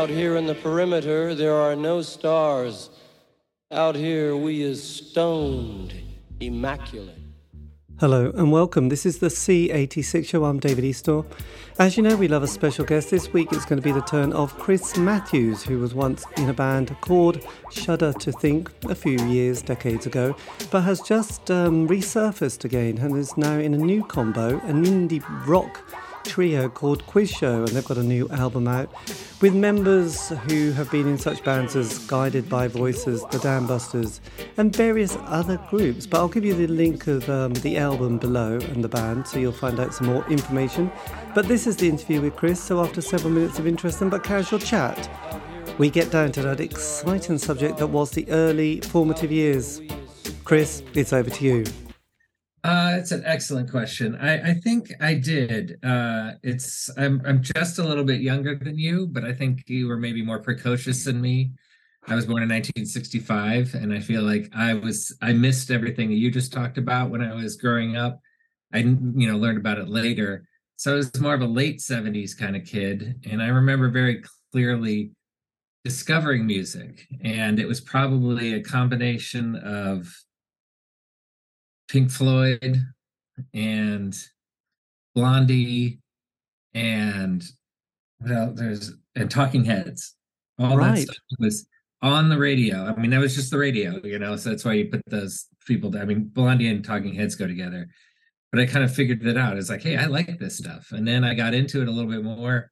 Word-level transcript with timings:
Out 0.00 0.08
here 0.08 0.36
in 0.36 0.46
the 0.46 0.54
perimeter, 0.54 1.34
there 1.34 1.56
are 1.56 1.76
no 1.76 2.00
stars. 2.00 2.88
Out 3.70 3.94
here, 3.94 4.34
we 4.34 4.62
is 4.62 4.82
stoned, 4.82 5.92
immaculate. 6.40 7.18
Hello 7.98 8.32
and 8.34 8.50
welcome. 8.50 8.88
This 8.88 9.04
is 9.04 9.18
the 9.18 9.26
C86 9.26 10.24
show. 10.26 10.46
I'm 10.46 10.58
David 10.58 10.84
Eastaugh. 10.84 11.26
As 11.78 11.98
you 11.98 12.02
know, 12.02 12.16
we 12.16 12.28
love 12.28 12.42
a 12.42 12.48
special 12.48 12.86
guest. 12.86 13.10
This 13.10 13.30
week 13.34 13.52
it's 13.52 13.66
going 13.66 13.76
to 13.76 13.84
be 13.84 13.92
the 13.92 14.00
turn 14.00 14.32
of 14.32 14.58
Chris 14.58 14.96
Matthews, 14.96 15.62
who 15.62 15.78
was 15.80 15.92
once 15.92 16.24
in 16.38 16.48
a 16.48 16.54
band 16.54 16.98
called 17.02 17.46
Shudder 17.70 18.14
to 18.14 18.32
Think 18.32 18.70
a 18.84 18.94
few 18.94 19.18
years, 19.26 19.60
decades 19.60 20.06
ago, 20.06 20.34
but 20.70 20.80
has 20.80 21.02
just 21.02 21.50
um, 21.50 21.86
resurfaced 21.86 22.64
again 22.64 22.96
and 22.96 23.18
is 23.18 23.36
now 23.36 23.58
in 23.58 23.74
a 23.74 23.76
new 23.76 24.02
combo, 24.02 24.60
an 24.60 24.86
indie 24.86 25.22
rock 25.46 25.84
trio 26.30 26.68
called 26.68 27.04
Quiz 27.06 27.28
Show, 27.28 27.64
and 27.64 27.68
they've 27.68 27.84
got 27.84 27.96
a 27.96 28.04
new 28.04 28.28
album 28.28 28.68
out 28.68 28.88
with 29.40 29.52
members 29.52 30.28
who 30.28 30.70
have 30.70 30.88
been 30.88 31.08
in 31.08 31.18
such 31.18 31.42
bands 31.42 31.74
as 31.74 31.98
Guided 32.06 32.48
by 32.48 32.68
Voices, 32.68 33.24
the 33.32 33.40
Dam 33.40 33.66
Busters, 33.66 34.20
and 34.56 34.74
various 34.74 35.18
other 35.22 35.56
groups. 35.68 36.06
But 36.06 36.18
I'll 36.18 36.28
give 36.28 36.44
you 36.44 36.54
the 36.54 36.68
link 36.68 37.08
of 37.08 37.28
um, 37.28 37.54
the 37.54 37.78
album 37.78 38.18
below 38.18 38.60
and 38.60 38.84
the 38.84 38.88
band 38.88 39.26
so 39.26 39.40
you'll 39.40 39.50
find 39.50 39.80
out 39.80 39.92
some 39.92 40.06
more 40.06 40.24
information. 40.30 40.92
But 41.34 41.48
this 41.48 41.66
is 41.66 41.76
the 41.78 41.88
interview 41.88 42.20
with 42.20 42.36
Chris, 42.36 42.62
so 42.62 42.80
after 42.80 43.00
several 43.00 43.32
minutes 43.32 43.58
of 43.58 43.66
interesting 43.66 44.08
but 44.08 44.22
casual 44.22 44.60
chat, 44.60 45.10
we 45.78 45.90
get 45.90 46.12
down 46.12 46.30
to 46.32 46.42
that 46.42 46.60
exciting 46.60 47.38
subject 47.38 47.78
that 47.78 47.88
was 47.88 48.12
the 48.12 48.30
early 48.30 48.80
formative 48.82 49.32
years. 49.32 49.82
Chris, 50.44 50.84
it's 50.94 51.12
over 51.12 51.28
to 51.28 51.44
you. 51.44 51.89
Uh, 52.62 52.96
it's 52.98 53.10
an 53.10 53.22
excellent 53.24 53.70
question. 53.70 54.16
I, 54.16 54.50
I 54.50 54.54
think 54.54 54.92
I 55.00 55.14
did. 55.14 55.78
Uh, 55.82 56.32
it's 56.42 56.90
I'm 56.98 57.22
I'm 57.24 57.42
just 57.42 57.78
a 57.78 57.82
little 57.82 58.04
bit 58.04 58.20
younger 58.20 58.54
than 58.54 58.78
you, 58.78 59.06
but 59.06 59.24
I 59.24 59.32
think 59.32 59.64
you 59.66 59.88
were 59.88 59.96
maybe 59.96 60.22
more 60.22 60.40
precocious 60.40 61.04
than 61.04 61.20
me. 61.20 61.52
I 62.06 62.14
was 62.14 62.26
born 62.26 62.42
in 62.42 62.48
1965, 62.48 63.74
and 63.74 63.92
I 63.92 64.00
feel 64.00 64.22
like 64.22 64.50
I 64.54 64.74
was 64.74 65.16
I 65.22 65.32
missed 65.32 65.70
everything 65.70 66.10
that 66.10 66.16
you 66.16 66.30
just 66.30 66.52
talked 66.52 66.76
about 66.76 67.10
when 67.10 67.22
I 67.22 67.34
was 67.34 67.56
growing 67.56 67.96
up. 67.96 68.20
I 68.74 68.78
you 68.78 69.26
know 69.30 69.38
learned 69.38 69.58
about 69.58 69.78
it 69.78 69.88
later, 69.88 70.46
so 70.76 70.92
I 70.92 70.96
was 70.96 71.18
more 71.18 71.34
of 71.34 71.40
a 71.40 71.46
late 71.46 71.80
70s 71.80 72.36
kind 72.36 72.56
of 72.56 72.64
kid, 72.64 73.26
and 73.30 73.42
I 73.42 73.48
remember 73.48 73.88
very 73.88 74.22
clearly 74.52 75.12
discovering 75.82 76.46
music, 76.46 77.06
and 77.22 77.58
it 77.58 77.66
was 77.66 77.80
probably 77.80 78.52
a 78.52 78.62
combination 78.62 79.56
of 79.56 80.14
Pink 81.90 82.10
Floyd 82.10 82.86
and 83.52 84.16
Blondie 85.14 85.98
and 86.72 87.44
well, 88.20 88.52
there's 88.54 88.92
and 89.16 89.30
Talking 89.30 89.64
Heads. 89.64 90.14
All 90.58 90.76
right. 90.76 90.94
that 90.96 91.02
stuff 91.02 91.16
was 91.38 91.66
on 92.02 92.28
the 92.28 92.38
radio. 92.38 92.84
I 92.84 92.94
mean, 93.00 93.10
that 93.10 93.20
was 93.20 93.34
just 93.34 93.50
the 93.50 93.58
radio, 93.58 94.00
you 94.04 94.18
know. 94.18 94.36
So 94.36 94.50
that's 94.50 94.64
why 94.64 94.74
you 94.74 94.88
put 94.88 95.02
those 95.06 95.46
people. 95.66 95.96
I 95.96 96.04
mean, 96.04 96.30
Blondie 96.32 96.68
and 96.68 96.84
Talking 96.84 97.14
Heads 97.14 97.34
go 97.34 97.46
together. 97.46 97.88
But 98.52 98.60
I 98.60 98.66
kind 98.66 98.84
of 98.84 98.94
figured 98.94 99.22
that 99.22 99.36
out. 99.36 99.56
It's 99.56 99.70
like, 99.70 99.82
hey, 99.82 99.96
I 99.96 100.06
like 100.06 100.38
this 100.38 100.58
stuff, 100.58 100.88
and 100.92 101.06
then 101.06 101.24
I 101.24 101.34
got 101.34 101.54
into 101.54 101.82
it 101.82 101.88
a 101.88 101.90
little 101.90 102.10
bit 102.10 102.24
more, 102.24 102.70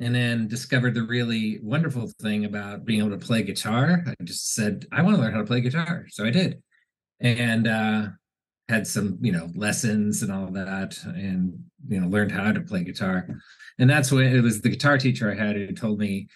and 0.00 0.12
then 0.14 0.48
discovered 0.48 0.94
the 0.94 1.04
really 1.04 1.60
wonderful 1.62 2.10
thing 2.20 2.44
about 2.44 2.84
being 2.84 2.98
able 2.98 3.16
to 3.16 3.24
play 3.24 3.42
guitar. 3.42 4.04
I 4.06 4.14
just 4.24 4.54
said, 4.54 4.86
I 4.90 5.02
want 5.02 5.16
to 5.16 5.22
learn 5.22 5.32
how 5.32 5.38
to 5.38 5.46
play 5.46 5.60
guitar, 5.60 6.06
so 6.08 6.24
I 6.24 6.30
did, 6.30 6.60
and 7.20 7.68
uh, 7.68 8.06
had 8.68 8.86
some 8.86 9.18
you 9.20 9.32
know 9.32 9.50
lessons 9.54 10.22
and 10.22 10.32
all 10.32 10.46
that 10.46 10.96
and 11.04 11.58
you 11.88 12.00
know 12.00 12.08
learned 12.08 12.32
how 12.32 12.52
to 12.52 12.60
play 12.60 12.82
guitar. 12.82 13.28
And 13.78 13.90
that's 13.90 14.10
when 14.12 14.24
it 14.24 14.40
was 14.40 14.60
the 14.60 14.70
guitar 14.70 14.98
teacher 14.98 15.30
i 15.30 15.34
had 15.34 15.56
who 15.56 15.72
told 15.72 15.98
me 15.98 16.28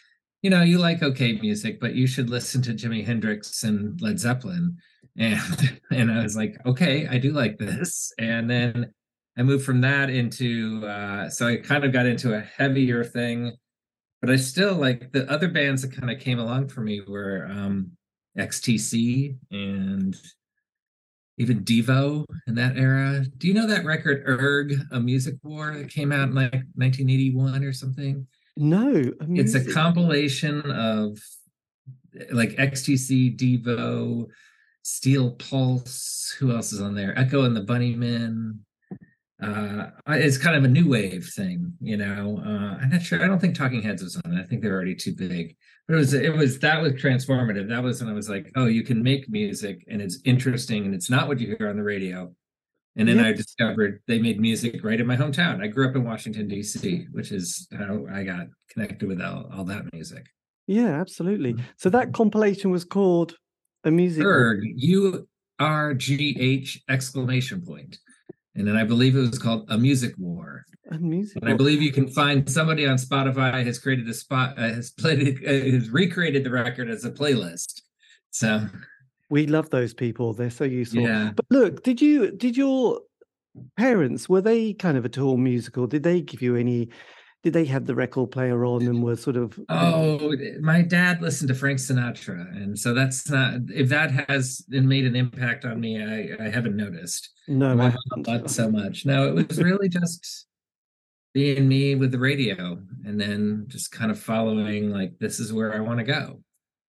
you 0.42 0.50
know 0.50 0.62
you 0.62 0.78
like 0.78 1.02
okay 1.02 1.32
music 1.40 1.80
but 1.80 1.94
you 1.94 2.06
should 2.06 2.28
listen 2.30 2.60
to 2.62 2.72
jimi 2.72 3.04
hendrix 3.04 3.62
and 3.62 4.00
led 4.00 4.18
zeppelin. 4.18 4.76
And 5.20 5.80
and 5.90 6.12
i 6.12 6.22
was 6.22 6.36
like 6.36 6.56
okay 6.64 7.08
i 7.08 7.18
do 7.18 7.32
like 7.32 7.58
this. 7.58 8.12
And 8.18 8.48
then 8.48 8.92
i 9.36 9.42
moved 9.42 9.64
from 9.64 9.80
that 9.80 10.10
into 10.10 10.86
uh 10.86 11.28
so 11.28 11.48
i 11.48 11.56
kind 11.56 11.84
of 11.84 11.92
got 11.92 12.06
into 12.06 12.34
a 12.34 12.40
heavier 12.40 13.02
thing 13.02 13.52
but 14.20 14.30
i 14.30 14.36
still 14.36 14.74
like 14.74 15.10
the 15.10 15.28
other 15.28 15.48
bands 15.48 15.82
that 15.82 15.92
kind 15.92 16.10
of 16.10 16.20
came 16.20 16.38
along 16.38 16.68
for 16.68 16.82
me 16.82 17.00
were 17.00 17.48
um 17.50 17.90
xtc 18.38 19.36
and 19.50 20.16
even 21.38 21.64
Devo 21.64 22.24
in 22.46 22.54
that 22.56 22.76
era. 22.76 23.24
Do 23.38 23.48
you 23.48 23.54
know 23.54 23.66
that 23.66 23.84
record 23.84 24.26
Urgh, 24.26 24.74
a 24.92 25.00
music 25.00 25.36
war 25.42 25.74
that 25.76 25.88
came 25.88 26.12
out 26.12 26.28
in 26.28 26.34
like 26.34 26.52
1981 26.74 27.64
or 27.64 27.72
something? 27.72 28.26
No, 28.56 29.02
it's 29.30 29.54
a 29.54 29.72
compilation 29.72 30.68
of 30.70 31.18
like 32.32 32.50
XTC, 32.50 33.38
Devo, 33.38 34.26
Steel 34.82 35.32
Pulse. 35.32 36.34
Who 36.38 36.52
else 36.52 36.72
is 36.72 36.80
on 36.80 36.94
there? 36.94 37.16
Echo 37.16 37.44
and 37.44 37.56
the 37.56 37.62
Bunnymen. 37.62 38.58
Uh, 39.40 39.90
it's 40.08 40.36
kind 40.36 40.56
of 40.56 40.64
a 40.64 40.68
new 40.68 40.88
wave 40.88 41.28
thing, 41.34 41.72
you 41.80 41.96
know. 41.96 42.42
Uh, 42.44 42.82
I'm 42.82 42.90
not 42.90 43.02
sure. 43.02 43.22
I 43.22 43.28
don't 43.28 43.38
think 43.38 43.56
Talking 43.56 43.82
Heads 43.82 44.02
was 44.02 44.20
on 44.24 44.34
it. 44.34 44.40
I 44.40 44.44
think 44.44 44.62
they're 44.62 44.74
already 44.74 44.96
too 44.96 45.14
big 45.14 45.56
but 45.88 45.94
it 45.94 45.96
was 45.96 46.14
it 46.14 46.32
was 46.34 46.58
that 46.60 46.80
was 46.80 46.92
transformative 46.92 47.68
that 47.68 47.82
was 47.82 48.00
when 48.00 48.10
i 48.10 48.14
was 48.14 48.28
like 48.28 48.52
oh 48.54 48.66
you 48.66 48.84
can 48.84 49.02
make 49.02 49.28
music 49.28 49.84
and 49.88 50.00
it's 50.00 50.20
interesting 50.24 50.84
and 50.84 50.94
it's 50.94 51.10
not 51.10 51.26
what 51.26 51.40
you 51.40 51.56
hear 51.58 51.68
on 51.68 51.76
the 51.76 51.82
radio 51.82 52.32
and 52.96 53.08
then 53.08 53.16
yep. 53.16 53.26
i 53.26 53.32
discovered 53.32 54.00
they 54.06 54.20
made 54.20 54.38
music 54.40 54.84
right 54.84 55.00
in 55.00 55.06
my 55.06 55.16
hometown 55.16 55.62
i 55.62 55.66
grew 55.66 55.88
up 55.88 55.96
in 55.96 56.04
washington 56.04 56.46
d.c 56.46 57.06
which 57.12 57.32
is 57.32 57.66
how 57.76 58.06
i 58.12 58.22
got 58.22 58.46
connected 58.70 59.08
with 59.08 59.20
all, 59.20 59.50
all 59.56 59.64
that 59.64 59.90
music 59.92 60.26
yeah 60.66 61.00
absolutely 61.00 61.54
mm-hmm. 61.54 61.64
so 61.76 61.88
that 61.90 62.12
compilation 62.12 62.70
was 62.70 62.84
called 62.84 63.34
a 63.84 63.90
music 63.90 64.22
Urgh, 64.22 64.60
u-r-g-h 64.76 65.24
exclamation 66.88 67.62
point 67.62 67.98
and 68.58 68.66
then 68.66 68.76
I 68.76 68.84
believe 68.84 69.16
it 69.16 69.20
was 69.20 69.38
called 69.38 69.66
A 69.68 69.78
Music 69.78 70.14
War. 70.18 70.66
A 70.90 70.98
music. 70.98 71.38
And 71.42 71.50
I 71.50 71.56
believe 71.56 71.80
you 71.80 71.92
can 71.92 72.08
find 72.08 72.50
somebody 72.50 72.86
on 72.86 72.96
Spotify 72.96 73.64
has 73.64 73.78
created 73.78 74.08
a 74.08 74.14
spot 74.14 74.58
uh, 74.58 74.62
has 74.62 74.90
played 74.90 75.38
uh, 75.46 75.50
has 75.72 75.90
recreated 75.90 76.44
the 76.44 76.50
record 76.50 76.90
as 76.90 77.04
a 77.04 77.10
playlist. 77.10 77.82
So 78.30 78.66
we 79.30 79.46
love 79.46 79.70
those 79.70 79.94
people; 79.94 80.32
they're 80.32 80.50
so 80.50 80.64
useful. 80.64 81.02
Yeah. 81.02 81.32
But 81.36 81.46
look, 81.50 81.82
did 81.82 82.00
you 82.00 82.32
did 82.32 82.56
your 82.56 83.00
parents 83.76 84.28
were 84.28 84.40
they 84.40 84.72
kind 84.72 84.96
of 84.96 85.04
at 85.04 85.18
all 85.18 85.36
musical? 85.36 85.86
Did 85.86 86.02
they 86.02 86.20
give 86.20 86.42
you 86.42 86.56
any 86.56 86.88
did 87.42 87.52
they 87.52 87.64
have 87.64 87.86
the 87.86 87.94
record 87.94 88.30
player 88.30 88.64
on 88.64 88.82
and 88.82 89.02
were 89.02 89.16
sort 89.16 89.36
of 89.36 89.58
oh 89.68 90.34
my 90.60 90.82
dad 90.82 91.20
listened 91.22 91.48
to 91.48 91.54
frank 91.54 91.78
sinatra 91.78 92.40
and 92.56 92.78
so 92.78 92.92
that's 92.92 93.28
not 93.30 93.54
if 93.68 93.88
that 93.88 94.10
has 94.28 94.64
made 94.68 95.04
an 95.04 95.16
impact 95.16 95.64
on 95.64 95.80
me 95.80 96.02
i 96.02 96.44
i 96.44 96.48
haven't 96.48 96.76
noticed 96.76 97.30
no 97.46 97.74
my 97.74 97.94
not 98.16 98.50
so 98.50 98.70
much 98.70 99.06
no 99.06 99.36
it 99.36 99.48
was 99.48 99.62
really 99.62 99.88
just 99.88 100.46
being 101.34 101.68
me 101.68 101.94
with 101.94 102.10
the 102.10 102.18
radio 102.18 102.78
and 103.04 103.20
then 103.20 103.64
just 103.68 103.92
kind 103.92 104.10
of 104.10 104.18
following 104.18 104.90
like 104.90 105.12
this 105.18 105.38
is 105.38 105.52
where 105.52 105.74
i 105.74 105.80
want 105.80 105.98
to 105.98 106.04
go 106.04 106.40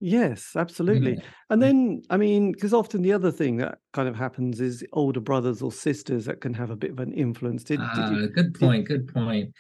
Yes, 0.02 0.54
absolutely. 0.56 1.22
And 1.50 1.62
then, 1.62 2.04
I 2.10 2.16
mean, 2.16 2.54
because 2.54 2.74
often 2.74 3.02
the 3.02 3.12
other 3.12 3.32
thing 3.32 3.58
that 3.58 3.80
kind 3.92 4.08
of 4.08 4.16
happens 4.16 4.62
is 4.62 4.82
older 4.94 5.20
brothers 5.20 5.62
or 5.62 5.74
sisters 5.74 6.24
that 6.26 6.40
can 6.40 6.54
have 6.54 6.70
a 6.70 6.76
bit 6.78 6.92
of 6.92 7.00
an 7.00 7.12
influence. 7.12 7.66
Did, 7.66 7.82
uh, 7.82 8.12
you, 8.12 8.30
good 8.30 8.58
point. 8.58 8.88
Did, 8.88 9.08
good 9.08 9.14
point. 9.14 9.54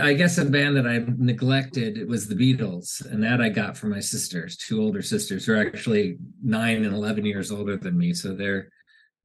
I 0.00 0.12
guess 0.12 0.36
a 0.36 0.44
band 0.44 0.76
that 0.76 0.86
I 0.86 1.02
neglected 1.16 2.06
was 2.06 2.28
the 2.28 2.34
Beatles, 2.34 3.04
and 3.10 3.22
that 3.22 3.40
I 3.40 3.48
got 3.48 3.76
from 3.76 3.90
my 3.90 4.00
sisters, 4.00 4.56
two 4.56 4.80
older 4.80 5.00
sisters 5.00 5.46
who 5.46 5.54
are 5.54 5.66
actually 5.66 6.18
nine 6.42 6.84
and 6.84 6.94
eleven 6.94 7.24
years 7.24 7.50
older 7.50 7.76
than 7.76 7.96
me. 7.96 8.12
So 8.12 8.34
they're 8.34 8.68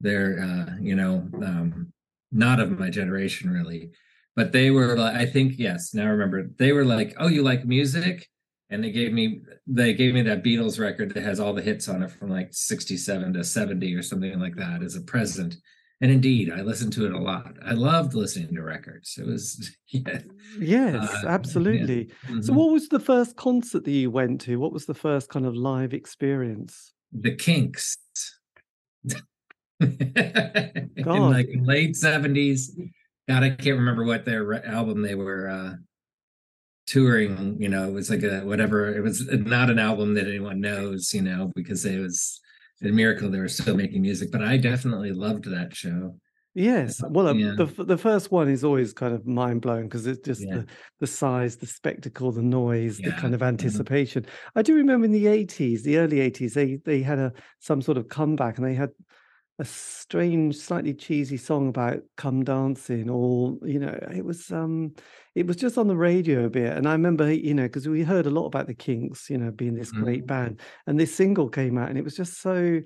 they're 0.00 0.40
uh, 0.40 0.76
you 0.80 0.96
know 0.96 1.28
um, 1.44 1.92
not 2.32 2.58
of 2.58 2.78
my 2.78 2.88
generation 2.88 3.50
really, 3.50 3.90
but 4.34 4.52
they 4.52 4.70
were. 4.70 4.96
like 4.96 5.14
I 5.14 5.26
think 5.26 5.54
yes. 5.58 5.92
Now 5.92 6.04
I 6.04 6.10
remember 6.10 6.48
they 6.58 6.72
were 6.72 6.86
like, 6.86 7.14
"Oh, 7.18 7.28
you 7.28 7.42
like 7.42 7.66
music?" 7.66 8.26
And 8.70 8.82
they 8.82 8.90
gave 8.90 9.12
me 9.12 9.42
they 9.66 9.92
gave 9.92 10.14
me 10.14 10.22
that 10.22 10.42
Beatles 10.42 10.80
record 10.80 11.12
that 11.14 11.22
has 11.22 11.38
all 11.38 11.52
the 11.52 11.62
hits 11.62 11.86
on 11.88 12.02
it 12.02 12.10
from 12.10 12.30
like 12.30 12.48
sixty 12.52 12.96
seven 12.96 13.34
to 13.34 13.44
seventy 13.44 13.94
or 13.94 14.02
something 14.02 14.40
like 14.40 14.56
that 14.56 14.82
as 14.82 14.96
a 14.96 15.02
present 15.02 15.56
and 16.00 16.10
indeed 16.10 16.52
i 16.52 16.60
listened 16.60 16.92
to 16.92 17.06
it 17.06 17.12
a 17.12 17.18
lot. 17.18 17.54
I 17.64 17.72
loved 17.72 18.14
listening 18.14 18.54
to 18.54 18.62
records. 18.62 19.18
It 19.18 19.26
was 19.26 19.76
yeah. 19.88 20.20
yes 20.58 21.24
uh, 21.24 21.28
absolutely. 21.28 22.08
Yeah. 22.08 22.30
mm-hmm. 22.30 22.42
so 22.42 22.52
what 22.52 22.70
was 22.70 22.88
the 22.88 23.00
first 23.00 23.36
concert 23.36 23.84
that 23.84 23.90
you 23.90 24.10
went 24.10 24.40
to? 24.42 24.58
What 24.58 24.72
was 24.72 24.86
the 24.86 24.94
first 24.94 25.28
kind 25.28 25.46
of 25.46 25.54
live 25.56 25.94
experience? 25.94 26.92
The 27.12 27.34
kinks. 27.34 27.96
In 29.80 30.90
like 30.96 31.48
late 31.60 31.94
70s 31.94 32.70
god 33.28 33.42
i 33.42 33.50
can't 33.50 33.78
remember 33.78 34.04
what 34.04 34.24
their 34.24 34.64
album 34.66 35.02
they 35.02 35.14
were 35.14 35.50
uh 35.50 35.74
touring 36.86 37.60
you 37.60 37.68
know 37.68 37.88
it 37.88 37.92
was 37.92 38.08
like 38.08 38.22
a 38.22 38.40
whatever. 38.40 38.94
It 38.94 39.02
was 39.02 39.26
not 39.26 39.70
an 39.70 39.78
album 39.78 40.14
that 40.14 40.28
anyone 40.28 40.60
knows 40.60 41.12
you 41.12 41.22
know 41.22 41.52
because 41.54 41.84
it 41.84 41.98
was 41.98 42.40
a 42.82 42.88
miracle 42.88 43.30
they 43.30 43.38
were 43.38 43.48
still 43.48 43.76
making 43.76 44.02
music 44.02 44.30
but 44.30 44.42
i 44.42 44.56
definitely 44.56 45.12
loved 45.12 45.44
that 45.44 45.74
show 45.74 46.14
Yes, 46.58 47.04
well, 47.10 47.28
um, 47.28 47.38
Yeah. 47.38 47.52
the 47.54 47.66
the 47.66 47.98
first 47.98 48.32
one 48.32 48.48
is 48.48 48.64
always 48.64 48.94
kind 48.94 49.12
of 49.12 49.26
mind 49.26 49.60
blowing 49.60 49.88
because 49.88 50.06
it's 50.06 50.20
just 50.20 50.48
Yeah. 50.48 50.54
the 50.60 50.66
the 51.00 51.06
size, 51.06 51.58
the 51.58 51.66
spectacle, 51.66 52.32
the 52.32 52.40
noise, 52.42 53.02
the 53.02 53.12
kind 53.12 53.34
of 53.34 53.42
mhm. 53.42 53.48
anticipation. 53.48 54.24
I 54.54 54.62
do 54.62 54.74
remember 54.74 55.04
in 55.04 55.12
the 55.12 55.26
eighties, 55.26 55.82
the 55.82 55.98
early 55.98 56.18
eighties, 56.20 56.54
they 56.54 56.76
they 56.76 57.02
had 57.02 57.18
a 57.18 57.34
some 57.58 57.82
sort 57.82 57.98
of 57.98 58.08
comeback, 58.08 58.56
and 58.56 58.66
they 58.66 58.72
had 58.74 58.88
a 59.58 59.64
strange, 59.64 60.56
slightly 60.56 60.94
cheesy 60.94 61.36
song 61.38 61.68
about 61.68 62.02
"Come 62.16 62.44
Dancing," 62.44 63.08
or 63.10 63.58
you 63.64 63.78
know, 63.78 63.98
it 64.14 64.24
was 64.24 64.52
um, 64.52 64.94
it 65.34 65.46
was 65.46 65.56
just 65.56 65.78
on 65.78 65.88
the 65.88 65.96
radio 65.96 66.44
a 66.46 66.50
bit, 66.50 66.76
and 66.76 66.86
I 66.88 66.92
remember 66.92 67.32
you 67.32 67.54
know 67.54 67.64
because 67.64 67.88
we 67.88 68.02
heard 68.02 68.26
a 68.26 68.30
lot 68.30 68.46
about 68.46 68.66
the 68.66 68.74
Kinks, 68.74 69.30
you 69.30 69.38
know, 69.38 69.50
being 69.50 69.74
this 69.74 69.92
great 69.92 70.26
Mhm. 70.26 70.26
band, 70.26 70.60
and 70.86 71.00
this 71.00 71.14
single 71.14 71.48
came 71.48 71.78
out, 71.78 71.88
and 71.88 71.98
it 71.98 72.04
was 72.04 72.16
just 72.16 72.40
so 72.40 72.80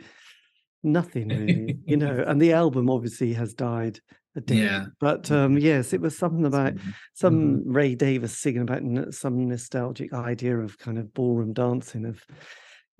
nothing 0.83 1.33
really, 1.33 1.79
you 1.87 1.97
know, 1.97 2.25
and 2.27 2.41
the 2.41 2.53
album 2.53 2.91
obviously 2.91 3.33
has 3.35 3.55
died. 3.55 4.01
Yeah. 4.47 4.87
But 5.01 5.31
um, 5.31 5.57
Mhm. 5.57 5.59
yes, 5.59 5.93
it 5.93 6.01
was 6.01 6.17
something 6.17 6.45
about 6.45 6.75
Mhm. 6.75 6.95
some 7.15 7.63
Ray 7.67 7.95
Davies 7.95 8.39
singing 8.39 8.63
about 8.63 8.79
n- 8.79 9.13
some 9.13 9.49
nostalgic 9.49 10.13
idea 10.13 10.59
of 10.59 10.79
kind 10.79 10.99
of 10.99 11.13
ballroom 11.15 11.53
dancing 11.55 12.05
of 12.05 12.25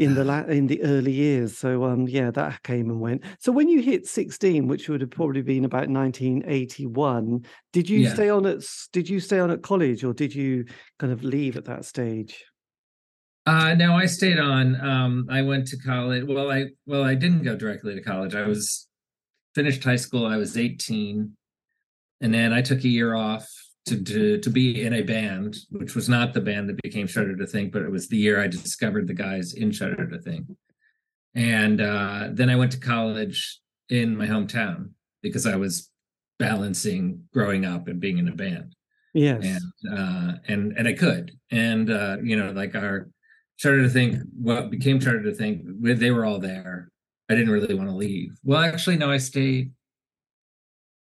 in 0.01 0.15
the 0.15 0.25
la- 0.31 0.45
in 0.45 0.67
the 0.67 0.83
early 0.83 1.13
years. 1.13 1.57
So 1.57 1.85
um, 1.85 2.09
yeah, 2.09 2.31
that 2.33 2.63
came 2.63 2.91
and 2.91 3.01
went. 3.01 3.23
So 3.39 3.53
when 3.53 3.69
you 3.69 3.81
hit 3.83 4.07
sixteen, 4.07 4.67
which 4.67 4.89
would 4.89 5.01
have 5.03 5.11
probably 5.11 5.43
been 5.43 5.65
about 5.65 5.89
nineteen 5.89 6.43
eighty 6.47 6.87
one, 6.87 7.45
did 7.73 7.89
you 7.89 8.01
Yeah. 8.01 8.15
stay 8.15 8.29
on 8.31 8.47
at 8.47 8.63
did 8.93 9.09
you 9.09 9.21
stay 9.21 9.39
on 9.39 9.51
at 9.51 9.63
college 9.63 10.03
or 10.03 10.13
did 10.13 10.35
you 10.35 10.65
kind 10.99 11.13
of 11.13 11.23
leave 11.23 11.57
at 11.57 11.67
that 11.67 11.85
stage? 11.85 12.45
Uh 13.47 13.75
no, 13.75 13.95
I 13.95 14.07
stayed 14.07 14.39
on. 14.39 14.81
Um 14.81 15.27
I 15.31 15.43
went 15.43 15.67
to 15.69 15.79
college. 15.79 16.25
Well, 16.27 16.51
I 16.51 16.67
well, 16.87 17.05
I 17.05 17.15
didn't 17.15 17.43
go 17.43 17.57
directly 17.57 17.95
to 17.95 18.03
college. 18.03 18.35
I 18.35 18.47
was 18.47 18.87
finished 19.55 19.83
high 19.85 19.97
school, 19.97 20.27
I 20.27 20.37
was 20.37 20.57
18. 20.57 21.37
And 22.23 22.35
then 22.35 22.53
I 22.53 22.61
took 22.63 22.85
a 22.85 22.89
year 22.89 23.15
off 23.15 23.49
to 23.91 24.03
to 24.03 24.39
to 24.39 24.51
be 24.51 24.83
in 24.83 24.95
a 24.95 25.03
band, 25.03 25.57
which 25.71 25.95
was 25.95 26.09
not 26.09 26.33
the 26.33 26.41
band 26.41 26.69
that 26.69 26.83
became 26.83 27.07
Shudder 27.07 27.37
to 27.37 27.47
Think, 27.47 27.73
but 27.73 27.83
it 27.83 27.91
was 27.91 28.09
the 28.09 28.17
year 28.17 28.41
I 28.41 28.47
discovered 28.47 29.07
the 29.07 29.15
guys 29.15 29.53
in 29.55 29.71
Shudder 29.73 30.07
to 30.09 30.19
Think. 30.19 30.47
And 31.35 31.81
uh 31.81 32.29
then 32.33 32.51
I 32.51 32.57
went 32.57 32.73
to 32.73 32.81
college 32.81 33.61
in 33.89 34.17
my 34.17 34.27
hometown 34.27 34.91
because 35.23 35.47
I 35.47 35.57
was 35.57 35.91
balancing 36.39 37.25
growing 37.33 37.65
up 37.67 37.87
and 37.89 38.01
being 38.01 38.19
in 38.19 38.29
a 38.29 38.35
band 38.35 38.75
Yes. 39.13 39.45
and 39.45 39.97
uh 39.99 40.33
and 40.49 40.73
and 40.79 40.89
I 40.89 40.95
could 40.95 41.33
and 41.51 41.91
uh 41.91 42.17
you 42.23 42.37
know 42.37 42.51
like 42.53 42.75
our 42.75 43.09
Shudder 43.57 43.83
to 43.83 43.91
Think 43.91 44.17
what 44.35 44.71
became 44.71 45.01
Shudder 45.01 45.23
to 45.25 45.35
Think 45.35 45.63
they 46.03 46.11
were 46.11 46.25
all 46.25 46.39
there 46.39 46.89
I 47.29 47.35
didn't 47.35 47.53
really 47.53 47.75
want 47.75 47.91
to 47.91 47.95
leave 47.97 48.31
well 48.43 48.61
actually 48.63 48.97
no 48.97 49.11
I 49.11 49.19
stayed 49.19 49.73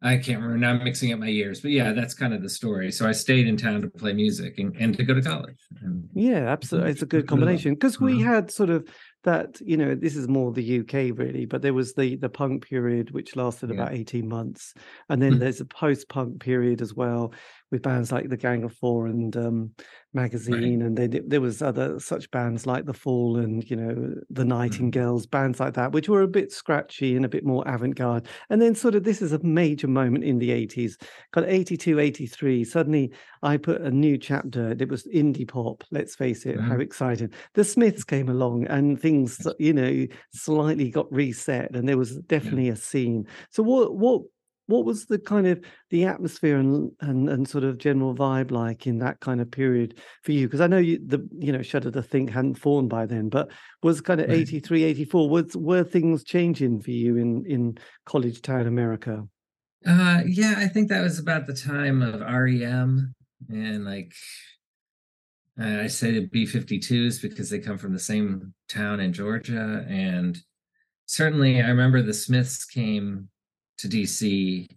I 0.06 0.18
can't 0.18 0.42
remember 0.42 0.58
now 0.58 0.72
I'm 0.72 0.84
mixing 0.84 1.12
up 1.14 1.20
my 1.20 1.28
years 1.28 1.62
but 1.62 1.72
yeah 1.72 1.92
that's 1.94 2.14
kind 2.14 2.34
of 2.34 2.42
the 2.42 2.50
story 2.50 2.92
so 2.92 3.08
I 3.08 3.12
stayed 3.14 3.48
in 3.48 3.58
town 3.58 3.82
to 3.82 3.90
play 3.90 4.14
music 4.14 4.60
and, 4.60 4.76
and 4.78 4.96
to 4.98 5.04
go 5.04 5.14
to 5.16 5.22
college 5.22 5.60
and, 5.82 6.10
Yeah, 6.14 6.48
absolutely. 6.50 6.92
It's 6.92 7.02
a 7.02 7.06
good 7.06 7.28
Worked 7.28 7.32
really 7.34 7.50
well. 7.50 7.64
combination 7.64 7.74
because 7.74 8.00
we 8.00 8.20
Mhm. 8.20 8.24
had 8.24 8.52
sort 8.52 8.70
of 8.70 8.88
that, 9.24 9.60
you 9.62 9.76
know, 9.76 9.96
this 9.96 10.16
is 10.16 10.28
more 10.30 10.54
the 10.54 10.64
UK 10.82 11.12
really, 11.12 11.46
but 11.46 11.62
there 11.62 11.74
was 11.74 11.94
the 11.96 12.16
the 12.18 12.30
punk 12.30 12.68
period 12.70 13.12
which 13.12 13.36
lasted 13.36 13.70
Yeah. 13.70 13.72
about 13.72 13.94
18 13.94 14.28
months. 14.30 14.74
And 15.10 15.22
then 15.22 15.34
Mhm. 15.34 15.40
there's 15.40 15.60
a 15.62 15.66
post-punk 15.66 16.40
period 16.40 16.82
as 16.82 16.94
well 16.94 17.34
with 17.76 17.84
bands 17.84 18.12
like 18.12 18.30
the 18.30 18.38
Gang 18.38 18.64
of 18.64 18.74
Four 18.74 19.08
and 19.08 19.36
um 19.38 19.74
Magazine 20.14 20.82
and 20.82 20.98
then 20.98 21.12
there 21.28 21.42
was 21.42 21.62
other 21.62 22.00
such 22.00 22.32
bands 22.32 22.66
like 22.66 22.86
The 22.86 22.94
Fall 22.94 23.38
and, 23.38 23.70
you 23.70 23.76
know, 23.76 24.16
The 24.30 24.46
Nightingales, 24.46 25.28
bands 25.28 25.60
like 25.60 25.74
that 25.76 25.92
which 25.92 26.08
were 26.08 26.22
a 26.22 26.28
bit 26.28 26.52
scratchy 26.54 27.16
and 27.18 27.26
a 27.26 27.30
bit 27.30 27.46
more 27.46 27.68
avant-garde. 27.68 28.28
And 28.50 28.62
then 28.62 28.76
sort 28.76 28.96
of 28.96 29.04
this 29.04 29.22
is 29.22 29.34
a 29.34 29.44
major 29.44 29.88
moment 29.90 30.24
in 30.24 30.40
the 30.40 30.52
80s. 30.52 30.98
Got 31.32 31.46
82, 31.50 32.00
83, 32.00 32.64
suddenly 32.64 33.14
I 33.44 33.58
put 33.58 33.82
a 33.82 33.92
new 33.92 34.18
chapter. 34.18 34.72
It 34.72 34.90
was 34.90 35.06
indie 35.08 35.48
pop. 35.48 35.84
Let's 35.92 36.16
face 36.16 36.46
it, 36.46 36.60
how 36.62 36.78
Mhm. 36.78 36.80
exciting! 36.80 37.32
The 37.54 37.64
Smiths 37.66 38.04
came 38.06 38.30
along, 38.30 38.68
and 38.68 39.00
things, 39.00 39.46
you 39.60 39.74
know, 39.74 40.08
slightly 40.32 40.90
got 40.92 41.12
reset, 41.12 41.76
and 41.76 41.88
there 41.90 41.98
was 41.98 42.18
definitely 42.22 42.70
a 42.70 42.76
scene. 42.78 43.28
So, 43.52 43.64
what, 43.64 43.96
what, 43.98 44.22
what 44.68 44.86
was 44.86 45.06
the 45.06 45.20
kind 45.20 45.48
of 45.48 45.64
the 45.92 46.06
atmosphere 46.06 46.58
and 46.58 46.92
and 47.02 47.30
and 47.30 47.48
sort 47.48 47.64
of 47.64 47.78
general 47.78 48.16
vibe 48.16 48.52
like 48.52 48.88
in 48.88 48.98
that 49.00 49.20
kind 49.20 49.40
of 49.42 49.52
period 49.52 50.00
for 50.24 50.32
you? 50.32 50.48
Because 50.48 50.62
I 50.62 50.68
know 50.68 50.78
you, 50.78 51.00
the 51.06 51.28
you 51.38 51.52
know, 51.52 51.62
Shudder 51.62 51.92
to 51.92 52.02
Think 52.02 52.30
hadn't 52.32 52.56
formed 52.56 52.90
by 52.90 53.06
then, 53.06 53.30
but 53.30 53.52
was 53.84 54.02
kind 54.02 54.20
of 54.22 54.28
Right. 54.28 54.40
83, 54.40 54.84
84, 54.84 55.30
Was 55.30 55.56
were 55.56 55.84
things 55.84 56.24
changing 56.24 56.82
for 56.82 56.92
you 56.92 57.18
in 57.18 57.46
in 57.46 57.78
college 58.06 58.42
town 58.42 58.68
America? 58.68 59.28
uh 59.86 60.22
yeah 60.26 60.56
I 60.58 60.68
think 60.68 60.90
that 60.90 61.04
was 61.04 61.20
about 61.20 61.46
the 61.46 61.54
time 61.54 62.02
of 62.02 62.22
REM 62.22 63.14
and 63.50 63.86
like 63.86 64.14
I 65.58 65.88
say 65.88 66.12
the 66.12 66.28
B-52s 66.28 67.22
because 67.22 67.50
they 67.50 67.60
come 67.60 67.78
from 67.78 67.94
the 67.94 68.00
same 68.00 68.54
town 68.68 69.00
in 69.00 69.14
Georgia. 69.14 69.86
And 69.88 70.38
certainly 71.06 71.62
I 71.62 71.70
remember 71.70 72.02
the 72.02 72.14
Smiths 72.14 72.66
came 72.66 73.30
to 73.80 73.88
DC 73.88 74.68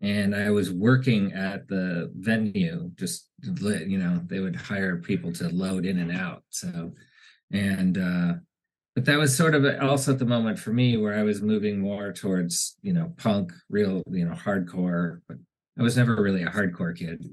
and 0.00 0.34
I 0.34 0.50
was 0.50 0.70
working 0.70 1.32
at 1.32 1.68
the 1.68 2.10
venue, 2.16 2.90
just, 2.96 3.28
you 3.42 3.98
know, 3.98 4.20
they 4.26 4.40
would 4.40 4.56
hire 4.56 4.96
people 4.96 5.32
to 5.34 5.48
load 5.48 5.86
in 5.86 5.98
and 5.98 6.12
out. 6.12 6.42
So, 6.50 6.92
and, 7.50 7.96
uh, 7.96 8.34
but 8.94 9.04
that 9.06 9.18
was 9.18 9.36
sort 9.36 9.54
of 9.54 9.64
also 9.82 10.12
at 10.12 10.18
the 10.18 10.26
moment 10.26 10.58
for 10.58 10.70
me 10.70 10.96
where 10.96 11.18
I 11.18 11.22
was 11.22 11.42
moving 11.42 11.80
more 11.80 12.12
towards, 12.12 12.76
you 12.82 12.92
know, 12.92 13.12
punk, 13.16 13.52
real, 13.70 14.02
you 14.10 14.26
know, 14.26 14.34
hardcore, 14.34 15.20
but 15.28 15.38
I 15.78 15.82
was 15.82 15.96
never 15.96 16.16
really 16.16 16.42
a 16.42 16.50
hardcore 16.50 16.96
kid. 16.96 17.24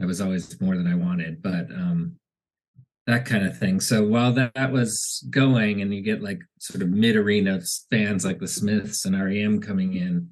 I 0.00 0.04
was 0.04 0.20
always 0.20 0.60
more 0.60 0.76
than 0.76 0.86
I 0.86 0.94
wanted, 0.94 1.42
but, 1.42 1.70
um, 1.70 2.16
that 3.06 3.24
kind 3.24 3.46
of 3.46 3.56
thing. 3.58 3.80
So 3.80 4.04
while 4.04 4.32
that, 4.34 4.52
that 4.54 4.70
was 4.70 5.26
going, 5.30 5.80
and 5.80 5.94
you 5.94 6.02
get 6.02 6.22
like 6.22 6.40
sort 6.58 6.82
of 6.82 6.90
mid 6.90 7.16
arena 7.16 7.60
bands 7.90 8.24
like 8.24 8.38
the 8.38 8.46
Smiths 8.46 9.06
and 9.06 9.18
REM 9.18 9.60
coming 9.60 9.94
in, 9.94 10.28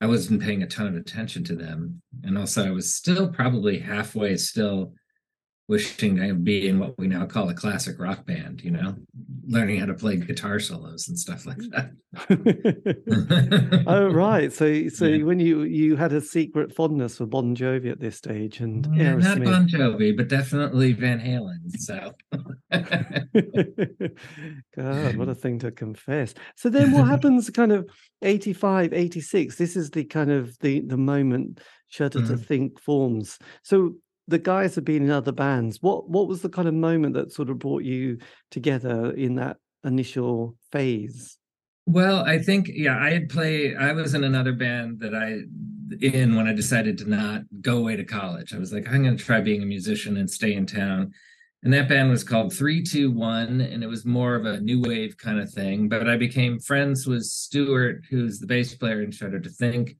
I 0.00 0.06
wasn't 0.06 0.42
paying 0.42 0.62
a 0.62 0.66
ton 0.66 0.86
of 0.86 0.96
attention 0.96 1.44
to 1.44 1.54
them. 1.54 2.02
And 2.24 2.36
also, 2.36 2.66
I 2.66 2.70
was 2.70 2.94
still 2.94 3.28
probably 3.28 3.78
halfway 3.78 4.36
still 4.36 4.92
wishing 5.66 6.20
I 6.20 6.26
would 6.26 6.44
be 6.44 6.68
in 6.68 6.78
what 6.78 6.98
we 6.98 7.06
now 7.06 7.24
call 7.24 7.48
a 7.48 7.54
classic 7.54 7.98
rock 7.98 8.26
band, 8.26 8.62
you 8.62 8.70
know, 8.70 8.96
learning 9.46 9.80
how 9.80 9.86
to 9.86 9.94
play 9.94 10.16
guitar 10.16 10.60
solos 10.60 11.08
and 11.08 11.18
stuff 11.18 11.46
like 11.46 11.56
that. 11.70 11.90
oh 13.86 14.08
right, 14.08 14.52
so 14.52 14.88
so 14.88 15.06
Yeah. 15.06 15.24
when 15.24 15.40
you 15.40 15.62
you 15.62 15.96
had 15.96 16.12
a 16.12 16.20
secret 16.20 16.74
fondness 16.74 17.16
for 17.16 17.26
Bon 17.26 17.56
Jovi 17.56 17.90
at 17.90 17.98
this 17.98 18.16
stage 18.16 18.60
and 18.60 18.86
Yeah, 18.94 19.14
not 19.14 19.42
Bon 19.42 19.66
Jovi, 19.66 20.14
but 20.14 20.28
definitely 20.28 20.92
Van 20.92 21.18
Halen. 21.18 21.70
So 21.78 22.12
God, 24.76 25.16
what 25.16 25.28
a 25.28 25.34
thing 25.34 25.58
to 25.60 25.70
confess. 25.70 26.34
So 26.56 26.68
then 26.68 26.92
what 26.92 27.04
happens 27.08 27.48
kind 27.50 27.72
of 27.72 27.88
85, 28.24 28.92
86? 28.92 29.56
This 29.56 29.76
is 29.76 29.90
the 29.90 30.04
kind 30.04 30.30
of 30.30 30.58
the 30.60 30.80
the 30.80 30.96
moment 30.96 31.60
Shudder 31.88 32.26
to 32.26 32.32
Mhm. 32.34 32.44
Think 32.44 32.80
forms. 32.80 33.38
So 33.62 33.94
the 34.26 34.38
guys 34.38 34.74
have 34.74 34.84
been 34.84 35.04
in 35.04 35.10
other 35.10 35.32
bands. 35.32 35.78
What 35.80 36.08
what 36.10 36.26
was 36.26 36.42
the 36.42 36.48
kind 36.48 36.66
of 36.66 36.74
moment 36.74 37.14
that 37.14 37.32
sort 37.32 37.50
of 37.50 37.58
brought 37.58 37.84
you 37.84 38.18
together 38.50 39.12
in 39.12 39.36
that 39.36 39.58
initial 39.84 40.56
phase? 40.72 41.38
Well, 41.86 42.24
I 42.24 42.38
think 42.38 42.70
yeah, 42.72 42.98
I 42.98 43.10
had 43.10 43.28
played. 43.28 43.76
I 43.76 43.92
was 43.92 44.14
in 44.14 44.24
another 44.24 44.52
band 44.52 45.00
that 45.00 45.14
I 45.14 45.42
in 46.00 46.34
when 46.34 46.48
I 46.48 46.54
decided 46.54 46.98
to 46.98 47.08
not 47.08 47.42
go 47.60 47.76
away 47.78 47.94
to 47.96 48.04
college. 48.04 48.54
I 48.54 48.58
was 48.58 48.72
like, 48.72 48.88
I'm 48.88 49.02
going 49.02 49.16
to 49.16 49.22
try 49.22 49.40
being 49.40 49.62
a 49.62 49.66
musician 49.66 50.16
and 50.16 50.28
stay 50.28 50.54
in 50.54 50.66
town. 50.66 51.12
And 51.64 51.72
that 51.72 51.88
band 51.88 52.10
was 52.10 52.22
called 52.22 52.52
Three 52.52 52.82
Two 52.82 53.10
One, 53.10 53.62
and 53.62 53.82
it 53.82 53.86
was 53.86 54.04
more 54.04 54.34
of 54.34 54.44
a 54.44 54.60
new 54.60 54.82
wave 54.82 55.16
kind 55.16 55.40
of 55.40 55.50
thing. 55.50 55.88
But 55.88 56.08
I 56.10 56.16
became 56.18 56.58
friends 56.58 57.06
with 57.06 57.24
Stuart, 57.24 58.04
who's 58.10 58.38
the 58.38 58.46
bass 58.46 58.74
player 58.74 59.00
in 59.02 59.10
Shudder 59.10 59.40
to 59.40 59.48
Think, 59.48 59.96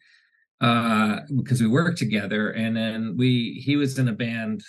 uh, 0.61 1.21
because 1.35 1.62
we 1.62 1.66
worked 1.66 1.99
together. 1.99 2.50
And 2.50 2.76
then 2.76 3.16
we 3.16 3.62
he 3.64 3.76
was 3.76 3.99
in 3.99 4.09
a 4.09 4.12
band 4.12 4.62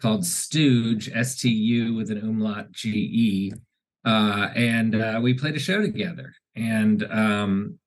called 0.00 0.24
Stooge, 0.24 1.10
S 1.14 1.38
T 1.38 1.50
U 1.50 1.94
with 1.94 2.10
an 2.10 2.18
umlaut 2.18 2.72
G 2.72 2.88
E 2.88 3.52
uh, 4.06 4.48
and 4.56 4.94
uh, 4.94 5.20
we 5.22 5.34
played 5.34 5.56
a 5.56 5.60
show 5.60 5.82
together. 5.82 6.32
And 6.56 7.04
um, 7.10 7.78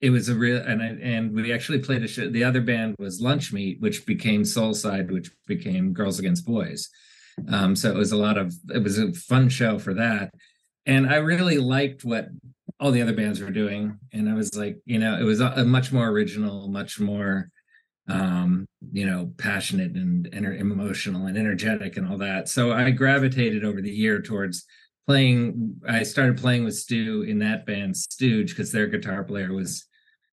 it 0.00 0.10
was 0.10 0.28
a 0.28 0.34
real 0.34 0.56
and 0.56 0.82
I, 0.82 0.86
and 1.00 1.32
we 1.32 1.52
actually 1.52 1.78
played 1.78 2.02
a 2.02 2.08
show. 2.08 2.28
The 2.28 2.42
other 2.42 2.60
band 2.60 2.96
was 2.98 3.22
Lunchmeat, 3.22 3.80
which 3.80 4.04
became 4.04 4.42
Soulside, 4.42 5.12
which 5.12 5.30
became 5.46 5.92
Girls 5.92 6.18
Against 6.18 6.44
Boys. 6.44 6.90
Um, 7.48 7.76
so 7.76 7.90
it 7.90 7.96
was 7.96 8.12
a 8.12 8.16
lot 8.16 8.38
of 8.38 8.54
it 8.74 8.82
was 8.82 8.98
a 8.98 9.12
fun 9.12 9.48
show 9.48 9.78
for 9.78 9.94
that. 9.94 10.32
And 10.86 11.08
I 11.08 11.16
really 11.16 11.58
liked 11.58 12.04
what 12.04 12.28
all 12.78 12.90
the 12.90 13.02
other 13.02 13.12
bands 13.12 13.40
were 13.40 13.50
doing. 13.50 13.98
And 14.12 14.28
I 14.28 14.34
was 14.34 14.56
like, 14.56 14.78
you 14.86 14.98
know, 14.98 15.18
it 15.18 15.24
was 15.24 15.40
a, 15.40 15.52
a 15.56 15.64
much 15.64 15.92
more 15.92 16.08
original, 16.08 16.68
much 16.68 17.00
more 17.00 17.50
um 18.08 18.66
you 18.90 19.06
know 19.06 19.30
passionate 19.36 19.92
and, 19.92 20.26
and 20.32 20.44
emotional 20.46 21.26
and 21.26 21.36
energetic 21.36 21.96
and 21.96 22.08
all 22.08 22.16
that 22.16 22.48
so 22.48 22.72
i 22.72 22.90
gravitated 22.90 23.62
over 23.62 23.80
the 23.80 23.90
year 23.90 24.20
towards 24.22 24.64
playing 25.06 25.76
i 25.86 26.02
started 26.02 26.36
playing 26.36 26.64
with 26.64 26.74
stu 26.74 27.22
in 27.22 27.38
that 27.38 27.66
band 27.66 27.94
stooge 27.96 28.48
because 28.50 28.72
their 28.72 28.86
guitar 28.86 29.22
player 29.22 29.52
was 29.52 29.86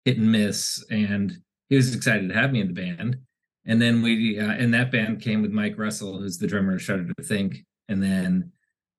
hit 0.05 0.17
and 0.17 0.31
miss 0.31 0.83
and 0.91 1.37
he 1.73 1.77
was 1.77 1.95
excited 1.95 2.29
to 2.29 2.35
have 2.35 2.51
me 2.51 2.61
in 2.61 2.67
the 2.67 2.73
band. 2.73 3.17
And 3.65 3.81
then 3.81 4.01
we, 4.01 4.39
uh, 4.39 4.51
and 4.51 4.73
that 4.73 4.91
band 4.91 5.21
came 5.21 5.41
with 5.41 5.51
Mike 5.51 5.77
Russell, 5.77 6.19
who's 6.19 6.37
the 6.37 6.47
drummer 6.47 6.75
of 6.75 6.81
Shudder 6.81 7.05
to 7.05 7.23
Think. 7.23 7.65
And 7.87 8.03
then 8.03 8.51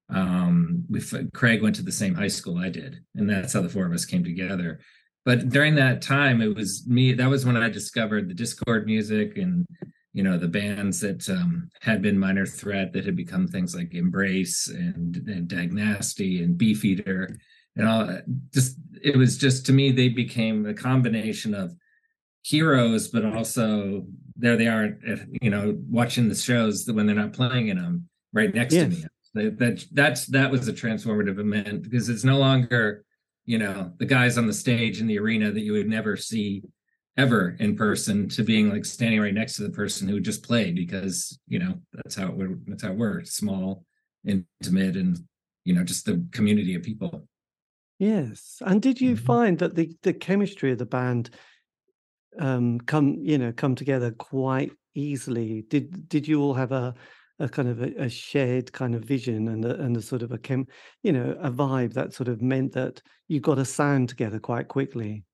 um, 0.09 0.85
we, 0.89 1.01
Craig 1.33 1.63
went 1.63 1.77
to 1.77 1.83
the 1.83 1.93
same 1.93 2.15
high 2.15 2.29
school 2.29 2.59
I 2.59 2.71
did. 2.71 3.01
And 3.15 3.29
that's 3.29 3.53
how 3.53 3.61
the 3.61 3.69
four 3.69 3.87
of 3.87 3.93
us 3.93 4.05
came 4.05 4.25
together. 4.25 4.81
But 5.25 5.49
during 5.49 5.75
that 5.77 6.03
time, 6.03 6.43
it 6.43 6.55
was 6.55 6.87
me, 6.87 7.13
that 7.15 7.29
was 7.29 7.47
when 7.47 7.57
I 7.57 7.69
discovered 7.69 8.29
the 8.29 8.35
Dischord 8.35 8.85
music 8.87 9.39
and, 9.39 9.67
you 10.13 10.23
know, 10.23 10.39
the 10.39 10.49
bands 10.49 11.01
that 11.01 11.29
um, 11.29 11.71
had 11.81 12.03
been 12.03 12.19
Minor 12.19 12.47
Threat 12.47 12.93
that 12.93 13.07
had 13.07 13.17
become 13.17 13.49
things 13.49 13.75
like 13.75 13.95
Embrace 13.95 14.69
and, 14.69 15.17
and 15.29 15.49
Dag 15.49 15.73
Nasty 15.73 16.43
and 16.43 16.59
Beefeater 16.59 17.37
and 17.77 17.89
all 17.89 18.19
just 18.53 18.77
it 19.03 19.17
was 19.17 19.37
just 19.37 19.67
to 19.67 19.73
me 19.73 19.91
they 19.91 20.09
became 20.09 20.67
a 20.67 20.75
combination 20.75 21.55
of 21.55 21.75
heroes 22.45 23.09
but 23.09 23.25
also 23.25 24.05
there 24.37 24.57
they 24.57 24.69
are 24.69 24.99
you 25.41 25.51
know 25.51 25.77
watching 25.89 26.29
the 26.29 26.35
shows 26.35 26.87
when 26.91 27.07
they're 27.07 27.17
not 27.17 27.33
playing 27.33 27.69
in 27.69 27.79
them 27.79 28.07
right 28.33 28.55
next 28.55 28.75
yes. 28.75 28.85
to 28.85 28.89
me 28.91 29.05
that, 29.35 29.59
that 29.59 29.85
that's 29.93 30.27
that 30.27 30.51
was 30.51 30.69
a 30.69 30.73
transformative 30.73 31.39
event 31.39 31.83
because 31.83 32.09
it's 32.09 32.23
no 32.23 32.39
longer 32.39 33.03
you 33.47 33.59
know 33.59 33.91
the 33.99 34.05
guys 34.05 34.37
on 34.37 34.47
the 34.47 34.53
stage 34.53 35.01
in 35.01 35.07
the 35.07 35.19
arena 35.19 35.51
that 35.51 35.63
you 35.63 35.73
would 35.73 35.89
never 35.89 36.17
see 36.19 36.63
ever 37.17 37.57
in 37.61 37.77
person 37.77 38.29
to 38.29 38.43
being 38.43 38.69
like 38.69 38.85
standing 38.85 39.21
right 39.21 39.35
next 39.35 39.57
to 39.57 39.63
the 39.63 39.71
person 39.71 40.07
who 40.07 40.21
just 40.21 40.43
played 40.43 40.75
because 40.75 41.39
you 41.49 41.59
know 41.59 41.75
that's 41.95 42.15
how 42.15 42.27
it 42.27 42.67
that's 42.67 42.83
how 42.83 42.91
it 42.91 42.99
works 42.99 43.35
small 43.35 43.85
intimate 44.27 44.97
and 44.97 45.19
you 45.65 45.75
know 45.75 45.83
just 45.83 46.05
the 46.05 46.23
community 46.31 46.75
of 46.75 46.83
people 46.83 47.27
Yes. 48.01 48.61
And 48.67 48.83
did 48.83 49.01
you 49.01 49.15
mm-hmm. 49.15 49.25
find 49.25 49.59
that 49.61 49.77
the 49.77 49.97
the 50.03 50.13
chemistry 50.13 50.73
of 50.73 50.79
the 50.79 50.85
band 50.85 51.31
um 52.39 52.81
come, 52.81 53.19
you 53.21 53.39
know, 53.39 53.53
come 53.53 53.75
together 53.75 54.11
quite 54.13 54.73
easily? 54.95 55.65
Did 55.69 56.09
did 56.09 56.27
you 56.29 56.41
all 56.43 56.55
have 56.55 56.73
a 56.73 56.95
a 57.41 57.49
kind 57.49 57.69
of 57.69 57.83
a, 57.83 57.93
a 58.05 58.09
shared 58.09 58.73
kind 58.73 58.95
of 58.95 59.05
vision 59.05 59.49
and 59.49 59.65
a, 59.65 59.81
and 59.81 59.97
a 59.97 60.03
sort 60.03 60.23
of 60.23 60.31
a 60.31 60.39
chem, 60.39 60.67
you 61.03 61.13
know, 61.13 61.37
a 61.41 61.51
vibe 61.51 61.93
that 61.95 62.13
sort 62.13 62.29
of 62.29 62.41
meant 62.41 62.73
that 62.73 63.03
you 63.27 63.41
got 63.41 63.59
a 63.59 63.65
sound 63.65 64.09
together 64.09 64.39
quite 64.39 64.69
quickly? 64.69 65.25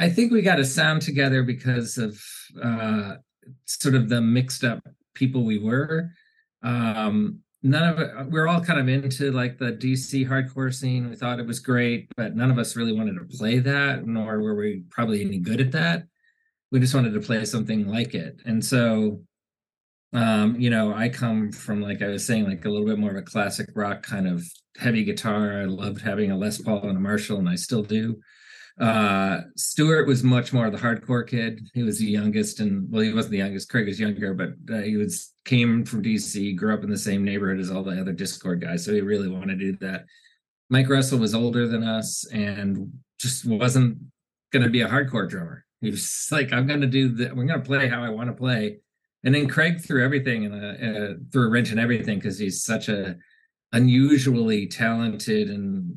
I 0.00 0.08
think 0.08 0.32
we 0.32 0.42
got 0.42 0.60
a 0.60 0.64
sound 0.64 1.02
together 1.02 1.42
because 1.42 1.98
of 1.98 2.20
uh 2.62 3.16
sort 3.64 3.94
of 3.94 4.08
the 4.08 4.20
mixed 4.20 4.64
up 4.64 4.80
people 5.14 5.44
we 5.44 5.58
were. 5.58 6.10
Um 6.62 7.40
none 7.62 7.84
of 7.84 7.98
it 7.98 8.30
we 8.30 8.38
are 8.38 8.46
all 8.46 8.60
kind 8.60 8.78
of 8.78 8.88
into 8.88 9.32
like 9.32 9.58
the 9.58 9.72
dc 9.72 10.28
hardcore 10.28 10.72
scene. 10.72 11.10
We 11.10 11.16
thought 11.16 11.40
it 11.40 11.46
was 11.46 11.58
great 11.58 12.08
but 12.16 12.36
none 12.36 12.50
of 12.50 12.58
us 12.58 12.76
really 12.76 12.92
wanted 12.92 13.14
to 13.14 13.36
play 13.36 13.58
that 13.58 14.06
nor 14.06 14.40
were 14.40 14.54
we 14.54 14.84
probably 14.90 15.22
any 15.22 15.38
good 15.38 15.60
at 15.60 15.72
that. 15.72 16.04
We 16.70 16.80
just 16.80 16.94
wanted 16.94 17.14
to 17.14 17.20
play 17.20 17.44
something 17.44 17.86
like 17.86 18.14
it. 18.14 18.40
And 18.44 18.64
so 18.64 19.22
um 20.14 20.58
you 20.58 20.70
know 20.70 20.94
i 20.94 21.06
come 21.06 21.52
from 21.52 21.82
like 21.82 22.00
i 22.00 22.08
was 22.08 22.24
saying 22.24 22.44
like 22.48 22.64
a 22.64 22.68
little 22.70 22.86
bit 22.86 22.98
more 22.98 23.10
of 23.10 23.16
a 23.16 23.22
classic 23.22 23.68
rock 23.74 24.02
kind 24.02 24.26
of 24.26 24.42
heavy 24.78 25.04
guitar. 25.04 25.60
I 25.60 25.64
loved 25.64 26.00
having 26.00 26.30
a 26.30 26.36
les 26.38 26.58
paul 26.58 26.88
and 26.88 26.96
a 26.96 27.00
marshall 27.00 27.38
and 27.38 27.48
i 27.48 27.56
still 27.56 27.82
do 27.82 28.18
uh 28.80 29.40
Stuart 29.56 30.06
was 30.06 30.22
much 30.22 30.52
more 30.52 30.70
the 30.70 30.78
hardcore 30.78 31.26
kid. 31.26 31.68
He 31.74 31.82
was 31.82 31.98
the 31.98 32.06
youngest, 32.06 32.60
and 32.60 32.90
well, 32.90 33.02
he 33.02 33.12
wasn't 33.12 33.32
the 33.32 33.38
youngest. 33.38 33.68
Craig 33.68 33.86
was 33.86 33.98
younger, 33.98 34.34
but 34.34 34.50
uh, 34.72 34.82
he 34.82 34.96
was 34.96 35.32
came 35.44 35.84
from 35.84 36.02
DC, 36.02 36.56
grew 36.56 36.74
up 36.74 36.84
in 36.84 36.90
the 36.90 36.98
same 36.98 37.24
neighborhood 37.24 37.60
as 37.60 37.70
all 37.70 37.82
the 37.82 38.00
other 38.00 38.12
Dischord 38.12 38.60
guys, 38.60 38.84
so 38.84 38.92
he 38.92 39.00
really 39.00 39.28
wanted 39.28 39.58
to 39.58 39.72
do 39.72 39.78
that. 39.78 40.04
Mike 40.70 40.88
Russell 40.88 41.18
was 41.18 41.34
older 41.34 41.66
than 41.66 41.82
us 41.82 42.26
and 42.32 42.92
just 43.18 43.46
wasn't 43.46 43.98
going 44.52 44.64
to 44.64 44.70
be 44.70 44.82
a 44.82 44.88
hardcore 44.88 45.28
drummer. 45.28 45.64
He 45.80 45.90
was 45.90 46.28
like, 46.32 46.52
"I'm 46.52 46.66
going 46.66 46.80
to 46.80 46.86
do 46.86 47.08
that. 47.16 47.34
We're 47.34 47.46
going 47.46 47.60
to 47.60 47.66
play 47.66 47.88
how 47.88 48.02
I 48.02 48.10
want 48.10 48.28
to 48.28 48.34
play." 48.34 48.78
And 49.24 49.34
then 49.34 49.48
Craig 49.48 49.80
threw 49.80 50.04
everything 50.04 50.44
and 50.46 50.54
uh, 50.54 51.14
threw 51.32 51.46
a 51.46 51.50
wrench 51.50 51.72
in 51.72 51.78
everything 51.78 52.18
because 52.18 52.38
he's 52.38 52.62
such 52.62 52.88
a 52.88 53.16
unusually 53.72 54.66
talented 54.66 55.50
and 55.50 55.96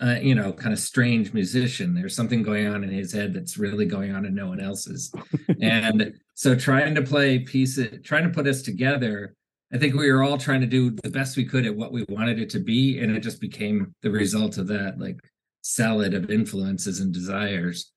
uh, 0.00 0.16
you 0.20 0.34
know, 0.34 0.52
kind 0.52 0.72
of 0.72 0.78
strange 0.78 1.32
musician. 1.32 1.94
There's 1.94 2.16
something 2.16 2.42
going 2.42 2.66
on 2.66 2.82
in 2.82 2.90
his 2.90 3.12
head 3.12 3.32
that's 3.32 3.56
really 3.56 3.86
going 3.86 4.14
on 4.14 4.24
in 4.24 4.34
no 4.34 4.48
one 4.48 4.60
else's. 4.60 5.12
and 5.60 6.14
so 6.34 6.54
trying 6.54 6.94
to 6.94 7.02
play 7.02 7.38
pieces, 7.38 8.00
trying 8.02 8.24
to 8.24 8.30
put 8.30 8.46
us 8.46 8.62
together, 8.62 9.34
I 9.72 9.78
think 9.78 9.94
we 9.94 10.10
were 10.10 10.22
all 10.22 10.38
trying 10.38 10.60
to 10.60 10.66
do 10.66 10.90
the 10.90 11.10
best 11.10 11.36
we 11.36 11.44
could 11.44 11.66
at 11.66 11.76
what 11.76 11.92
we 11.92 12.04
wanted 12.08 12.38
it 12.40 12.50
to 12.50 12.60
be. 12.60 12.98
And 12.98 13.14
it 13.14 13.20
just 13.20 13.40
became 13.40 13.94
the 14.02 14.10
result 14.10 14.58
of 14.58 14.66
that 14.68 14.98
like 14.98 15.20
salad 15.62 16.14
of 16.14 16.30
influences 16.30 17.00
and 17.00 17.12
desires. 17.12 17.92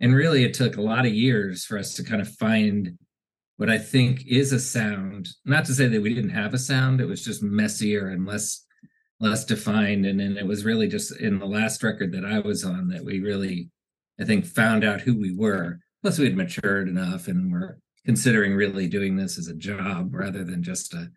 And 0.00 0.14
really, 0.14 0.44
it 0.44 0.54
took 0.54 0.76
a 0.76 0.82
lot 0.82 1.04
of 1.04 1.12
years 1.12 1.64
for 1.64 1.76
us 1.76 1.94
to 1.94 2.04
kind 2.04 2.22
of 2.22 2.28
find 2.36 2.96
what 3.58 3.68
I 3.68 3.76
think 3.76 4.26
is 4.26 4.52
a 4.52 4.60
sound. 4.60 5.28
Not 5.44 5.66
to 5.66 5.74
say 5.74 5.88
that 5.88 6.00
we 6.00 6.14
didn't 6.14 6.30
have 6.30 6.54
a 6.54 6.58
sound, 6.58 7.00
it 7.00 7.06
was 7.06 7.22
just 7.22 7.42
messier 7.42 8.08
and 8.08 8.24
less 8.24 8.64
less 9.20 9.44
defined. 9.44 10.06
And 10.06 10.18
then 10.18 10.36
it 10.36 10.46
was 10.46 10.64
really 10.64 10.88
just 10.88 11.16
in 11.20 11.38
the 11.38 11.46
last 11.46 11.82
record 11.82 12.12
that 12.12 12.24
I 12.24 12.40
was 12.40 12.64
on 12.64 12.88
that 12.88 13.04
we 13.04 13.20
really, 13.20 13.68
I 14.18 14.24
think, 14.24 14.46
found 14.46 14.84
out 14.84 15.02
who 15.02 15.16
we 15.16 15.34
were. 15.34 15.78
Plus, 16.02 16.18
we 16.18 16.24
had 16.24 16.36
matured 16.36 16.88
enough 16.88 17.28
and 17.28 17.52
were 17.52 17.78
considering 18.04 18.54
really 18.54 18.88
doing 18.88 19.16
this 19.16 19.38
as 19.38 19.48
a 19.48 19.54
job 19.54 20.14
rather 20.14 20.42
than 20.42 20.62
just 20.62 20.94
a 20.94 21.10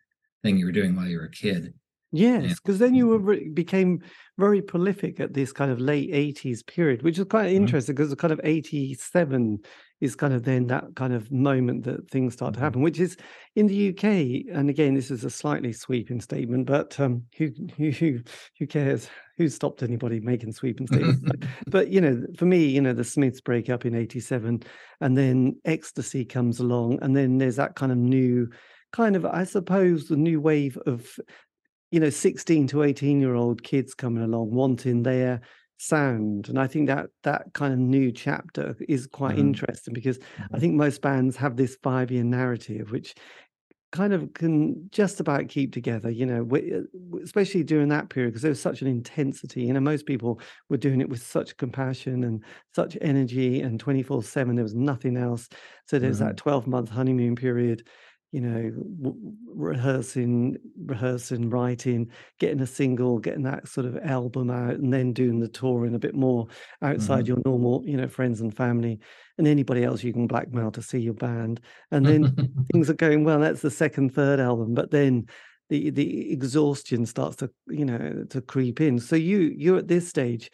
thing 0.44 0.58
you 0.58 0.66
were 0.66 0.72
doing 0.72 0.96
while 0.96 1.08
you 1.08 1.18
were 1.18 1.26
a 1.26 1.32
kid. 1.32 1.74
Yes, 2.12 2.60
because 2.60 2.78
then 2.78 2.94
you 2.94 3.08
were 3.08 3.40
became 3.54 4.04
very 4.38 4.62
prolific 4.62 5.20
at 5.20 5.34
this 5.34 5.52
kind 5.52 5.72
of 5.72 5.80
late 5.80 6.12
80s 6.12 6.66
period, 6.66 7.02
which 7.02 7.18
is 7.18 7.26
quite 7.26 7.48
mm-hmm. 7.48 7.64
interesting 7.64 7.96
because 7.96 8.12
the 8.12 8.16
kind 8.16 8.32
of 8.32 8.40
87 8.44 9.58
is 10.04 10.16
kind 10.16 10.34
of 10.34 10.44
then 10.44 10.68
that 10.68 10.84
kind 10.96 11.14
of 11.14 11.32
moment 11.32 11.86
that 11.86 12.12
things 12.12 12.34
start 12.34 12.54
to 12.54 12.58
mm-hmm. 12.58 12.64
happen, 12.66 12.82
which 12.82 13.00
is 13.00 13.16
in 13.56 13.68
the 13.68 13.90
UK. 13.90 14.54
And 14.54 14.70
again, 14.70 14.96
this 14.96 15.10
is 15.10 15.24
a 15.24 15.30
slightly 15.30 15.72
sweeping 15.72 16.20
statement, 16.20 16.66
but 16.66 17.00
um, 17.00 17.24
who 17.38 17.52
who 17.78 18.20
who, 18.60 18.68
cares? 18.68 19.08
Who 19.38 19.48
stopped 19.48 19.82
anybody 19.82 20.20
making 20.20 20.52
sweeping 20.52 20.88
statements? 20.88 21.22
but, 21.24 21.40
but, 21.68 21.88
you 21.88 22.02
know, 22.02 22.22
for 22.38 22.46
me, 22.46 22.66
you 22.66 22.82
know, 22.82 22.94
the 22.94 23.04
Smiths 23.04 23.40
break 23.40 23.70
up 23.70 23.86
in 23.86 23.96
'87, 23.96 24.62
and 25.00 25.18
then 25.18 25.56
Ecstasy 25.64 26.26
comes 26.26 26.60
along, 26.60 27.00
and 27.02 27.16
then 27.16 27.38
there's 27.38 27.56
that 27.56 27.76
kind 27.76 27.92
of 27.92 27.98
new 27.98 28.50
kind 28.92 29.16
of, 29.16 29.26
I 29.26 29.46
suppose, 29.46 30.08
the 30.08 30.18
new 30.18 30.42
wave 30.42 30.78
of 30.86 31.18
you 31.92 32.00
know 32.00 32.10
16 32.10 32.68
to 32.68 32.84
18 32.84 33.22
year 33.22 33.36
old 33.36 33.64
kids 33.64 33.94
coming 33.94 34.24
along 34.24 34.52
wanting 34.52 35.04
their 35.04 35.42
sound 35.78 36.48
and 36.50 36.60
i 36.60 36.68
think 36.68 36.88
that 36.88 37.08
that 37.24 37.54
kind 37.54 37.74
of 37.74 37.80
new 37.80 38.12
chapter 38.12 38.76
is 38.88 39.08
quite 39.08 39.32
mm-hmm. 39.32 39.48
interesting 39.48 39.94
because 39.94 40.18
mm-hmm. 40.18 40.56
i 40.56 40.60
think 40.60 40.74
most 40.74 41.02
bands 41.02 41.36
have 41.36 41.58
this 41.58 41.78
five 41.84 42.12
year 42.12 42.24
narrative 42.24 42.92
which 42.92 43.14
kind 43.92 44.12
of 44.12 44.34
can 44.34 44.90
just 44.92 45.20
about 45.20 45.48
keep 45.50 45.72
together 45.72 46.10
you 46.10 46.26
know 46.26 46.48
uh, 46.52 47.20
especially 47.24 47.64
during 47.64 47.90
that 47.90 48.10
period 48.10 48.32
because 48.32 48.42
there 48.42 48.50
was 48.50 48.62
such 48.62 48.82
an 48.82 48.88
intensity 48.88 49.62
you 49.62 49.74
know 49.74 49.80
most 49.80 50.08
people 50.08 50.40
were 50.70 50.78
doing 50.78 51.00
it 51.00 51.10
with 51.10 51.22
such 51.22 51.56
compassion 51.58 52.24
and 52.24 52.44
such 52.74 52.98
energy 53.02 53.62
and 53.62 53.80
24 53.80 54.24
7 54.24 54.56
there 54.56 54.64
was 54.64 54.74
nothing 54.74 55.16
else 55.16 55.48
so 55.86 56.00
there's 56.00 56.18
mm-hmm. 56.18 56.30
that 56.30 56.38
12 56.38 56.66
month 56.66 56.90
honeymoon 56.90 57.36
period 57.36 57.88
you 58.34 58.42
know, 58.42 58.72
w- 59.00 59.34
rehearsing, 59.54 60.58
rehearsing, 60.86 61.52
writing, 61.52 62.10
getting 62.40 62.62
a 62.62 62.68
single, 62.68 63.20
getting 63.20 63.44
that 63.44 63.68
sort 63.68 63.86
of 63.86 63.96
album 63.98 64.50
out, 64.50 64.74
and 64.74 64.92
then 64.92 65.14
doing 65.14 65.40
the 65.40 65.48
touring 65.48 65.94
a 65.94 66.00
bit 66.00 66.16
more 66.16 66.48
outside 66.82 67.26
mm-hmm. 67.26 67.28
your 67.28 67.38
normal, 67.46 67.84
you 67.86 67.96
know, 67.96 68.08
friends 68.08 68.42
and 68.42 68.58
family, 68.58 69.00
and 69.38 69.48
anybody 69.48 69.84
else 69.84 70.04
you 70.04 70.12
can 70.12 70.26
blackmail 70.26 70.72
to 70.72 70.82
see 70.82 70.98
your 70.98 71.14
band. 71.14 71.62
And 71.92 72.04
then 72.04 72.66
things 72.72 72.90
are 72.90 72.96
going 72.96 73.24
well. 73.24 73.40
That's 73.40 73.62
the 73.62 73.70
second, 73.70 74.16
third 74.16 74.40
album, 74.40 74.74
but 74.74 74.90
then 74.90 75.28
the 75.70 75.92
the 75.92 76.32
exhaustion 76.32 77.06
starts 77.06 77.36
to, 77.38 77.52
you 77.68 77.86
know, 77.86 78.26
to 78.32 78.42
creep 78.42 78.82
in. 78.82 78.98
So 78.98 79.16
you 79.16 79.54
you're 79.56 79.78
at 79.78 79.88
this 79.88 80.10
stage 80.10 80.50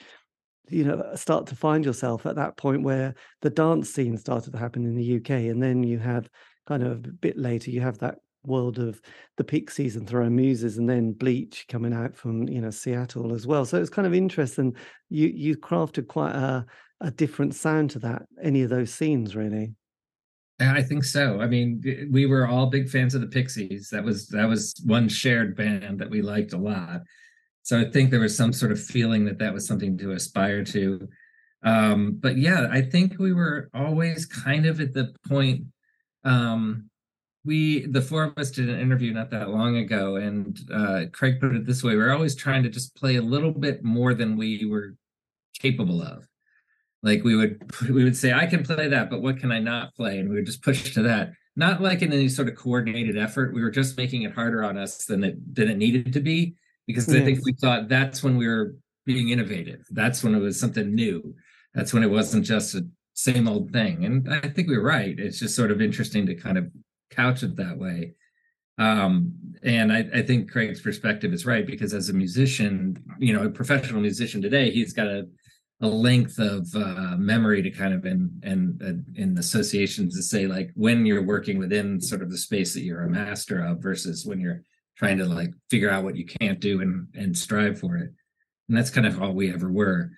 you 0.72 0.84
know 0.84 1.04
start 1.16 1.48
to 1.48 1.56
find 1.56 1.84
yourself 1.84 2.28
at 2.28 2.36
that 2.36 2.56
point 2.56 2.84
where 2.84 3.16
the 3.42 3.50
dance 3.50 3.90
scene 3.90 4.16
started 4.16 4.52
to 4.52 4.60
happen 4.60 4.86
in 4.86 4.96
the 4.96 5.16
UK 5.16 5.50
and 5.50 5.64
then 5.64 5.82
you 5.82 5.98
have 5.98 6.30
kind 6.70 6.84
of 6.84 7.04
a 7.06 7.10
bit 7.10 7.38
later 7.38 7.72
you 7.72 7.82
have 7.82 7.98
that 7.98 8.20
world 8.46 8.80
of 8.80 9.02
the 9.38 9.44
Pixies 9.44 9.96
and 9.96 10.08
Throwing 10.08 10.36
Muses, 10.36 10.78
and 10.78 10.90
then 10.90 11.12
Bleach 11.12 11.66
coming 11.68 11.94
out 11.94 12.16
from 12.16 12.48
you 12.48 12.62
know 12.62 12.70
Seattle 12.70 13.34
as 13.34 13.46
well. 13.46 13.66
So 13.66 13.82
it's 13.82 13.90
kind 13.90 14.08
of 14.08 14.14
interesting. 14.14 14.76
You 15.10 15.28
you 15.28 15.58
crafted 15.58 16.08
quite 16.08 16.36
a 16.36 16.66
a 17.02 17.12
different 17.12 17.56
sound 17.56 17.90
to 17.92 18.00
that. 18.00 18.24
Any 18.42 18.62
of 18.62 18.70
those 18.70 18.94
scenes, 18.94 19.36
really. 19.36 19.74
I 20.62 20.84
think 20.84 21.06
so. 21.06 21.40
I 21.40 21.48
mean, 21.48 21.82
we 22.12 22.26
were 22.26 22.46
all 22.46 22.68
big 22.68 22.90
fans 22.90 23.16
of 23.16 23.22
the 23.22 23.28
Pixies. 23.28 23.90
That 23.92 24.04
was 24.04 24.28
that 24.28 24.48
was 24.48 24.76
one 24.86 25.10
shared 25.10 25.56
band 25.56 26.00
that 26.00 26.10
we 26.10 26.22
liked 26.22 26.54
a 26.54 26.58
lot. 26.58 27.02
So 27.64 27.80
I 27.80 27.90
think 27.90 28.12
there 28.12 28.20
was 28.20 28.38
some 28.38 28.54
sort 28.54 28.72
of 28.72 28.82
feeling 28.82 29.26
that 29.26 29.40
that 29.40 29.54
was 29.54 29.68
something 29.68 29.98
to 29.98 30.12
aspire 30.12 30.64
to. 30.66 31.08
Um, 31.64 32.18
but 32.20 32.38
yeah, 32.38 32.68
I 32.72 32.82
think 32.82 33.20
we 33.20 33.34
were 33.34 33.70
always 33.74 34.26
kind 34.26 34.66
of 34.66 34.80
at 34.80 34.94
the 34.94 35.14
point 35.28 35.64
um, 36.24 36.90
we 37.46 37.86
the 37.86 38.02
four 38.02 38.24
of 38.24 38.38
us 38.38 38.52
did 38.52 38.70
an 38.70 38.80
interview 38.80 39.14
not 39.14 39.32
that 39.32 39.50
long 39.50 39.78
ago, 39.78 40.18
and 40.18 40.60
uh, 40.74 41.06
Craig 41.12 41.40
put 41.40 41.56
it 41.56 41.66
this 41.66 41.84
way: 41.84 41.96
we're 41.96 42.14
always 42.14 42.36
trying 42.36 42.64
to 42.64 42.70
just 42.70 42.96
play 42.96 43.16
a 43.16 43.22
little 43.22 43.52
bit 43.52 43.84
more 43.84 44.14
than 44.14 44.38
we 44.38 44.66
were 44.66 44.96
capable 45.60 46.02
of. 46.02 46.28
like 47.04 47.24
we 47.24 47.36
would 47.36 47.62
we 47.90 48.04
would 48.04 48.16
say 48.16 48.34
i 48.34 48.46
can 48.46 48.64
play 48.64 48.88
that 48.88 49.10
but 49.10 49.22
what 49.22 49.38
can 49.40 49.52
i 49.52 49.60
not 49.60 49.94
play? 49.96 50.20
And 50.20 50.30
we 50.30 50.36
would 50.36 50.46
just 50.46 50.64
push 50.64 50.94
to 50.94 51.02
that. 51.04 51.32
Not 51.56 51.82
like 51.82 52.02
in 52.02 52.14
any 52.14 52.30
sort 52.30 52.48
of 52.48 52.56
coordinated 52.56 53.18
effort. 53.18 53.54
We 53.54 53.62
were 53.62 53.72
just 53.72 53.98
making 53.98 54.22
it 54.22 54.34
harder 54.34 54.64
on 54.64 54.78
us 54.78 55.06
than 55.06 55.24
it 55.24 55.56
than 55.56 55.70
it 55.70 55.78
needed 55.78 56.14
to 56.14 56.20
be 56.22 56.56
because 56.88 57.08
yes. 57.08 57.22
i 57.22 57.26
think 57.26 57.40
we 57.46 57.54
thought 57.54 57.90
that's 57.90 58.24
when 58.24 58.38
we 58.38 58.48
were 58.48 58.76
being 59.06 59.30
innovative. 59.30 59.86
That's 59.92 60.24
when 60.24 60.36
it 60.36 60.40
was 60.40 60.60
something 60.60 60.94
new. 60.94 61.36
That's 61.74 61.94
when 61.94 62.04
it 62.04 62.12
wasn't 62.12 62.46
just 62.46 62.76
a 62.76 62.88
same 63.20 63.48
old 63.48 63.72
thing. 63.72 64.06
And 64.06 64.34
i 64.34 64.48
think 64.48 64.70
we 64.70 64.76
are 64.76 64.82
right. 64.82 65.20
It's 65.20 65.40
just 65.40 65.56
sort 65.56 65.72
of 65.72 65.82
interesting 65.82 66.26
to 66.28 66.36
kind 66.36 66.58
of 66.58 66.72
couch 67.12 67.44
it 67.44 67.56
that 67.58 67.78
way. 67.78 68.14
Um, 68.78 69.34
and 69.62 69.92
I, 69.92 70.08
I, 70.14 70.22
think 70.22 70.50
Craig's 70.50 70.80
perspective 70.80 71.34
is 71.34 71.46
right 71.46 71.68
because 71.68 71.94
as 71.94 72.08
a 72.08 72.14
musician, 72.14 73.04
you 73.20 73.34
know, 73.34 73.44
a 73.44 73.50
professional 73.50 74.00
musician 74.00 74.42
today, 74.42 74.72
he's 74.72 74.94
got 74.94 75.08
a 75.08 75.28
a 75.82 75.88
length 75.88 76.40
of 76.40 76.68
uh, 76.76 77.16
memory 77.18 77.62
to 77.62 77.72
kind 77.72 77.94
of 77.94 78.06
in 78.06 78.30
and 78.44 78.82
in, 78.82 79.06
in 79.16 79.38
associations 79.38 80.16
to 80.16 80.22
say 80.22 80.46
like 80.46 80.72
when 80.76 81.06
you're 81.06 81.24
working 81.24 81.58
within 81.58 82.02
sort 82.02 82.22
of 82.22 82.30
the 82.30 82.38
space 82.38 82.74
that 82.74 82.84
you're 82.84 83.04
a 83.04 83.10
master 83.10 83.64
of 83.66 83.82
versus 83.82 84.26
when 84.26 84.42
you're 84.42 84.62
trying 84.98 85.18
to 85.18 85.26
like 85.26 85.52
figure 85.70 85.90
out 85.90 86.04
what 86.04 86.18
you 86.18 86.26
can't 86.26 86.60
do 86.60 86.82
and 86.82 87.08
and 87.16 87.38
strive 87.38 87.80
for 87.80 87.98
it. 87.98 88.12
And 88.68 88.78
that's 88.78 88.90
kind 88.90 89.08
of 89.08 89.22
all 89.22 89.34
we 89.34 89.54
ever 89.54 89.72
were 89.72 90.12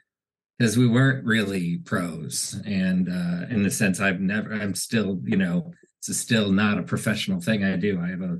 because 0.61 0.77
we 0.77 0.87
weren't 0.87 1.25
really 1.25 1.79
pros. 1.79 2.61
And 2.67 3.09
uh 3.09 3.47
in 3.49 3.63
the 3.63 3.71
sense 3.71 3.99
i've 3.99 4.19
never 4.19 4.53
i'm 4.53 4.75
still 4.75 5.19
you 5.23 5.35
know 5.35 5.73
it's 5.97 6.15
still 6.15 6.51
not 6.51 6.77
a 6.77 6.83
professional 6.83 7.41
thing 7.41 7.63
i 7.63 7.75
do. 7.75 7.99
I 7.99 8.09
have 8.09 8.21
a 8.21 8.37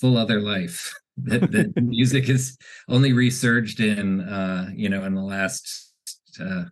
full 0.00 0.16
other 0.16 0.40
life 0.40 0.94
that, 1.18 1.52
that 1.52 1.74
music 1.82 2.30
is 2.30 2.56
only 2.88 3.12
resurged 3.12 3.80
in 3.80 4.22
uh 4.22 4.70
you 4.74 4.88
know 4.88 5.04
in 5.04 5.14
the 5.14 5.22
last 5.22 5.92
uh, 6.40 6.64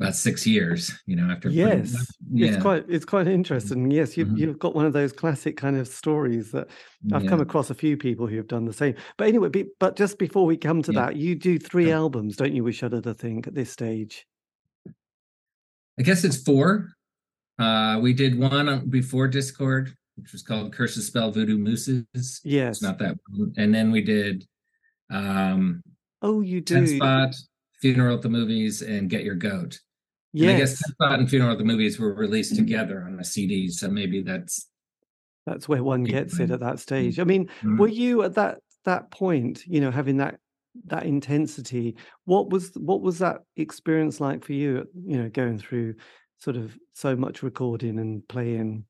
about 0.00 0.16
six 0.16 0.46
years 0.46 0.92
you 1.06 1.14
know 1.14 1.30
after 1.30 1.48
yes. 1.48 1.94
yeah. 2.32 2.48
it's 2.48 2.62
quite 2.62 2.84
it's 2.88 3.04
quite 3.04 3.28
interesting. 3.28 3.90
Yes 3.90 4.16
you've, 4.16 4.28
mm-hmm. 4.28 4.38
you've 4.38 4.58
got 4.58 4.74
one 4.74 4.86
of 4.86 4.92
those 4.92 5.12
classic 5.12 5.56
kind 5.56 5.76
of 5.76 5.86
stories 5.86 6.50
that 6.50 6.68
i've 7.12 7.22
yeah. 7.22 7.30
come 7.30 7.40
across 7.40 7.70
a 7.70 7.74
few 7.74 7.96
people 7.96 8.26
who 8.26 8.36
have 8.36 8.48
done 8.48 8.64
the 8.64 8.72
same. 8.72 8.94
But 9.16 9.28
anyway 9.28 9.48
be, 9.50 9.66
but 9.78 9.96
just 9.96 10.18
before 10.18 10.46
we 10.46 10.56
come 10.56 10.82
to 10.82 10.92
yeah. 10.92 11.06
that 11.06 11.16
you 11.16 11.34
do 11.36 11.58
three 11.58 11.92
albums 11.92 12.36
don't 12.36 12.54
you 12.54 12.64
with 12.64 12.74
shudder 12.74 13.00
to 13.02 13.14
think 13.14 13.46
at 13.46 13.54
this 13.54 13.70
stage? 13.70 14.26
I 15.98 16.02
guess 16.02 16.24
it's 16.24 16.42
four. 16.42 16.88
Uh 17.58 18.00
we 18.02 18.12
did 18.12 18.36
one 18.36 18.88
before 18.88 19.28
dischord 19.28 19.92
which 20.16 20.32
was 20.32 20.42
called 20.42 20.72
curses 20.72 21.06
spell 21.06 21.30
voodoo 21.30 21.58
mooses. 21.58 22.40
Yes. 22.44 22.76
it's 22.76 22.82
not 22.82 22.98
that 22.98 23.16
one. 23.28 23.52
and 23.56 23.72
then 23.72 23.92
we 23.92 24.02
did 24.02 24.44
um 25.10 25.82
oh 26.20 26.40
you 26.40 26.60
do. 26.60 26.84
Spot 26.96 27.32
Funeral 27.84 28.16
at 28.16 28.22
the 28.22 28.30
Movies 28.30 28.80
and 28.80 29.10
Get 29.10 29.24
Your 29.24 29.34
Goat. 29.34 29.78
Yes. 30.32 30.48
And 30.48 30.56
I 30.56 30.58
guess 30.58 30.78
Spot 30.78 31.18
and 31.18 31.28
Funeral 31.28 31.52
at 31.52 31.58
the 31.58 31.64
Movies 31.64 31.98
were 31.98 32.14
released 32.14 32.56
together 32.56 33.04
on 33.06 33.20
a 33.20 33.24
CD, 33.24 33.68
so 33.68 33.90
maybe 33.90 34.22
that's 34.22 34.70
that's 35.44 35.68
where 35.68 35.84
one 35.84 36.02
gets 36.02 36.40
it 36.40 36.50
at 36.50 36.60
that 36.60 36.80
stage. 36.80 37.20
I 37.20 37.24
mean, 37.24 37.44
mm-hmm. 37.44 37.76
were 37.76 37.88
you 37.88 38.22
at 38.22 38.36
that 38.36 38.60
that 38.86 39.10
point, 39.10 39.66
you 39.66 39.82
know, 39.82 39.90
having 39.90 40.16
that 40.16 40.38
that 40.86 41.04
intensity? 41.04 41.96
What 42.24 42.48
was 42.48 42.70
what 42.74 43.02
was 43.02 43.18
that 43.18 43.42
experience 43.58 44.18
like 44.18 44.46
for 44.46 44.54
you? 44.54 44.88
You 44.94 45.18
know, 45.18 45.28
going 45.28 45.58
through 45.58 45.96
sort 46.38 46.56
of 46.56 46.74
so 46.94 47.14
much 47.14 47.42
recording 47.42 47.98
and 47.98 48.26
playing. 48.28 48.86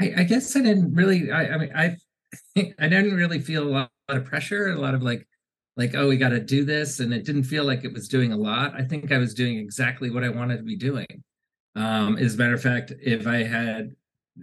I, 0.00 0.12
I 0.16 0.24
guess 0.24 0.56
I 0.56 0.60
didn't 0.60 0.92
really. 0.92 1.30
I, 1.30 1.46
I 1.46 1.58
mean, 1.58 1.72
I 1.72 1.96
I 2.80 2.88
didn't 2.88 3.14
really 3.14 3.38
feel 3.38 3.62
a 3.62 3.70
lot, 3.70 3.90
a 4.08 4.14
lot 4.14 4.22
of 4.22 4.26
pressure, 4.26 4.70
a 4.70 4.80
lot 4.80 4.94
of 4.94 5.04
like 5.04 5.28
like 5.76 5.94
oh 5.94 6.08
we 6.08 6.16
got 6.16 6.30
to 6.30 6.40
do 6.40 6.64
this 6.64 7.00
and 7.00 7.12
it 7.12 7.24
didn't 7.24 7.44
feel 7.44 7.64
like 7.64 7.84
it 7.84 7.92
was 7.92 8.08
doing 8.08 8.32
a 8.32 8.36
lot. 8.36 8.74
I 8.74 8.82
think 8.82 9.12
i 9.12 9.18
was 9.18 9.34
doing 9.34 9.58
exactly 9.58 10.10
what 10.10 10.24
i 10.24 10.28
wanted 10.28 10.58
to 10.58 10.62
be 10.62 10.76
doing. 10.76 11.06
Um 11.76 12.16
as 12.16 12.34
a 12.34 12.38
matter 12.38 12.54
of 12.54 12.62
fact 12.62 12.92
if 13.00 13.26
i 13.26 13.42
had 13.42 13.94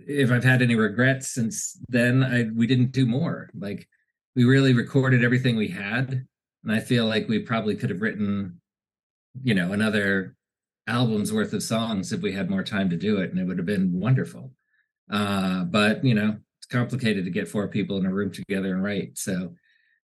if 0.08 0.32
i've 0.32 0.44
had 0.44 0.62
any 0.62 0.76
regrets 0.76 1.34
since 1.34 1.78
then 1.90 2.24
i 2.24 2.44
we 2.56 2.68
didn't 2.68 2.92
do 2.92 3.06
more. 3.06 3.50
Like 3.58 3.88
we 4.36 4.46
really 4.46 4.74
recorded 4.74 5.24
everything 5.24 5.56
we 5.56 5.68
had 5.70 6.26
and 6.64 6.72
i 6.72 6.80
feel 6.80 7.06
like 7.06 7.28
we 7.28 7.40
probably 7.40 7.76
could 7.76 7.90
have 7.90 8.02
written 8.02 8.62
you 9.44 9.54
know 9.54 9.72
another 9.72 10.36
album's 10.88 11.32
worth 11.32 11.54
of 11.54 11.64
songs 11.64 12.12
if 12.12 12.22
we 12.22 12.32
had 12.34 12.50
more 12.50 12.64
time 12.64 12.90
to 12.90 12.98
do 12.98 13.18
it 13.18 13.30
and 13.32 13.40
it 13.40 13.46
would 13.46 13.58
have 13.58 13.66
been 13.68 14.00
wonderful. 14.00 14.52
Uh 15.10 15.64
but 15.64 16.04
you 16.04 16.14
know 16.14 16.38
it's 16.60 16.68
complicated 16.68 17.24
to 17.26 17.32
get 17.32 17.48
four 17.48 17.68
people 17.68 17.98
in 17.98 18.06
a 18.06 18.14
room 18.14 18.32
together 18.32 18.74
and 18.74 18.84
write 18.84 19.18
so 19.18 19.56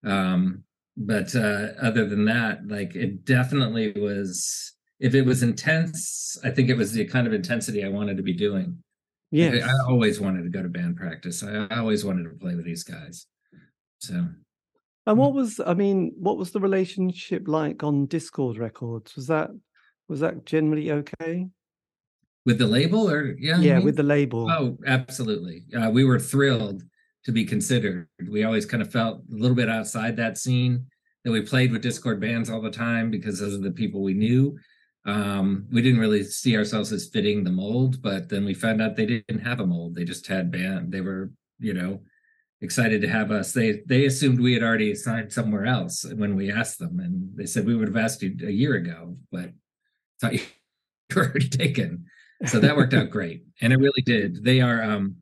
um 0.04 0.62
but 0.96 1.34
uh, 1.34 1.68
other 1.80 2.06
than 2.06 2.24
that, 2.26 2.66
like 2.66 2.94
it 2.96 3.24
definitely 3.24 3.92
was. 3.92 4.72
If 4.98 5.14
it 5.14 5.26
was 5.26 5.42
intense, 5.42 6.38
I 6.42 6.48
think 6.48 6.70
it 6.70 6.76
was 6.76 6.92
the 6.92 7.04
kind 7.04 7.26
of 7.26 7.34
intensity 7.34 7.84
I 7.84 7.88
wanted 7.88 8.16
to 8.16 8.22
be 8.22 8.32
doing. 8.32 8.82
Yeah, 9.30 9.66
I, 9.66 9.90
always 9.90 10.20
wanted 10.20 10.44
to 10.44 10.48
go 10.48 10.62
to 10.62 10.70
band 10.70 10.96
practice. 10.96 11.42
I, 11.42 11.66
I 11.70 11.80
always 11.80 12.02
wanted 12.02 12.22
to 12.22 12.30
play 12.30 12.54
with 12.54 12.64
these 12.64 12.82
guys. 12.82 13.26
So 13.98 14.26
and 15.06 15.18
what 15.18 15.34
was 15.34 15.60
I 15.64 15.74
mean, 15.74 16.12
what 16.16 16.36
was 16.36 16.50
the 16.50 16.60
relationship 16.60 17.46
like 17.46 17.84
on 17.84 18.08
Dischord 18.08 18.58
Records? 18.58 19.14
Was 19.14 19.28
that 19.28 19.50
was 20.08 20.20
that 20.20 20.44
generally 20.44 20.90
okay? 20.90 21.46
With 22.44 22.58
the 22.58 22.66
label 22.66 23.08
or 23.08 23.36
yeah? 23.38 23.58
Yeah, 23.58 23.74
I 23.74 23.76
mean? 23.76 23.84
with 23.84 23.96
the 23.96 24.02
label. 24.02 24.50
Oh, 24.50 24.76
absolutely. 24.86 25.64
Uh, 25.76 25.90
we 25.90 26.04
were 26.04 26.18
thrilled 26.18 26.82
to 27.26 27.32
be 27.32 27.44
considered. 27.44 28.08
We 28.30 28.44
always 28.44 28.64
kind 28.64 28.82
of 28.82 28.90
felt 28.90 29.18
a 29.18 29.34
little 29.34 29.56
bit 29.56 29.68
outside 29.68 30.16
that 30.16 30.38
scene. 30.38 30.86
That 31.24 31.32
we 31.32 31.40
played 31.40 31.72
with 31.72 31.82
Dischord 31.82 32.20
bands 32.20 32.48
all 32.48 32.60
the 32.60 32.70
time 32.70 33.10
because 33.10 33.40
those 33.40 33.54
are 33.54 33.62
the 33.62 33.72
people 33.72 34.00
we 34.00 34.14
knew. 34.14 34.56
Um, 35.06 35.66
we 35.72 35.82
didn't 35.82 35.98
really 35.98 36.22
see 36.22 36.56
ourselves 36.56 36.92
as 36.92 37.08
fitting 37.08 37.42
the 37.42 37.50
mold, 37.50 38.00
but 38.00 38.28
then 38.28 38.44
we 38.44 38.54
found 38.54 38.80
out 38.80 38.94
they 38.94 39.06
didn't 39.06 39.40
have 39.40 39.58
a 39.58 39.66
mold. 39.66 39.96
They 39.96 40.04
just 40.04 40.28
had 40.28 40.52
band. 40.52 40.92
They 40.92 41.00
were, 41.00 41.32
you 41.58 41.74
know, 41.74 42.00
excited 42.60 43.00
to 43.02 43.08
have 43.08 43.32
us. 43.32 43.52
They 43.52 43.82
they 43.86 44.04
assumed 44.04 44.38
we 44.38 44.54
had 44.54 44.62
already 44.62 44.94
signed 44.94 45.32
somewhere 45.32 45.66
else 45.66 46.04
when 46.14 46.36
we 46.36 46.52
asked 46.52 46.78
them, 46.78 47.00
and 47.00 47.36
they 47.36 47.46
said 47.46 47.66
we 47.66 47.74
would 47.74 47.88
have 47.88 47.96
asked 47.96 48.22
you 48.22 48.36
a 48.46 48.52
year 48.52 48.74
ago, 48.74 49.16
but 49.32 49.50
thought 50.20 50.34
you 50.34 50.42
were 51.16 51.28
taken. 51.40 52.06
So 52.44 52.60
that 52.60 52.76
worked 52.76 52.94
out 52.94 53.10
great, 53.10 53.42
and 53.60 53.72
it 53.72 53.78
really 53.78 54.02
did. 54.04 54.44
They 54.44 54.60
are 54.60 54.80
um, 54.80 55.16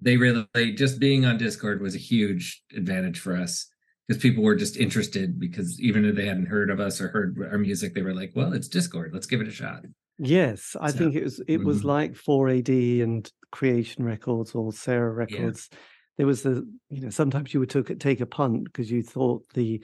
they 0.00 0.16
really 0.16 0.46
just 0.74 0.98
being 0.98 1.24
on 1.24 1.38
Dischord 1.38 1.80
was 1.80 1.94
a 1.94 1.98
huge 1.98 2.62
advantage 2.76 3.18
for 3.18 3.36
us 3.36 3.66
because 4.06 4.22
people 4.22 4.42
were 4.42 4.56
just 4.56 4.76
interested 4.76 5.38
because 5.38 5.80
even 5.80 6.04
if 6.04 6.14
they 6.14 6.26
hadn't 6.26 6.46
heard 6.46 6.70
of 6.70 6.80
us 6.80 7.00
or 7.00 7.08
heard 7.08 7.36
our 7.50 7.58
music, 7.58 7.94
they 7.94 8.02
were 8.02 8.14
like, 8.14 8.32
"Well, 8.34 8.52
it's 8.52 8.68
Dischord. 8.68 9.12
Let's 9.12 9.26
give 9.26 9.40
it 9.40 9.48
a 9.48 9.52
shot." 9.52 9.84
Yes, 10.18 10.74
I 10.80 10.90
so, 10.90 10.98
think 10.98 11.14
it 11.14 11.24
was 11.24 11.40
it 11.40 11.58
mm-hmm. 11.58 11.66
was 11.66 11.84
like 11.84 12.14
4AD 12.14 13.02
and 13.02 13.30
Creation 13.52 14.04
Records 14.04 14.54
or 14.54 14.72
Sarah 14.72 15.12
Records. 15.12 15.68
Yeah. 15.70 15.78
There 16.18 16.26
was 16.26 16.42
the 16.42 16.68
you 16.90 17.02
know 17.02 17.10
sometimes 17.10 17.54
you 17.54 17.60
would 17.60 17.70
take 17.70 17.98
take 17.98 18.20
a 18.20 18.26
punt 18.26 18.64
because 18.64 18.90
you 18.90 19.02
thought 19.02 19.44
the 19.54 19.82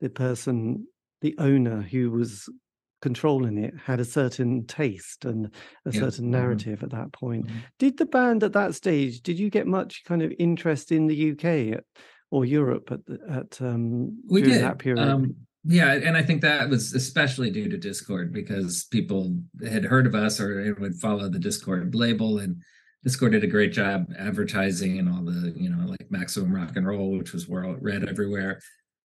the 0.00 0.08
person 0.08 0.86
the 1.20 1.34
owner 1.38 1.82
who 1.82 2.10
was 2.10 2.48
controlling 3.04 3.58
it 3.58 3.74
had 3.84 4.00
a 4.00 4.04
certain 4.04 4.66
taste 4.66 5.26
and 5.26 5.50
a 5.84 5.90
yeah. 5.90 6.00
certain 6.00 6.24
mm-hmm. 6.24 6.40
narrative 6.40 6.78
mm-hmm. 6.78 6.86
at 6.86 6.90
that 6.92 7.12
point. 7.12 7.46
Mm-hmm. 7.46 7.58
Did 7.78 7.98
the 7.98 8.06
band 8.06 8.42
at 8.42 8.54
that 8.54 8.74
stage? 8.74 9.20
Did 9.20 9.38
you 9.38 9.50
get 9.50 9.66
much 9.66 10.04
kind 10.06 10.22
of 10.22 10.32
interest 10.38 10.90
in 10.90 11.06
the 11.06 11.32
UK 11.32 11.82
or 12.30 12.46
Europe 12.46 12.90
at 12.90 13.00
at 13.30 13.60
um, 13.60 14.18
we 14.26 14.40
did 14.40 14.62
that 14.62 14.78
period? 14.78 15.06
Um, 15.06 15.36
yeah, 15.66 15.92
and 15.92 16.16
I 16.16 16.22
think 16.22 16.40
that 16.40 16.70
was 16.70 16.94
especially 16.94 17.50
due 17.50 17.68
to 17.68 17.76
Dischord 17.76 18.32
because 18.32 18.84
people 18.84 19.36
had 19.62 19.84
heard 19.84 20.06
of 20.06 20.14
us 20.14 20.40
or 20.40 20.74
would 20.80 20.94
follow 20.94 21.28
the 21.28 21.38
Dischord 21.38 21.94
label 21.94 22.38
and. 22.38 22.62
Dischord 23.06 23.32
did 23.32 23.44
a 23.44 23.46
great 23.46 23.70
job 23.70 24.06
advertising 24.18 24.98
and 24.98 25.10
all 25.10 25.22
the, 25.22 25.52
you 25.54 25.68
know, 25.68 25.84
like 25.86 26.10
Maximum 26.10 26.54
Rock 26.54 26.74
and 26.76 26.86
Roll, 26.86 27.18
which 27.18 27.34
was 27.34 27.46
world 27.46 27.76
read 27.82 28.08
everywhere. 28.08 28.62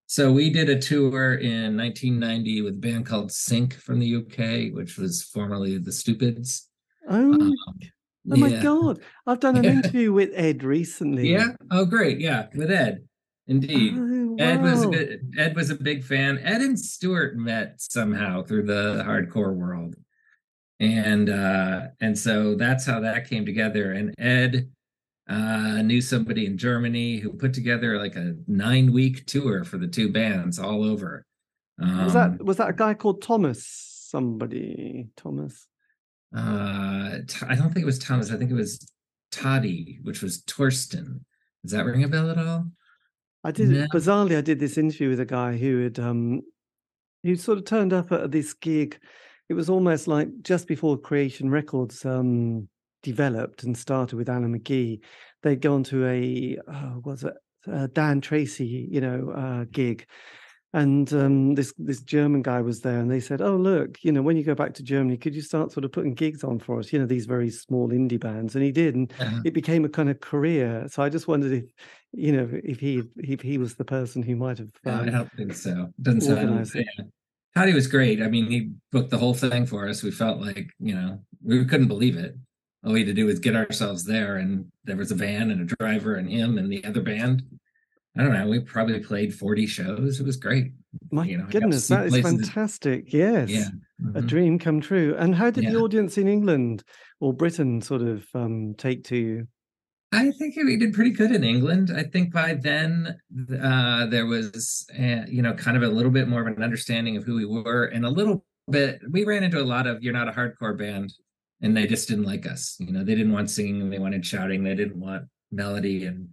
So 0.10 0.32
we 0.32 0.50
did 0.50 0.70
a 0.70 0.80
tour 0.80 1.36
in 1.36 1.78
1990 1.78 2.64
with 2.64 2.74
a 2.74 2.80
band 2.80 3.06
called 3.06 3.32
Sink 3.32 3.76
from 3.76 4.00
the 4.00 4.16
UK, 4.16 4.74
which 4.76 4.98
was 4.98 5.22
formerly 5.22 5.78
the 5.78 5.92
Stupids. 5.92 6.68
Oh, 7.08 7.32
um, 7.32 7.54
oh 7.68 7.76
yeah. 8.24 8.36
my 8.36 8.50
god! 8.64 9.02
I've 9.28 9.40
done 9.40 9.58
an 9.58 9.66
interview 9.66 10.12
with 10.12 10.32
Ed 10.34 10.64
recently. 10.64 11.32
Yeah. 11.32 11.50
Oh, 11.70 11.86
great. 11.86 12.20
Yeah, 12.20 12.48
with 12.56 12.72
Ed. 12.72 13.08
Indeed. 13.46 13.94
Oh, 13.96 14.32
wow. 14.32 14.36
Ed 14.40 14.64
was 14.64 14.84
a 14.84 14.88
bit, 14.88 15.22
Ed 15.38 15.56
was 15.56 15.70
a 15.70 15.76
big 15.76 16.04
fan. 16.04 16.40
Ed 16.40 16.62
and 16.62 16.80
Stuart 16.80 17.38
met 17.38 17.76
somehow 17.78 18.42
through 18.42 18.64
the 18.64 19.04
hardcore 19.06 19.54
world, 19.54 19.96
and 20.80 21.30
uh, 21.30 21.82
and 22.02 22.18
so 22.18 22.56
that's 22.56 22.84
how 22.84 23.00
that 23.02 23.30
came 23.30 23.46
together. 23.46 23.92
And 23.92 24.16
Ed 24.18 24.72
uh, 25.30 25.82
knew 25.82 26.02
somebody 26.02 26.46
in 26.46 26.58
Germany 26.58 27.18
who 27.18 27.32
put 27.32 27.54
together 27.54 27.98
like 27.98 28.16
a 28.16 28.36
nine 28.48 28.92
week 28.92 29.26
tour 29.26 29.64
for 29.64 29.78
the 29.78 29.88
two 29.88 30.12
bands 30.12 30.60
all 30.60 30.84
over. 30.84 31.26
Um, 31.82 32.04
was 32.04 32.14
that 32.14 32.30
um, 32.32 32.38
was 32.42 32.58
that 32.58 32.70
a 32.70 32.74
guy 32.74 32.94
called 32.94 33.22
Thomas? 33.22 33.66
Somebody 34.10 35.08
Thomas? 35.16 35.68
Uh, 36.36 37.20
I 37.48 37.56
don't 37.56 37.72
think 37.72 37.84
it 37.84 37.86
was 37.86 38.00
Thomas. 38.00 38.32
I 38.32 38.38
think 38.38 38.52
it 38.52 38.56
was 38.56 38.92
Toddy, 39.32 40.00
which 40.04 40.22
was 40.22 40.42
Torsten. 40.44 41.22
Does 41.64 41.72
that 41.72 41.86
ring 41.86 42.04
a 42.04 42.08
bell 42.08 42.30
at 42.30 42.38
all? 42.38 42.66
I 43.44 43.52
did 43.52 43.70
no. 43.70 43.86
bizarrely. 43.94 44.38
I 44.38 44.42
did 44.42 44.60
this 44.60 44.78
interview 44.78 45.10
with 45.10 45.20
a 45.20 45.26
guy 45.26 45.58
who 45.58 45.84
had 45.84 46.00
um, 46.00 46.42
he 47.24 47.36
sort 47.36 47.60
of 47.60 47.66
turned 47.66 47.94
up 47.94 48.12
at 48.12 48.32
this 48.32 48.54
gig 48.54 49.00
it 49.50 49.56
was 49.56 49.70
almost 49.70 50.08
like 50.08 50.30
just 50.44 50.68
before 50.68 50.98
Creation 50.98 51.50
Records 51.50 52.06
um, 52.06 52.70
developed 53.04 53.64
and 53.64 53.78
started 53.78 54.16
with 54.16 54.30
Alan 54.30 54.58
McGee, 54.58 55.00
they'd 55.44 55.62
gone 55.62 55.84
to 55.86 56.08
a 56.08 56.58
oh, 56.68 57.02
was 57.04 57.24
it 57.24 57.34
uh, 57.72 57.88
Dan 57.94 58.22
Treacy, 58.22 58.88
you 58.90 59.02
know, 59.02 59.32
uh, 59.32 59.66
gig, 59.72 60.06
and 60.74 61.12
um, 61.14 61.56
this 61.56 61.74
this 61.80 62.02
German 62.02 62.44
guy 62.44 62.62
was 62.62 62.82
there, 62.82 63.00
and 63.00 63.10
they 63.10 63.20
said, 63.20 63.42
"Oh, 63.42 63.56
look, 63.56 63.98
you 64.04 64.12
know, 64.12 64.22
when 64.22 64.38
you 64.38 64.44
go 64.44 64.54
back 64.54 64.74
to 64.76 64.84
Germany, 64.84 65.18
could 65.18 65.36
you 65.36 65.42
start 65.42 65.72
sort 65.72 65.84
of 65.84 65.92
putting 65.92 66.14
gigs 66.14 66.44
on 66.44 66.60
for 66.60 66.80
us? 66.80 66.94
You 66.94 67.00
know, 67.00 67.08
these 67.08 67.26
very 67.26 67.50
small 67.50 67.90
indie 67.90 68.20
bands." 68.20 68.56
And 68.56 68.64
he 68.64 68.72
did, 68.72 68.96
and 68.96 69.12
uh-huh. 69.20 69.42
it 69.46 69.54
became 69.54 69.84
a 69.84 69.90
kind 69.90 70.10
of 70.10 70.20
career. 70.20 70.86
So 70.90 71.02
I 71.02 71.10
just 71.10 71.28
wondered 71.28 71.54
if, 71.54 71.66
you 72.12 72.32
know, 72.32 72.48
if 72.52 72.80
he 72.80 73.02
if 73.18 73.42
he 73.42 73.58
was 73.58 73.76
the 73.76 73.86
person 73.86 74.22
who 74.22 74.36
might 74.36 74.60
have. 74.60 74.72
Um, 74.86 75.08
I 75.08 75.10
don't 75.10 75.32
think 75.34 75.54
so. 75.56 75.92
Doesn't 76.02 76.22
sound. 76.22 76.72
Yeah. 76.76 76.84
Patty 77.56 77.74
was 77.74 77.88
great. 77.88 78.22
I 78.22 78.28
mean, 78.28 78.46
he 78.46 78.72
booked 78.92 79.10
the 79.10 79.18
whole 79.18 79.34
thing 79.34 79.66
for 79.66 79.88
us. 79.88 80.04
We 80.04 80.12
felt 80.12 80.40
like 80.40 80.68
you 80.80 80.94
know 80.94 81.20
we 81.44 81.66
couldn't 81.66 81.88
believe 81.88 82.16
it. 82.16 82.36
All 82.86 82.94
we 82.94 83.00
had 83.00 83.08
to 83.08 83.14
do 83.14 83.26
was 83.26 83.40
get 83.40 83.56
ourselves 83.56 84.06
there, 84.06 84.38
and 84.38 84.72
there 84.86 84.96
was 84.96 85.12
a 85.12 85.16
van 85.16 85.52
and 85.52 85.62
a 85.62 85.76
driver 85.76 86.16
and 86.16 86.30
him 86.30 86.58
and 86.58 86.72
the 86.72 86.84
other 86.86 87.02
band 87.02 87.44
I 88.18 88.24
don't 88.24 88.34
know. 88.34 88.48
We 88.48 88.60
probably 88.60 89.00
played 89.00 89.34
40 89.34 89.66
shows. 89.68 90.20
It 90.20 90.26
was 90.26 90.36
great. 90.36 90.74
My 91.12 91.26
you 91.26 91.38
know, 91.38 91.46
goodness, 91.46 91.88
that 91.90 92.08
is 92.08 92.20
fantastic. 92.20 93.14
Yes. 93.14 93.50
Yeah. 93.50 93.70
Mm-hmm. 94.02 94.18
A 94.18 94.22
dream 94.22 94.60
come 94.60 94.82
true. 94.82 95.16
And 95.18 95.36
how 95.36 95.52
did 95.52 95.64
yeah. 95.64 95.72
the 95.72 95.78
audience 95.78 96.18
in 96.18 96.28
England 96.28 96.84
or 97.20 97.34
Britain 97.34 97.82
sort 97.82 98.02
of 98.02 98.26
um, 98.34 98.74
take 98.78 99.04
to 99.06 99.16
you? 99.16 99.48
I 100.12 100.32
think 100.32 100.56
we 100.56 100.76
did 100.76 100.94
pretty 100.94 101.12
good 101.12 101.32
in 101.32 101.44
England. 101.44 101.92
I 101.96 102.04
think 102.04 102.34
by 102.34 102.56
then 102.56 103.20
uh, 103.62 104.08
there 104.08 104.26
was, 104.26 104.86
uh, 105.00 105.26
you 105.28 105.44
know, 105.44 105.54
kind 105.54 105.78
of 105.78 105.84
a 105.84 105.88
little 105.88 106.12
bit 106.12 106.28
more 106.28 106.42
of 106.42 106.48
an 106.48 106.64
understanding 106.64 107.16
of 107.16 107.24
who 107.24 107.36
we 107.36 107.46
were, 107.46 107.86
and 107.86 108.06
a 108.06 108.10
little 108.10 108.44
bit. 108.72 109.00
We 109.12 109.24
ran 109.24 109.44
into 109.44 109.62
a 109.62 109.64
lot 109.64 109.86
of 109.86 110.02
"you're 110.02 110.14
not 110.14 110.28
a 110.28 110.32
hardcore 110.32 110.76
band," 110.76 111.14
and 111.62 111.76
they 111.76 111.88
just 111.88 112.08
didn't 112.08 112.26
like 112.26 112.46
us. 112.46 112.76
You 112.80 112.92
know, 112.92 113.04
they 113.04 113.16
didn't 113.16 113.34
want 113.34 113.50
singing, 113.50 113.90
they 113.90 114.00
wanted 114.00 114.26
shouting, 114.26 114.64
they 114.64 114.76
didn't 114.76 115.00
want 115.00 115.26
melody, 115.52 116.06
and 116.06 116.30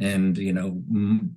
and 0.00 0.38
you 0.38 0.52
know 0.52 0.72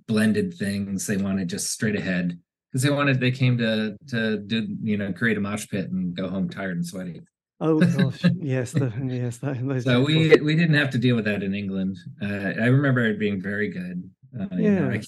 blended 0.08 0.54
things 0.54 1.08
they 1.08 1.18
wanted 1.18 1.48
just 1.48 1.72
straight 1.72 1.96
ahead 1.96 2.38
because 2.72 2.84
they 2.84 2.92
wanted 2.92 3.20
they 3.20 3.32
came 3.32 3.58
to 3.58 3.98
to 4.08 4.38
do 4.38 4.68
you 4.84 4.98
know 4.98 5.12
create 5.12 5.38
a 5.38 5.42
mosh 5.42 5.68
pit 5.68 5.90
and 5.90 6.16
go 6.16 6.30
home 6.30 6.50
tired 6.50 6.78
and 6.78 6.86
sweaty. 6.86 7.22
Oh 7.60 7.80
gosh 7.80 8.24
yes 8.40 8.72
the, 8.72 8.92
yes 9.06 9.38
that, 9.38 9.84
so 9.84 10.02
we 10.02 10.36
we 10.42 10.56
didn't 10.56 10.76
have 10.76 10.90
to 10.92 10.98
deal 10.98 11.16
with 11.16 11.26
that 11.26 11.44
in 11.44 11.54
england. 11.54 11.98
Uh, 12.22 12.54
i 12.60 12.68
remember 12.68 13.06
it 13.06 13.20
being 13.20 13.42
very 13.42 13.70
good 13.70 14.10
uh, 14.40 14.48
yeah 14.52 14.58
you 14.58 14.72
know, 14.72 15.00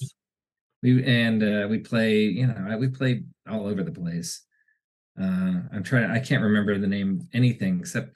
we 0.83 1.03
and 1.05 1.43
uh, 1.43 1.67
we 1.67 1.79
play 1.79 2.19
you 2.21 2.45
know 2.45 2.77
we 2.77 2.88
played 2.88 3.25
all 3.49 3.65
over 3.65 3.83
the 3.83 3.91
place 3.91 4.43
uh 5.21 5.62
i'm 5.73 5.84
trying 5.84 6.10
i 6.10 6.19
can't 6.19 6.43
remember 6.43 6.78
the 6.78 6.88
name 6.88 7.28
anything 7.34 7.80
except 7.80 8.15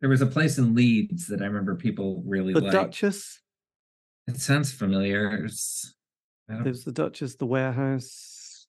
there 0.00 0.10
was 0.10 0.20
a 0.20 0.26
place 0.26 0.58
in 0.58 0.74
leeds 0.74 1.26
that 1.26 1.40
i 1.40 1.44
remember 1.44 1.74
people 1.74 2.22
really 2.26 2.52
liked. 2.52 2.66
the 2.66 2.78
liked. 2.78 2.92
duchess 2.92 3.40
it 4.26 4.40
sounds 4.40 4.72
familiar. 4.72 5.46
There's 6.48 6.84
the 6.84 6.92
Duchess, 6.92 7.36
the 7.36 7.46
warehouse. 7.46 8.66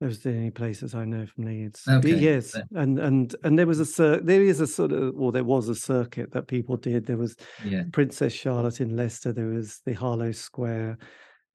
Those 0.00 0.18
are 0.18 0.30
the 0.30 0.36
only 0.36 0.50
places 0.50 0.94
I 0.94 1.06
know 1.06 1.24
from 1.26 1.44
Leeds. 1.44 1.82
Okay. 1.88 2.16
Yes, 2.16 2.54
and 2.74 2.98
and 2.98 3.34
and 3.44 3.58
there 3.58 3.66
was 3.66 3.80
a 3.80 3.86
cir- 3.86 4.20
there 4.20 4.42
is 4.42 4.60
a 4.60 4.66
sort 4.66 4.92
of 4.92 5.14
well, 5.14 5.32
there 5.32 5.44
was 5.44 5.68
a 5.70 5.74
circuit 5.74 6.32
that 6.32 6.48
people 6.48 6.76
did. 6.76 7.06
There 7.06 7.16
was 7.16 7.34
yeah. 7.64 7.84
Princess 7.92 8.32
Charlotte 8.32 8.80
in 8.80 8.94
Leicester. 8.94 9.32
There 9.32 9.46
was 9.46 9.80
the 9.86 9.94
Harlow 9.94 10.32
Square. 10.32 10.98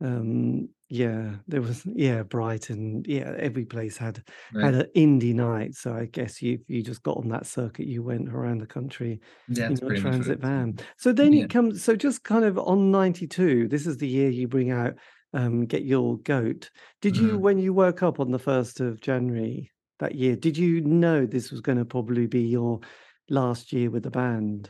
Um, 0.03 0.69
yeah, 0.91 1.35
there 1.47 1.61
was 1.61 1.83
yeah 1.85 2.21
Brighton. 2.23 3.03
Yeah, 3.05 3.33
every 3.37 3.63
place 3.63 3.95
had 3.95 4.21
right. 4.53 4.65
had 4.65 4.75
an 4.75 4.87
indie 4.95 5.33
night. 5.33 5.73
So 5.73 5.93
I 5.93 6.05
guess 6.05 6.41
you 6.41 6.59
you 6.67 6.83
just 6.83 7.01
got 7.01 7.15
on 7.15 7.29
that 7.29 7.45
circuit. 7.45 7.87
You 7.87 8.03
went 8.03 8.27
around 8.27 8.59
the 8.59 8.67
country 8.67 9.21
yeah, 9.47 9.67
in 9.67 9.77
your 9.77 9.95
transit 9.95 10.39
van. 10.39 10.79
So 10.97 11.13
then 11.13 11.31
yeah. 11.31 11.45
it 11.45 11.49
comes. 11.49 11.81
So 11.81 11.95
just 11.95 12.25
kind 12.25 12.43
of 12.43 12.59
on 12.59 12.91
ninety 12.91 13.25
two. 13.25 13.69
This 13.69 13.87
is 13.87 13.97
the 13.97 14.07
year 14.07 14.29
you 14.29 14.49
bring 14.49 14.71
out 14.71 14.95
um, 15.33 15.65
get 15.65 15.83
your 15.83 16.17
goat. 16.19 16.69
Did 17.01 17.15
you 17.15 17.29
mm-hmm. 17.29 17.39
when 17.39 17.57
you 17.57 17.73
woke 17.73 18.03
up 18.03 18.19
on 18.19 18.31
the 18.31 18.39
first 18.39 18.81
of 18.81 18.99
January 18.99 19.71
that 19.99 20.15
year? 20.15 20.35
Did 20.35 20.57
you 20.57 20.81
know 20.81 21.25
this 21.25 21.51
was 21.51 21.61
going 21.61 21.77
to 21.77 21.85
probably 21.85 22.27
be 22.27 22.41
your 22.41 22.81
last 23.29 23.71
year 23.71 23.89
with 23.89 24.03
the 24.03 24.11
band? 24.11 24.69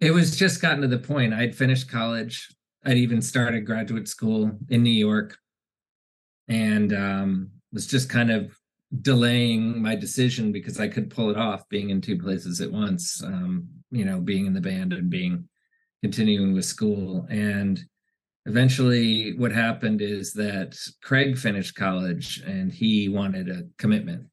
It 0.00 0.12
was 0.12 0.36
just 0.36 0.62
gotten 0.62 0.82
to 0.82 0.88
the 0.88 0.98
point. 0.98 1.34
I'd 1.34 1.56
finished 1.56 1.90
college. 1.90 2.48
I'd 2.86 2.98
even 2.98 3.20
started 3.20 3.66
graduate 3.66 4.06
school 4.06 4.52
in 4.68 4.84
New 4.84 4.90
York 4.90 5.36
and 6.48 6.94
um, 6.94 7.50
was 7.72 7.86
just 7.88 8.08
kind 8.08 8.30
of 8.30 8.56
delaying 9.02 9.82
my 9.82 9.96
decision 9.96 10.52
because 10.52 10.78
I 10.78 10.86
could 10.86 11.10
pull 11.10 11.28
it 11.28 11.36
off 11.36 11.68
being 11.68 11.90
in 11.90 12.00
two 12.00 12.16
places 12.16 12.60
at 12.60 12.70
once, 12.70 13.20
um, 13.24 13.66
you 13.90 14.04
know, 14.04 14.20
being 14.20 14.46
in 14.46 14.54
the 14.54 14.60
band 14.60 14.92
and 14.92 15.10
being 15.10 15.48
continuing 16.00 16.54
with 16.54 16.64
school. 16.64 17.26
And 17.28 17.82
eventually, 18.46 19.36
what 19.36 19.50
happened 19.50 20.00
is 20.00 20.32
that 20.34 20.78
Craig 21.02 21.36
finished 21.36 21.74
college 21.74 22.40
and 22.46 22.72
he 22.72 23.08
wanted 23.08 23.48
a 23.50 23.64
commitment. 23.78 24.26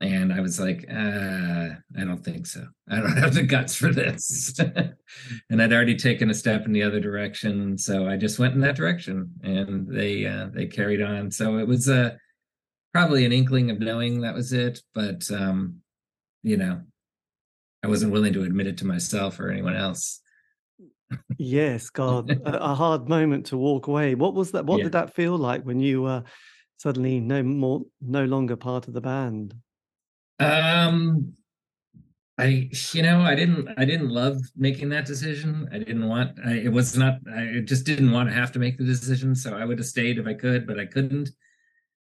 And 0.00 0.32
I 0.32 0.40
was 0.40 0.60
like, 0.60 0.86
uh, 0.88 1.70
I 1.98 2.04
don't 2.04 2.24
think 2.24 2.46
so. 2.46 2.66
I 2.88 2.96
don't 2.96 3.16
have 3.18 3.34
the 3.34 3.42
guts 3.42 3.74
for 3.74 3.92
this. 3.92 4.58
and 5.50 5.60
I'd 5.62 5.72
already 5.72 5.96
taken 5.96 6.30
a 6.30 6.34
step 6.34 6.66
in 6.66 6.72
the 6.72 6.84
other 6.84 7.00
direction. 7.00 7.76
So 7.76 8.08
I 8.08 8.16
just 8.16 8.38
went 8.38 8.54
in 8.54 8.60
that 8.60 8.76
direction 8.76 9.32
and 9.42 9.88
they 9.88 10.24
uh, 10.24 10.48
they 10.54 10.66
carried 10.66 11.02
on. 11.02 11.30
So 11.32 11.58
it 11.58 11.66
was 11.66 11.88
uh, 11.88 12.14
probably 12.94 13.24
an 13.24 13.32
inkling 13.32 13.70
of 13.70 13.80
knowing 13.80 14.20
that 14.20 14.34
was 14.34 14.52
it. 14.52 14.80
But, 14.94 15.28
um, 15.32 15.80
you 16.44 16.56
know, 16.56 16.80
I 17.84 17.88
wasn't 17.88 18.12
willing 18.12 18.32
to 18.34 18.44
admit 18.44 18.68
it 18.68 18.78
to 18.78 18.86
myself 18.86 19.40
or 19.40 19.50
anyone 19.50 19.74
else. 19.74 20.20
yes, 21.38 21.90
God, 21.90 22.30
a, 22.46 22.70
a, 22.70 22.74
hard 22.74 23.08
moment 23.08 23.46
to 23.46 23.56
walk 23.56 23.88
away. 23.88 24.14
What 24.14 24.34
was 24.34 24.52
that? 24.52 24.64
What 24.64 24.78
yeah. 24.78 24.84
did 24.84 24.92
that 24.92 25.14
feel 25.14 25.36
like 25.36 25.64
when 25.64 25.80
you 25.80 26.02
were 26.02 26.22
suddenly 26.76 27.18
no 27.18 27.42
more, 27.42 27.82
no 28.00 28.24
longer 28.26 28.54
part 28.56 28.86
of 28.86 28.94
the 28.94 29.00
band? 29.00 29.54
Um, 30.38 31.34
I, 32.38 32.70
you 32.92 33.02
know, 33.02 33.20
I 33.20 33.34
didn't, 33.34 33.68
I 33.76 33.84
didn't 33.84 34.10
love 34.10 34.40
making 34.56 34.90
that 34.90 35.06
decision. 35.06 35.68
I 35.72 35.78
didn't 35.78 36.08
want, 36.08 36.38
I, 36.46 36.52
it 36.52 36.72
was 36.72 36.96
not, 36.96 37.18
I 37.34 37.62
just 37.64 37.84
didn't 37.84 38.12
want 38.12 38.28
to 38.28 38.34
have 38.34 38.52
to 38.52 38.60
make 38.60 38.78
the 38.78 38.84
decision. 38.84 39.34
So 39.34 39.56
I 39.56 39.64
would 39.64 39.78
have 39.78 39.86
stayed 39.86 40.18
if 40.18 40.26
I 40.26 40.34
could, 40.34 40.66
but 40.66 40.78
I 40.78 40.86
couldn't. 40.86 41.30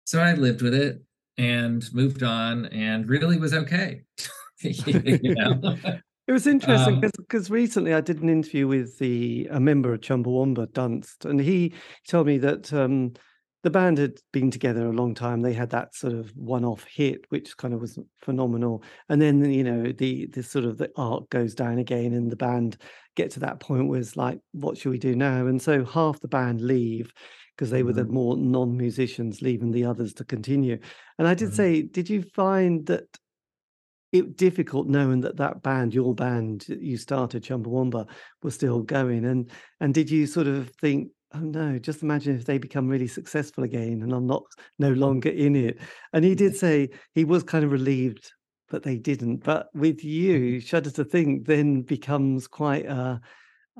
So 0.05 0.19
I 0.19 0.33
lived 0.33 0.61
with 0.61 0.75
it 0.75 1.01
and 1.37 1.83
moved 1.93 2.21
on 2.21 2.67
and 2.67 3.09
really 3.09 3.39
was 3.39 3.53
okay. 3.53 4.01
you 4.61 5.35
know? 5.35 5.77
It 6.29 6.31
was 6.31 6.45
interesting 6.45 6.99
because 6.99 7.49
um, 7.49 7.55
recently 7.55 7.91
I 7.91 8.01
did 8.01 8.21
an 8.21 8.29
interview 8.29 8.67
with 8.67 8.99
the 8.99 9.47
a 9.49 9.59
member 9.59 9.93
of 9.93 10.01
Chumbawamba 10.01 10.67
Dunst, 10.67 11.25
and 11.25 11.41
he 11.41 11.73
told 12.07 12.27
me 12.27 12.37
that 12.37 12.71
um, 12.71 13.13
the 13.63 13.69
band 13.69 13.98
had 13.98 14.19
been 14.32 14.52
together 14.52 14.88
a 14.88 14.93
long 14.93 15.13
time. 15.13 15.41
They 15.41 15.54
had 15.54 15.69
that 15.72 15.93
sort 15.93 16.13
of 16.13 16.30
one-off 16.36 16.86
hit, 16.86 17.26
which 17.30 17.58
kind 17.58 17.74
of 17.74 17.82
was 17.82 18.00
phenomenal. 18.22 18.84
And 19.10 19.22
then 19.22 19.43
you 19.52 19.63
know 19.63 19.91
the 19.91 20.28
the 20.28 20.43
sort 20.43 20.65
of 20.65 20.78
the 20.78 20.91
arc 20.95 21.30
goes 21.30 21.54
down 21.54 21.78
again, 21.80 22.13
and 22.13 22.32
the 22.32 22.36
band 22.36 22.78
get 23.15 23.32
to 23.32 23.39
that 23.41 23.60
point 23.60 23.88
where 23.88 24.00
it's 24.00 24.15
like, 24.15 24.39
what 24.52 24.78
should 24.78 24.91
we 24.91 24.98
do 24.98 25.15
now? 25.15 25.48
And 25.48 25.62
so 25.62 25.84
half 25.84 26.19
the 26.22 26.28
band 26.28 26.62
leave 26.62 27.12
because 27.56 27.69
they 27.69 27.80
mm-hmm. 27.80 27.88
were 27.88 27.93
the 27.93 28.04
mm-hmm. 28.04 28.13
more 28.13 28.38
non-musicians, 28.38 29.41
leaving 29.41 29.72
the 29.72 29.84
others 29.84 30.13
to 30.13 30.24
continue. 30.24 30.80
And 31.17 31.28
I 31.28 31.34
did 31.34 31.48
mm-hmm. 31.48 31.56
say, 31.56 31.82
did 31.82 32.10
you 32.10 32.24
find 32.34 32.86
that 32.86 33.04
it 34.13 34.38
difficult 34.38 34.88
knowing 34.88 35.22
that 35.22 35.38
that 35.38 35.62
band, 35.62 35.93
your 35.93 36.15
band, 36.15 36.65
you 36.69 36.95
started 36.95 37.43
Chumbawamba, 37.43 38.08
was 38.41 38.56
still 38.56 38.82
going? 38.82 39.26
And 39.26 39.52
and 39.82 39.93
did 39.93 40.10
you 40.10 40.26
sort 40.26 40.48
of 40.48 40.69
think? 40.82 41.10
Oh 41.33 41.39
no, 41.39 41.79
just 41.79 42.03
imagine 42.03 42.35
if 42.35 42.45
they 42.45 42.57
become 42.57 42.87
really 42.87 43.07
successful 43.07 43.63
again 43.63 44.01
and 44.01 44.13
I'm 44.13 44.27
not 44.27 44.43
no 44.77 44.91
longer 44.91 45.29
in 45.29 45.55
it. 45.55 45.79
And 46.13 46.25
he 46.25 46.35
did 46.35 46.55
say 46.55 46.89
he 47.13 47.25
was 47.25 47.43
kind 47.43 47.63
of 47.63 47.71
relieved 47.71 48.31
that 48.69 48.83
they 48.83 48.97
didn't. 48.97 49.43
But 49.43 49.67
with 49.73 49.97
mm-hmm. 49.97 50.07
you, 50.07 50.59
Shudder 50.59 50.91
to 50.91 51.03
Think 51.03 51.47
then 51.47 51.81
becomes 51.81 52.47
quite 52.47 52.85
a, 52.85 53.19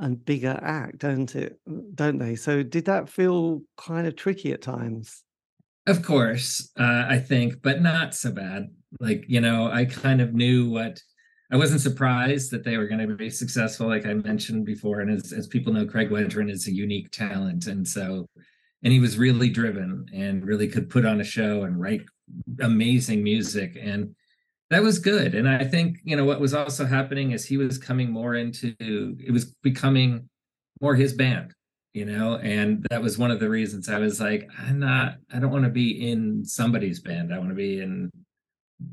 a 0.02 0.10
bigger 0.10 0.60
act, 0.62 1.00
don't 1.00 1.36
it? 1.36 1.60
Don't 1.96 2.18
they? 2.18 2.36
So 2.36 2.64
did 2.64 2.86
that 2.86 3.10
feel 3.10 3.62
kind 3.78 4.08
of 4.08 4.16
tricky 4.16 4.52
at 4.52 4.62
times? 4.62 5.24
Of 5.88 6.04
course, 6.04 6.70
uh, 6.80 7.06
I 7.08 7.18
think, 7.18 7.62
but 7.64 7.82
not 7.82 8.14
so 8.14 8.32
bad. 8.32 8.68
Like, 9.00 9.24
you 9.28 9.42
know, 9.42 9.72
I 9.72 9.86
kind 9.86 10.22
of 10.22 10.34
knew 10.34 10.70
what 10.70 11.02
I 11.52 11.58
wasn't 11.58 11.82
surprised 11.82 12.52
that 12.52 12.64
they 12.64 12.78
were 12.78 12.88
going 12.88 13.08
to 13.08 13.16
be 13.16 13.30
successful, 13.30 13.88
like 13.88 14.06
I 14.06 14.14
mentioned 14.14 14.66
before. 14.66 15.00
And 15.00 15.10
as, 15.10 15.34
as 15.34 15.48
people 15.48 15.74
know, 15.74 15.86
Craig 15.86 16.10
Wedren 16.10 16.50
is 16.50 16.68
a 16.68 16.74
unique 16.74 17.10
talent. 17.12 17.66
And 17.66 17.88
so, 17.88 18.28
and 18.84 18.94
he 18.94 19.00
was 19.00 19.18
really 19.18 19.50
driven 19.50 20.06
and 20.14 20.46
really 20.46 20.68
could 20.68 20.90
put 20.90 21.06
on 21.06 21.22
a 21.22 21.24
show 21.24 21.64
and 21.64 21.82
write 21.82 22.02
amazing 22.62 23.24
music. 23.24 23.78
And 23.82 24.16
that 24.70 24.84
was 24.84 25.00
good. 25.00 25.34
And 25.34 25.50
I 25.50 25.66
think, 25.66 25.98
you 26.04 26.16
know, 26.16 26.26
what 26.26 26.40
was 26.40 26.54
also 26.54 26.86
happening 26.86 27.32
is 27.32 27.44
he 27.44 27.58
was 27.58 27.80
coming 27.80 28.12
more 28.12 28.36
into, 28.36 28.76
it 28.80 29.32
was 29.32 29.46
becoming 29.64 30.30
more 30.82 30.94
his 30.94 31.14
band, 31.14 31.56
you 31.94 32.06
know, 32.06 32.38
and 32.38 32.86
that 32.92 33.02
was 33.02 33.18
one 33.18 33.32
of 33.32 33.40
the 33.40 33.50
reasons 33.50 33.90
I 33.90 33.98
was 33.98 34.22
like, 34.22 34.48
I'm 34.60 34.78
not, 34.78 35.16
I 35.34 35.40
don't 35.40 35.52
want 35.52 35.64
to 35.64 35.72
be 35.72 36.12
in 36.12 36.46
somebody's 36.46 37.00
band. 37.00 37.34
I 37.34 37.40
want 37.40 37.50
to 37.50 37.56
be 37.56 37.82
in 37.82 38.12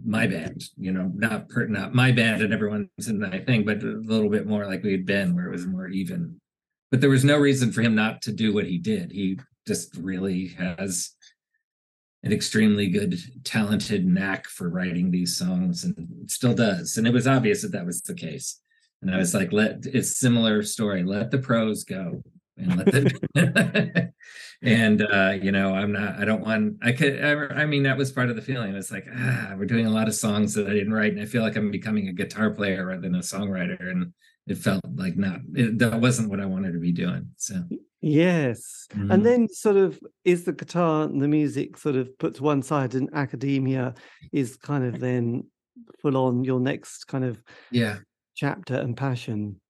my 0.05 0.27
band, 0.27 0.64
you 0.77 0.92
know, 0.92 1.11
not 1.14 1.49
per, 1.49 1.66
not 1.66 1.94
my 1.94 2.12
band 2.12 2.42
and 2.42 2.53
everyone's 2.53 3.09
in 3.09 3.20
my 3.20 3.38
thing, 3.40 3.64
but 3.64 3.83
a 3.83 4.01
little 4.05 4.29
bit 4.29 4.46
more 4.46 4.66
like 4.66 4.83
we 4.83 4.92
had 4.92 5.07
been, 5.07 5.35
where 5.35 5.46
it 5.46 5.53
was 5.53 5.66
more 5.66 5.88
even. 5.88 6.40
But 6.90 7.01
there 7.01 7.11
was 7.11 7.25
no 7.25 7.38
reason 7.38 7.72
for 7.72 7.83
him 7.83 7.94
not 7.94 8.22
to 8.22 8.33
do 8.33 8.53
what 8.53 8.66
he 8.66 8.79
did. 8.79 9.12
He 9.12 9.38
just 9.66 9.96
really 9.96 10.49
has 10.59 11.11
an 12.22 12.33
extremely 12.33 12.88
good, 12.88 13.18
talented 13.44 14.07
knack 14.07 14.46
for 14.46 14.68
writing 14.68 15.11
these 15.11 15.37
songs, 15.37 15.85
and 15.85 16.29
still 16.29 16.55
does. 16.55 16.96
And 16.96 17.07
it 17.07 17.12
was 17.12 17.27
obvious 17.27 17.62
that 17.62 17.72
that 17.72 17.87
was 17.87 18.03
the 18.03 18.14
case. 18.14 18.61
And 19.03 19.14
I 19.14 19.18
was 19.18 19.35
like, 19.35 19.53
let 19.53 19.87
it's 19.87 20.18
similar 20.18 20.62
story. 20.62 21.05
Let 21.05 21.31
the 21.31 21.38
pros 21.38 21.85
go 21.85 22.22
and 22.56 22.76
let 22.76 22.86
the 22.86 24.12
and 24.62 25.02
uh 25.02 25.34
you 25.40 25.52
know 25.52 25.74
i'm 25.74 25.92
not 25.92 26.18
i 26.18 26.24
don't 26.24 26.42
want 26.42 26.76
i 26.82 26.92
could 26.92 27.22
I, 27.22 27.62
I 27.62 27.66
mean 27.66 27.82
that 27.82 27.96
was 27.96 28.12
part 28.12 28.30
of 28.30 28.36
the 28.36 28.42
feeling. 28.42 28.74
It's 28.74 28.90
like 28.90 29.06
ah 29.14 29.54
we're 29.56 29.66
doing 29.66 29.86
a 29.86 29.90
lot 29.90 30.08
of 30.08 30.14
songs 30.14 30.54
that 30.54 30.66
i 30.66 30.72
didn't 30.72 30.92
write 30.92 31.12
and 31.12 31.20
i 31.20 31.26
feel 31.26 31.42
like 31.42 31.56
i'm 31.56 31.70
becoming 31.70 32.08
a 32.08 32.12
guitar 32.12 32.50
player 32.50 32.86
rather 32.86 33.02
than 33.02 33.14
a 33.14 33.20
songwriter 33.20 33.80
and 33.80 34.12
it 34.46 34.58
felt 34.58 34.82
like 34.94 35.16
not 35.16 35.40
it, 35.54 35.78
that 35.78 36.00
wasn't 36.00 36.30
what 36.30 36.40
i 36.40 36.46
wanted 36.46 36.72
to 36.72 36.78
be 36.78 36.92
doing 36.92 37.28
so. 37.36 37.62
Yes. 38.02 38.86
Mm-hmm. 38.92 39.10
and 39.10 39.26
then 39.26 39.48
sort 39.48 39.76
of 39.76 39.98
is 40.24 40.44
the 40.44 40.52
guitar 40.52 41.04
and 41.04 41.20
the 41.20 41.28
music 41.28 41.76
sort 41.76 41.96
of 41.96 42.16
put 42.18 42.36
to 42.36 42.42
one 42.42 42.62
side 42.62 42.94
and 42.94 43.10
academia 43.12 43.94
is 44.32 44.56
kind 44.56 44.84
of 44.84 45.00
then 45.00 45.44
full 46.00 46.16
on 46.16 46.44
your 46.44 46.60
next 46.60 47.06
kind 47.06 47.24
of 47.24 47.42
yeah. 47.70 47.96
chapter 48.34 48.74
and 48.74 48.96
passion 48.96 49.60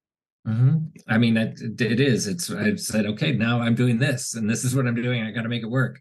Mm-hmm. 0.47 0.77
I 1.09 1.17
mean, 1.17 1.35
it, 1.35 1.59
it 1.81 1.99
is. 1.99 2.27
It's. 2.27 2.49
I 2.49 2.75
said, 2.75 3.05
okay, 3.05 3.33
now 3.33 3.59
I'm 3.61 3.75
doing 3.75 3.99
this, 3.99 4.35
and 4.35 4.49
this 4.49 4.63
is 4.63 4.75
what 4.75 4.87
I'm 4.87 4.95
doing. 4.95 5.23
I 5.23 5.31
got 5.31 5.41
to 5.41 5.49
make 5.49 5.63
it 5.63 5.69
work. 5.69 5.99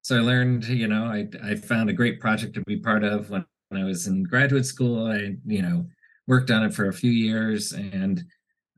So 0.00 0.16
I 0.16 0.20
learned. 0.20 0.64
You 0.64 0.88
know, 0.88 1.04
I 1.04 1.28
I 1.44 1.56
found 1.56 1.90
a 1.90 1.94
great 1.94 2.18
project 2.18 2.54
to 2.54 2.62
be 2.62 2.78
part 2.78 3.04
of 3.04 3.28
when, 3.28 3.44
when 3.68 3.82
I 3.82 3.84
was 3.84 4.06
in 4.06 4.22
graduate 4.22 4.64
school. 4.64 5.06
I 5.06 5.36
you 5.44 5.60
know 5.60 5.86
worked 6.26 6.50
on 6.50 6.64
it 6.64 6.72
for 6.72 6.88
a 6.88 6.92
few 6.92 7.10
years, 7.10 7.72
and 7.72 8.24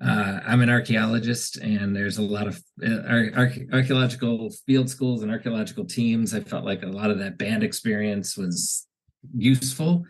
uh, 0.04 0.40
I'm 0.44 0.62
an 0.62 0.70
archaeologist, 0.70 1.58
and 1.58 1.94
there's 1.94 2.18
a 2.18 2.22
lot 2.22 2.48
of 2.48 2.60
uh, 2.84 3.30
archaeological 3.72 4.50
field 4.66 4.90
schools 4.90 5.22
and 5.22 5.30
archaeological 5.30 5.84
teams. 5.84 6.34
I 6.34 6.40
felt 6.40 6.64
like 6.64 6.82
a 6.82 6.86
lot 6.86 7.10
of 7.10 7.20
that 7.20 7.38
band 7.38 7.62
experience 7.62 8.36
was 8.36 8.88
useful 9.32 10.04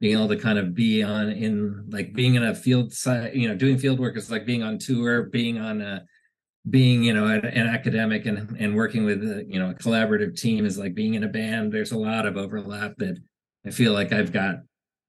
being 0.00 0.16
able 0.16 0.28
to 0.28 0.36
kind 0.36 0.58
of 0.58 0.74
be 0.74 1.02
on 1.02 1.30
in 1.30 1.84
like 1.88 2.12
being 2.12 2.34
in 2.34 2.42
a 2.42 2.54
field 2.54 2.92
site, 2.92 3.34
you 3.34 3.48
know, 3.48 3.54
doing 3.54 3.78
field 3.78 3.98
work 3.98 4.16
is 4.16 4.30
like 4.30 4.44
being 4.44 4.62
on 4.62 4.78
tour, 4.78 5.24
being 5.24 5.58
on 5.58 5.80
a 5.80 6.04
being 6.68 7.04
you 7.04 7.14
know 7.14 7.26
an, 7.26 7.44
academic 7.44 8.26
and 8.26 8.56
and 8.58 8.74
working 8.74 9.04
with 9.04 9.22
a, 9.22 9.46
you 9.48 9.58
know 9.58 9.70
a 9.70 9.74
collaborative 9.74 10.38
team 10.38 10.66
is 10.66 10.76
like 10.76 10.94
being 10.94 11.14
in 11.14 11.24
a 11.24 11.28
band. 11.28 11.72
There's 11.72 11.92
a 11.92 11.98
lot 11.98 12.26
of 12.26 12.36
overlap 12.36 12.96
that 12.98 13.18
I 13.64 13.70
feel 13.70 13.92
like 13.92 14.12
I've 14.12 14.32
got 14.32 14.56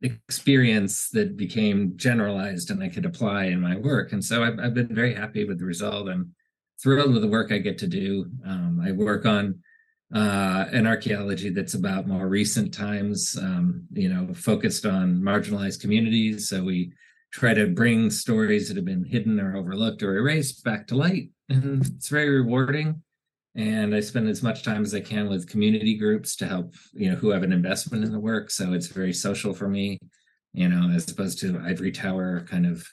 experience 0.02 1.10
that 1.10 1.38
became 1.38 1.94
generalized 1.96 2.70
and 2.70 2.84
I 2.84 2.90
could 2.90 3.06
apply 3.06 3.46
in 3.46 3.60
my 3.60 3.78
work. 3.78 4.12
And 4.12 4.24
so 4.24 4.44
I've, 4.44 4.60
I've 4.60 4.74
been 4.74 4.94
very 4.94 5.14
happy 5.14 5.44
with 5.44 5.58
the 5.58 5.66
result. 5.66 6.08
I'm 6.08 6.36
thrilled 6.82 7.14
with 7.14 7.24
the 7.24 7.28
work 7.28 7.52
I 7.52 7.58
get 7.58 7.80
to 7.80 7.88
do. 7.88 8.28
Um, 8.46 8.80
I 8.84 8.92
work 8.92 9.26
on 9.26 9.60
uh, 10.14 10.66
an 10.72 10.88
archaeology 10.88 11.50
that's 11.50 11.74
about 11.74 12.08
more 12.08 12.28
recent 12.28 12.74
times, 12.74 13.38
um, 13.42 13.86
you 13.92 14.08
know, 14.08 14.34
focused 14.34 14.86
on 14.86 15.22
marginalized 15.22 15.82
communities. 15.82 16.48
So 16.48 16.64
we 16.64 16.94
try 17.32 17.54
to 17.54 17.68
bring 17.68 18.10
stories 18.10 18.68
that 18.68 18.78
have 18.78 18.86
been 18.86 19.04
hidden 19.04 19.40
or 19.40 19.58
overlooked 19.58 20.02
or 20.04 20.16
erased 20.18 20.64
back 20.64 20.88
to 20.88 20.96
light. 20.96 21.30
And 21.50 21.86
it's 21.86 22.08
very 22.10 22.30
rewarding. 22.30 23.04
And 23.56 23.96
I 23.96 24.02
spend 24.02 24.30
as 24.30 24.44
much 24.44 24.64
time 24.64 24.84
as 24.84 24.94
I 24.94 25.02
can 25.02 25.30
with 25.30 25.50
community 25.50 25.96
groups 25.96 26.36
to 26.38 26.48
help, 26.48 26.76
you 26.94 27.10
know, 27.10 27.16
who 27.16 27.30
have 27.30 27.44
an 27.44 27.52
investment 27.52 28.04
in 28.04 28.12
the 28.12 28.20
work. 28.20 28.52
So 28.52 28.74
it's 28.74 28.88
very 28.88 29.14
social 29.14 29.54
for 29.54 29.68
me, 29.68 30.00
you 30.54 30.70
know, 30.70 30.90
as 30.94 31.10
opposed 31.10 31.40
to 31.40 31.60
ivory 31.66 31.92
tower 31.92 32.46
kind 32.48 32.66
of 32.66 32.88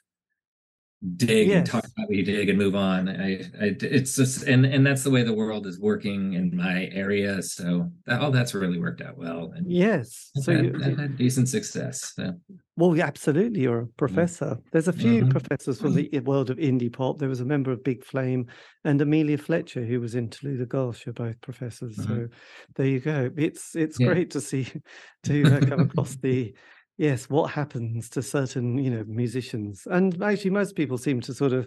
dig 1.16 1.48
yes. 1.48 1.56
and 1.58 1.66
talk 1.66 1.84
about 1.84 2.08
what 2.08 2.16
you 2.16 2.24
dig 2.24 2.48
and 2.48 2.58
move 2.58 2.74
on. 2.74 3.08
I, 3.08 3.40
I, 3.60 3.76
it's 3.80 4.16
just 4.16 4.44
and 4.44 4.64
and 4.64 4.86
that's 4.86 5.02
the 5.02 5.10
way 5.10 5.22
the 5.22 5.34
world 5.34 5.66
is 5.66 5.78
working 5.78 6.34
in 6.34 6.56
my 6.56 6.88
area. 6.92 7.42
So 7.42 7.90
that, 8.06 8.20
all 8.20 8.30
that's 8.30 8.54
really 8.54 8.78
worked 8.78 9.02
out 9.02 9.18
well. 9.18 9.52
And 9.54 9.70
yes, 9.70 10.30
so 10.36 10.52
had, 10.52 10.64
you, 10.64 10.78
had 10.78 11.16
decent 11.16 11.48
success. 11.48 12.12
So. 12.16 12.32
Well, 12.76 13.00
absolutely, 13.00 13.60
you're 13.60 13.82
a 13.82 13.86
professor. 13.86 14.58
There's 14.72 14.88
a 14.88 14.92
few 14.92 15.20
mm-hmm. 15.20 15.28
professors 15.28 15.80
from 15.80 15.94
the 15.94 16.08
world 16.20 16.50
of 16.50 16.56
indie 16.56 16.92
pop. 16.92 17.18
There 17.18 17.28
was 17.28 17.40
a 17.40 17.44
member 17.44 17.70
of 17.70 17.84
Big 17.84 18.04
Flame 18.04 18.46
and 18.84 19.00
Amelia 19.00 19.38
Fletcher, 19.38 19.84
who 19.84 20.00
was 20.00 20.16
in 20.16 20.28
Tallulah 20.28 20.68
Gosh. 20.68 21.06
You're 21.06 21.12
both 21.12 21.40
professors, 21.40 21.96
mm-hmm. 21.96 22.14
so 22.14 22.28
there 22.76 22.86
you 22.86 23.00
go. 23.00 23.30
It's 23.36 23.76
it's 23.76 24.00
yeah. 24.00 24.06
great 24.08 24.30
to 24.32 24.40
see 24.40 24.66
to 25.24 25.56
uh, 25.56 25.60
come 25.66 25.80
across 25.80 26.16
the 26.16 26.54
yes 26.96 27.28
what 27.28 27.50
happens 27.50 28.08
to 28.08 28.22
certain 28.22 28.78
you 28.78 28.90
know 28.90 29.04
musicians 29.06 29.86
and 29.90 30.22
actually 30.22 30.50
most 30.50 30.76
people 30.76 30.98
seem 30.98 31.20
to 31.20 31.34
sort 31.34 31.52
of 31.52 31.66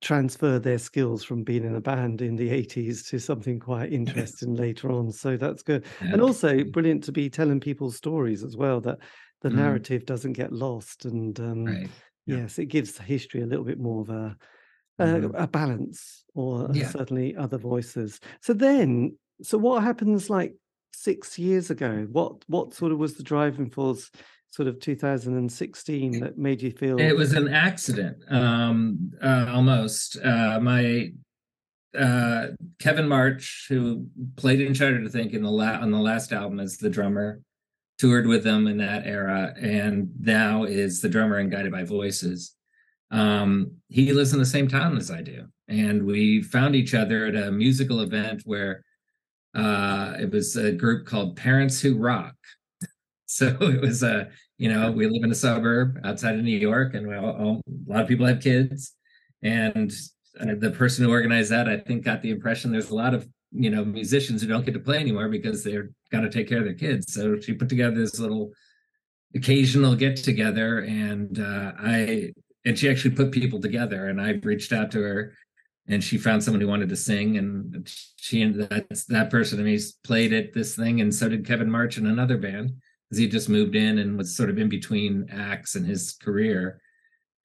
transfer 0.00 0.58
their 0.58 0.78
skills 0.78 1.22
from 1.22 1.44
being 1.44 1.64
in 1.64 1.76
a 1.76 1.80
band 1.80 2.20
in 2.20 2.34
the 2.34 2.48
80s 2.48 3.08
to 3.08 3.18
something 3.18 3.60
quite 3.60 3.92
interesting 3.92 4.54
later 4.54 4.90
on 4.90 5.12
so 5.12 5.36
that's 5.36 5.62
good 5.62 5.84
yeah. 6.02 6.12
and 6.12 6.22
also 6.22 6.64
brilliant 6.64 7.04
to 7.04 7.12
be 7.12 7.30
telling 7.30 7.60
people 7.60 7.90
stories 7.90 8.42
as 8.42 8.56
well 8.56 8.80
that 8.80 8.98
the 9.42 9.48
mm. 9.48 9.56
narrative 9.56 10.04
doesn't 10.04 10.32
get 10.32 10.52
lost 10.52 11.04
and 11.04 11.38
um, 11.38 11.64
right. 11.64 11.88
yeah. 12.26 12.38
yes 12.38 12.58
it 12.58 12.66
gives 12.66 12.98
history 12.98 13.42
a 13.42 13.46
little 13.46 13.64
bit 13.64 13.78
more 13.78 14.00
of 14.00 14.10
a 14.10 14.36
mm. 15.00 15.34
a, 15.34 15.44
a, 15.44 15.46
balance 15.46 16.24
or 16.34 16.68
yeah. 16.72 16.88
certainly 16.88 17.36
other 17.36 17.58
voices 17.58 18.18
so 18.40 18.52
then 18.52 19.16
so 19.42 19.56
what 19.56 19.84
happens 19.84 20.28
like 20.28 20.54
six 20.92 21.38
years 21.38 21.70
ago 21.70 22.08
what 22.10 22.44
what 22.48 22.74
sort 22.74 22.90
of 22.90 22.98
was 22.98 23.14
the 23.14 23.22
driving 23.22 23.70
force 23.70 24.10
sort 24.50 24.68
of 24.68 24.80
2016 24.80 26.20
that 26.20 26.38
made 26.38 26.62
you 26.62 26.70
feel 26.70 26.98
it 26.98 27.16
was 27.16 27.32
an 27.32 27.48
accident 27.48 28.16
um 28.30 29.10
uh, 29.22 29.46
almost. 29.50 30.16
Uh 30.22 30.58
my 30.60 31.12
uh 31.98 32.48
kevin 32.78 33.08
march 33.08 33.66
who 33.68 34.06
played 34.36 34.60
in 34.60 34.74
shudder 34.74 35.02
to 35.02 35.08
think 35.08 35.32
in 35.32 35.42
the 35.42 35.50
la- 35.50 35.80
on 35.80 35.90
the 35.90 35.98
last 35.98 36.32
album 36.32 36.60
as 36.60 36.76
the 36.76 36.90
drummer 36.90 37.40
toured 37.98 38.26
with 38.26 38.44
them 38.44 38.66
in 38.66 38.76
that 38.76 39.06
era 39.06 39.54
and 39.60 40.08
now 40.20 40.64
is 40.64 41.00
the 41.00 41.08
drummer 41.08 41.38
in 41.40 41.48
guided 41.50 41.72
by 41.72 41.82
voices. 41.84 42.54
Um 43.10 43.72
he 43.88 44.12
lives 44.12 44.32
in 44.34 44.38
the 44.38 44.46
same 44.46 44.68
town 44.68 44.96
as 44.98 45.10
i 45.10 45.22
do 45.22 45.46
and 45.66 46.04
we 46.04 46.42
found 46.42 46.74
each 46.76 46.94
other 46.94 47.26
at 47.26 47.34
a 47.36 47.50
musical 47.50 48.00
event 48.00 48.42
where 48.44 48.84
uh 49.54 50.14
it 50.20 50.30
was 50.30 50.56
a 50.56 50.72
group 50.72 51.06
called 51.06 51.36
parents 51.36 51.80
who 51.80 51.96
rock 51.96 52.34
so 53.28 53.56
it 53.60 53.80
was 53.80 54.02
a, 54.02 54.28
you 54.56 54.72
know, 54.72 54.90
we 54.90 55.06
live 55.06 55.22
in 55.22 55.30
a 55.30 55.36
suburb 55.36 56.00
outside 56.02 56.34
of 56.34 56.42
New 56.42 56.58
York, 56.58 56.94
and 56.94 57.14
all, 57.14 57.30
all, 57.30 57.60
a 57.68 57.92
lot 57.92 58.02
of 58.02 58.08
people 58.08 58.26
have 58.26 58.40
kids. 58.40 58.94
And 59.42 59.92
uh, 60.40 60.54
the 60.58 60.70
person 60.70 61.04
who 61.04 61.10
organized 61.12 61.52
that, 61.52 61.68
I 61.68 61.76
think, 61.76 62.04
got 62.04 62.22
the 62.22 62.30
impression 62.30 62.72
there's 62.72 62.90
a 62.90 62.94
lot 62.94 63.14
of 63.14 63.28
you 63.50 63.70
know 63.70 63.84
musicians 63.84 64.42
who 64.42 64.48
don't 64.48 64.66
get 64.66 64.74
to 64.74 64.80
play 64.80 64.98
anymore 64.98 65.28
because 65.28 65.64
they're 65.64 65.90
got 66.10 66.20
to 66.20 66.30
take 66.30 66.48
care 66.48 66.58
of 66.58 66.64
their 66.64 66.74
kids. 66.74 67.12
So 67.12 67.38
she 67.38 67.52
put 67.52 67.68
together 67.68 67.94
this 67.94 68.18
little 68.18 68.50
occasional 69.34 69.94
get 69.94 70.16
together, 70.16 70.80
and 70.80 71.38
uh, 71.38 71.72
I 71.78 72.32
and 72.64 72.78
she 72.78 72.90
actually 72.90 73.14
put 73.14 73.30
people 73.30 73.60
together. 73.60 74.08
And 74.08 74.20
I 74.20 74.40
reached 74.42 74.72
out 74.72 74.90
to 74.92 75.02
her 75.02 75.34
and 75.86 76.04
she 76.04 76.18
found 76.18 76.44
someone 76.44 76.60
who 76.60 76.68
wanted 76.68 76.88
to 76.90 76.96
sing 76.96 77.38
and 77.38 77.88
she 78.16 78.42
and 78.42 78.56
that 78.56 78.86
that 79.08 79.30
person 79.30 79.58
and 79.58 79.66
me 79.66 79.78
played 80.04 80.32
at 80.32 80.52
this 80.52 80.76
thing 80.76 81.00
and 81.00 81.14
so 81.14 81.28
did 81.28 81.46
kevin 81.46 81.70
march 81.70 81.96
and 81.96 82.06
another 82.06 82.36
band 82.36 82.72
because 83.08 83.18
he 83.18 83.28
just 83.28 83.48
moved 83.48 83.74
in 83.74 83.98
and 83.98 84.18
was 84.18 84.36
sort 84.36 84.50
of 84.50 84.58
in 84.58 84.68
between 84.68 85.28
acts 85.30 85.76
in 85.76 85.84
his 85.84 86.16
career. 86.22 86.80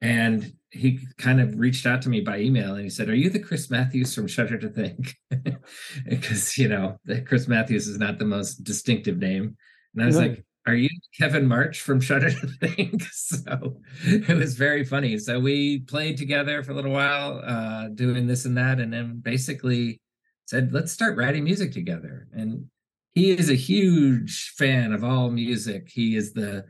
And 0.02 0.54
he 0.70 1.00
kind 1.18 1.40
of 1.40 1.58
reached 1.58 1.86
out 1.86 2.02
to 2.02 2.10
me 2.10 2.20
by 2.20 2.40
email 2.40 2.76
and 2.76 2.84
he 2.84 2.90
said, 2.90 3.08
Are 3.08 3.16
you 3.16 3.30
the 3.30 3.40
Chris 3.40 3.70
Matthews 3.70 4.14
from 4.14 4.28
Shudder 4.28 4.58
to 4.58 4.70
Think? 4.70 5.16
because, 6.10 6.58
you 6.58 6.68
know, 6.68 6.98
Chris 7.26 7.48
Matthews 7.48 7.88
is 7.88 7.98
not 7.98 8.20
the 8.20 8.26
most 8.26 8.64
distinctive 8.64 9.18
name. 9.18 9.56
And 9.94 10.04
I 10.04 10.06
was 10.06 10.18
like, 10.18 10.44
Are 10.68 10.76
you 10.76 10.90
Kevin 11.18 11.48
March 11.48 11.80
from 11.80 12.02
Shudder 12.02 12.32
to 12.32 12.48
Think? 12.48 13.04
so 13.12 13.80
it 14.04 14.36
was 14.36 14.56
very 14.56 14.84
funny. 14.84 15.18
So 15.18 15.40
we 15.40 15.80
played 15.80 16.18
together 16.18 16.64
for 16.64 16.74
a 16.74 16.76
little 16.76 16.92
while, 16.92 17.42
uh, 17.46 17.88
doing 17.90 18.28
this 18.28 18.44
and 18.44 18.58
that, 18.58 18.80
and 18.80 18.92
then 18.92 19.22
basically 19.22 20.02
said, 20.48 20.74
Let's 20.74 20.92
start 20.92 21.16
writing 21.16 21.46
music 21.46 21.72
together. 21.72 22.28
And 22.34 22.66
he 23.14 23.32
is 23.32 23.50
a 23.50 23.56
huge 23.56 24.54
fan 24.58 24.92
of 24.92 25.04
all 25.04 25.30
music. 25.30 25.90
He 25.90 26.16
is 26.16 26.34
the 26.34 26.66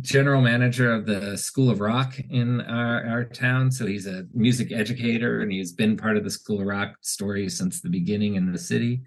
general 0.00 0.40
manager 0.40 0.92
of 0.92 1.06
the 1.06 1.36
School 1.36 1.70
of 1.70 1.80
Rock 1.80 2.18
in 2.30 2.60
our, 2.62 3.04
our 3.06 3.24
town. 3.24 3.70
So 3.70 3.86
he's 3.86 4.06
a 4.06 4.24
music 4.32 4.72
educator 4.72 5.40
and 5.40 5.52
he's 5.52 5.72
been 5.72 5.96
part 5.96 6.16
of 6.16 6.24
the 6.24 6.30
School 6.30 6.60
of 6.60 6.66
Rock 6.66 6.96
story 7.00 7.48
since 7.48 7.80
the 7.80 7.90
beginning 7.90 8.34
in 8.34 8.52
the 8.52 8.58
city. 8.58 9.02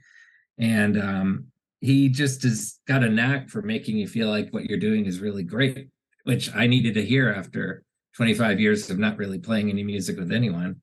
And 0.58 1.02
um, 1.02 1.46
he 1.82 2.10
just 2.10 2.44
has 2.44 2.80
got 2.88 3.04
a 3.04 3.10
knack 3.10 3.50
for 3.50 3.62
making 3.62 3.98
you 3.98 4.08
feel 4.08 4.30
like 4.30 4.50
what 4.52 4.66
you're 4.66 4.80
doing 4.80 5.06
is 5.06 5.20
really 5.20 5.44
great, 5.44 5.90
which 6.24 6.54
I 6.56 6.68
needed 6.68 6.96
to 6.96 7.06
hear 7.06 7.32
after 7.32 7.84
25 8.16 8.60
years 8.60 8.90
of 8.90 8.98
not 8.98 9.18
really 9.18 9.40
playing 9.40 9.70
any 9.70 9.84
music 9.84 10.18
with 10.18 10.32
anyone. 10.32 10.82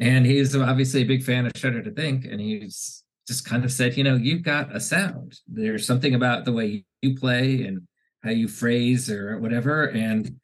And 0.00 0.26
he's 0.26 0.56
obviously 0.56 1.02
a 1.02 1.06
big 1.06 1.22
fan 1.22 1.46
of 1.46 1.52
Shudder 1.54 1.82
to 1.82 1.90
Think, 1.92 2.24
and 2.24 2.40
he's 2.40 3.03
just 3.26 3.44
kind 3.44 3.64
of 3.64 3.72
said, 3.72 3.96
you 3.96 4.04
know, 4.04 4.16
you've 4.16 4.42
got 4.42 4.74
a 4.74 4.80
sound. 4.80 5.38
There's 5.46 5.86
something 5.86 6.14
about 6.14 6.44
the 6.44 6.52
way 6.52 6.84
you 7.02 7.16
play 7.16 7.62
and 7.64 7.82
how 8.22 8.30
you 8.30 8.48
phrase 8.48 9.10
or 9.10 9.38
whatever 9.38 9.84
and 9.84 10.36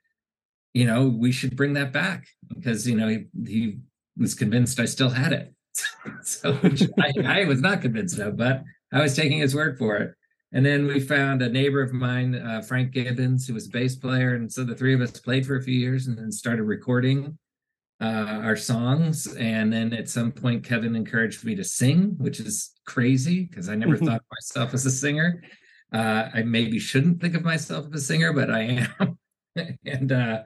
you 0.74 0.84
know 0.84 1.08
we 1.08 1.32
should 1.32 1.56
bring 1.56 1.72
that 1.72 1.92
back 1.92 2.26
because 2.48 2.86
you 2.86 2.94
know 2.94 3.08
he, 3.08 3.24
he 3.46 3.78
was 4.18 4.34
convinced 4.34 4.78
i 4.78 4.84
still 4.84 5.08
had 5.08 5.32
it 5.32 5.54
so 6.22 6.58
I, 6.98 7.12
I 7.24 7.44
was 7.46 7.62
not 7.62 7.80
convinced 7.80 8.18
of 8.18 8.36
but 8.36 8.62
i 8.92 9.00
was 9.00 9.16
taking 9.16 9.38
his 9.38 9.54
word 9.54 9.78
for 9.78 9.96
it 9.96 10.14
and 10.52 10.66
then 10.66 10.86
we 10.86 10.98
found 10.98 11.42
a 11.42 11.48
neighbor 11.48 11.80
of 11.80 11.92
mine, 11.92 12.34
uh, 12.34 12.60
Frank 12.62 12.90
Gibbons, 12.90 13.46
who 13.46 13.54
was 13.54 13.68
a 13.68 13.70
bass 13.70 13.94
player. 13.94 14.34
And 14.34 14.52
so 14.52 14.64
the 14.64 14.74
three 14.74 14.94
of 14.94 15.00
us 15.00 15.12
played 15.12 15.46
for 15.46 15.56
a 15.56 15.62
few 15.62 15.78
years 15.78 16.08
and 16.08 16.18
then 16.18 16.32
started 16.32 16.64
recording 16.64 17.38
uh, 18.00 18.40
our 18.42 18.56
songs. 18.56 19.26
And 19.36 19.72
then 19.72 19.92
at 19.92 20.08
some 20.08 20.32
point, 20.32 20.64
Kevin 20.64 20.96
encouraged 20.96 21.44
me 21.44 21.54
to 21.56 21.64
sing, 21.64 22.14
which 22.18 22.40
is 22.40 22.72
crazy 22.86 23.44
because 23.44 23.68
I 23.68 23.74
never 23.74 23.96
thought 23.98 24.20
of 24.20 24.26
myself 24.32 24.74
as 24.74 24.86
a 24.86 24.90
singer. 24.90 25.42
Uh, 25.92 26.28
I 26.32 26.42
maybe 26.42 26.78
shouldn't 26.78 27.20
think 27.20 27.34
of 27.34 27.44
myself 27.44 27.86
as 27.92 28.02
a 28.02 28.04
singer, 28.04 28.32
but 28.32 28.50
I 28.50 28.86
am. 28.96 29.18
and 29.84 30.12
uh, 30.12 30.42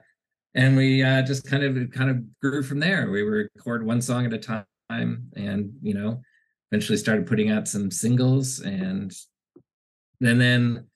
and 0.55 0.75
we 0.75 1.03
uh, 1.03 1.21
just 1.21 1.45
kind 1.45 1.63
of 1.63 1.91
kind 1.91 2.09
of 2.09 2.39
grew 2.39 2.63
from 2.63 2.79
there. 2.79 3.09
We 3.09 3.23
were 3.23 3.49
record 3.55 3.85
one 3.85 4.01
song 4.01 4.25
at 4.25 4.33
a 4.33 4.37
time, 4.37 4.65
and 4.89 5.73
you 5.81 5.93
know, 5.93 6.21
eventually 6.71 6.97
started 6.97 7.27
putting 7.27 7.51
out 7.51 7.67
some 7.67 7.91
singles, 7.91 8.59
and 8.59 9.13
and 10.21 10.41
then 10.41 10.87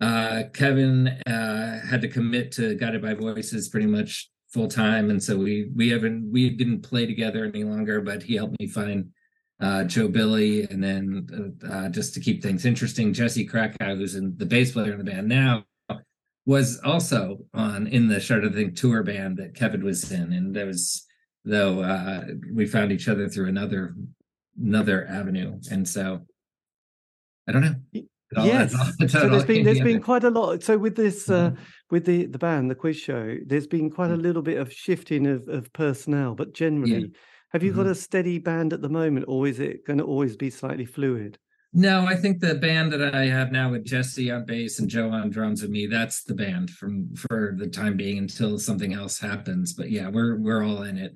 uh, 0.00 0.44
Kevin 0.52 1.08
uh, 1.26 1.86
had 1.86 2.02
to 2.02 2.08
commit 2.08 2.52
to 2.52 2.74
Guided 2.74 3.02
by 3.02 3.14
Voices 3.14 3.68
pretty 3.68 3.86
much 3.86 4.30
full 4.52 4.68
time, 4.68 5.10
and 5.10 5.22
so 5.22 5.36
we 5.36 5.70
we 5.74 5.88
haven't 5.90 6.30
we 6.30 6.50
didn't 6.50 6.82
play 6.82 7.06
together 7.06 7.44
any 7.44 7.64
longer. 7.64 8.00
But 8.00 8.22
he 8.22 8.36
helped 8.36 8.58
me 8.58 8.66
find 8.66 9.10
uh, 9.60 9.84
Joe 9.84 10.08
Billy, 10.08 10.64
and 10.64 10.82
then 10.82 11.56
uh, 11.64 11.66
uh, 11.66 11.88
just 11.88 12.14
to 12.14 12.20
keep 12.20 12.42
things 12.42 12.64
interesting, 12.64 13.12
Jesse 13.12 13.46
Krakow, 13.46 13.96
who's 13.96 14.14
in 14.14 14.36
the 14.36 14.46
bass 14.46 14.72
player 14.72 14.92
in 14.92 14.98
the 14.98 15.04
band 15.04 15.28
now, 15.28 15.64
was 16.46 16.80
also 16.80 17.38
on 17.54 17.86
in 17.86 18.08
the 18.08 18.20
Shudder 18.20 18.50
Think 18.50 18.76
tour 18.76 19.02
band 19.02 19.36
that 19.38 19.54
Kevin 19.54 19.84
was 19.84 20.10
in, 20.10 20.32
and 20.32 20.54
there 20.54 20.66
was 20.66 21.06
though 21.44 21.82
uh, 21.82 22.24
we 22.52 22.66
found 22.66 22.92
each 22.92 23.08
other 23.08 23.28
through 23.28 23.48
another 23.48 23.94
another 24.60 25.06
avenue, 25.06 25.58
and 25.70 25.88
so 25.88 26.26
I 27.48 27.52
don't 27.52 27.62
know. 27.62 28.02
Yes, 28.36 28.72
so 29.08 29.28
there's 29.28 29.44
been 29.44 29.64
there's 29.64 29.80
been 29.80 30.02
quite 30.02 30.24
a 30.24 30.30
lot. 30.30 30.62
So 30.62 30.78
with 30.78 30.96
this, 30.96 31.28
uh, 31.28 31.50
mm-hmm. 31.50 31.62
with 31.90 32.04
the 32.04 32.26
the 32.26 32.38
band, 32.38 32.70
the 32.70 32.74
quiz 32.74 32.96
show, 32.96 33.36
there's 33.46 33.66
been 33.66 33.90
quite 33.90 34.10
a 34.10 34.16
mm. 34.16 34.22
little 34.22 34.42
bit 34.42 34.58
of 34.58 34.72
shifting 34.72 35.26
of 35.26 35.48
of 35.48 35.72
personnel, 35.72 36.34
but 36.34 36.54
generally, 36.54 37.00
yeah. 37.00 37.06
have 37.52 37.62
you 37.62 37.72
mm-hmm. 37.72 37.82
got 37.82 37.90
a 37.90 37.94
steady 37.94 38.38
band 38.38 38.72
at 38.72 38.82
the 38.82 38.88
moment, 38.88 39.26
or 39.28 39.46
is 39.46 39.60
it 39.60 39.86
going 39.86 39.98
to 39.98 40.04
always 40.04 40.36
be 40.36 40.50
slightly 40.50 40.84
fluid? 40.84 41.38
No, 41.74 42.06
I 42.06 42.16
think 42.16 42.40
the 42.40 42.54
band 42.54 42.92
that 42.94 43.14
I 43.14 43.26
have 43.26 43.52
now 43.52 43.70
with 43.70 43.84
Jesse 43.84 44.30
on 44.30 44.46
bass 44.46 44.78
and 44.78 44.88
Joe 44.88 45.10
on 45.10 45.28
drums 45.28 45.62
and 45.62 45.70
me, 45.70 45.86
that's 45.86 46.24
the 46.24 46.34
band 46.34 46.70
from 46.70 47.14
for 47.14 47.54
the 47.58 47.68
time 47.68 47.96
being 47.96 48.18
until 48.18 48.58
something 48.58 48.94
else 48.94 49.18
happens. 49.18 49.74
But 49.74 49.90
yeah, 49.90 50.08
we're 50.08 50.38
we're 50.38 50.64
all 50.64 50.82
in 50.82 50.96
it. 50.96 51.14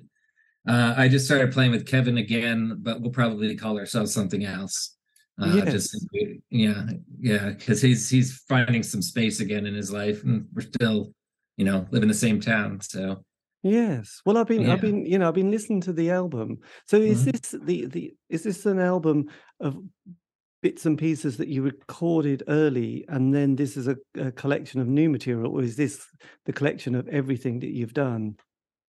Uh, 0.67 0.93
I 0.95 1.07
just 1.09 1.25
started 1.25 1.51
playing 1.51 1.71
with 1.71 1.87
Kevin 1.87 2.17
again, 2.17 2.77
but 2.81 3.01
we'll 3.01 3.11
probably 3.11 3.55
call 3.55 3.77
ourselves 3.77 4.13
something 4.13 4.45
else. 4.45 4.95
Uh, 5.41 5.47
yes. 5.55 5.71
just 5.71 6.07
yeah, 6.51 6.83
yeah, 7.19 7.49
because 7.49 7.81
he's 7.81 8.09
he's 8.09 8.37
finding 8.47 8.83
some 8.83 9.01
space 9.01 9.39
again 9.39 9.65
in 9.65 9.73
his 9.73 9.91
life, 9.91 10.23
and 10.23 10.45
we're 10.53 10.61
still, 10.61 11.11
you 11.57 11.65
know, 11.65 11.87
live 11.89 12.03
in 12.03 12.07
the 12.07 12.13
same 12.13 12.39
town. 12.39 12.79
So 12.81 13.23
yes, 13.63 14.21
well, 14.25 14.37
I've 14.37 14.47
been 14.47 14.61
yeah. 14.61 14.73
I've 14.73 14.81
been 14.81 15.05
you 15.05 15.17
know 15.17 15.27
I've 15.27 15.33
been 15.33 15.49
listening 15.49 15.81
to 15.81 15.93
the 15.93 16.11
album. 16.11 16.59
So 16.85 16.97
is 16.97 17.21
mm-hmm. 17.21 17.31
this 17.31 17.55
the 17.63 17.85
the 17.87 18.13
is 18.29 18.43
this 18.43 18.65
an 18.67 18.79
album 18.79 19.25
of 19.59 19.77
bits 20.61 20.85
and 20.85 20.97
pieces 20.97 21.35
that 21.37 21.49
you 21.49 21.61
recorded 21.61 22.41
early 22.47 23.03
and 23.09 23.35
then 23.35 23.53
this 23.53 23.75
is 23.75 23.89
a, 23.89 23.97
a, 24.17 24.31
collection 24.31 24.79
of 24.79 24.87
new 24.87 25.09
material 25.09 25.51
or 25.51 25.61
is 25.61 25.75
this 25.75 26.07
the 26.45 26.53
collection 26.53 26.95
of 26.95 27.05
everything 27.09 27.59
that 27.59 27.71
you've 27.71 27.93
done 27.93 28.33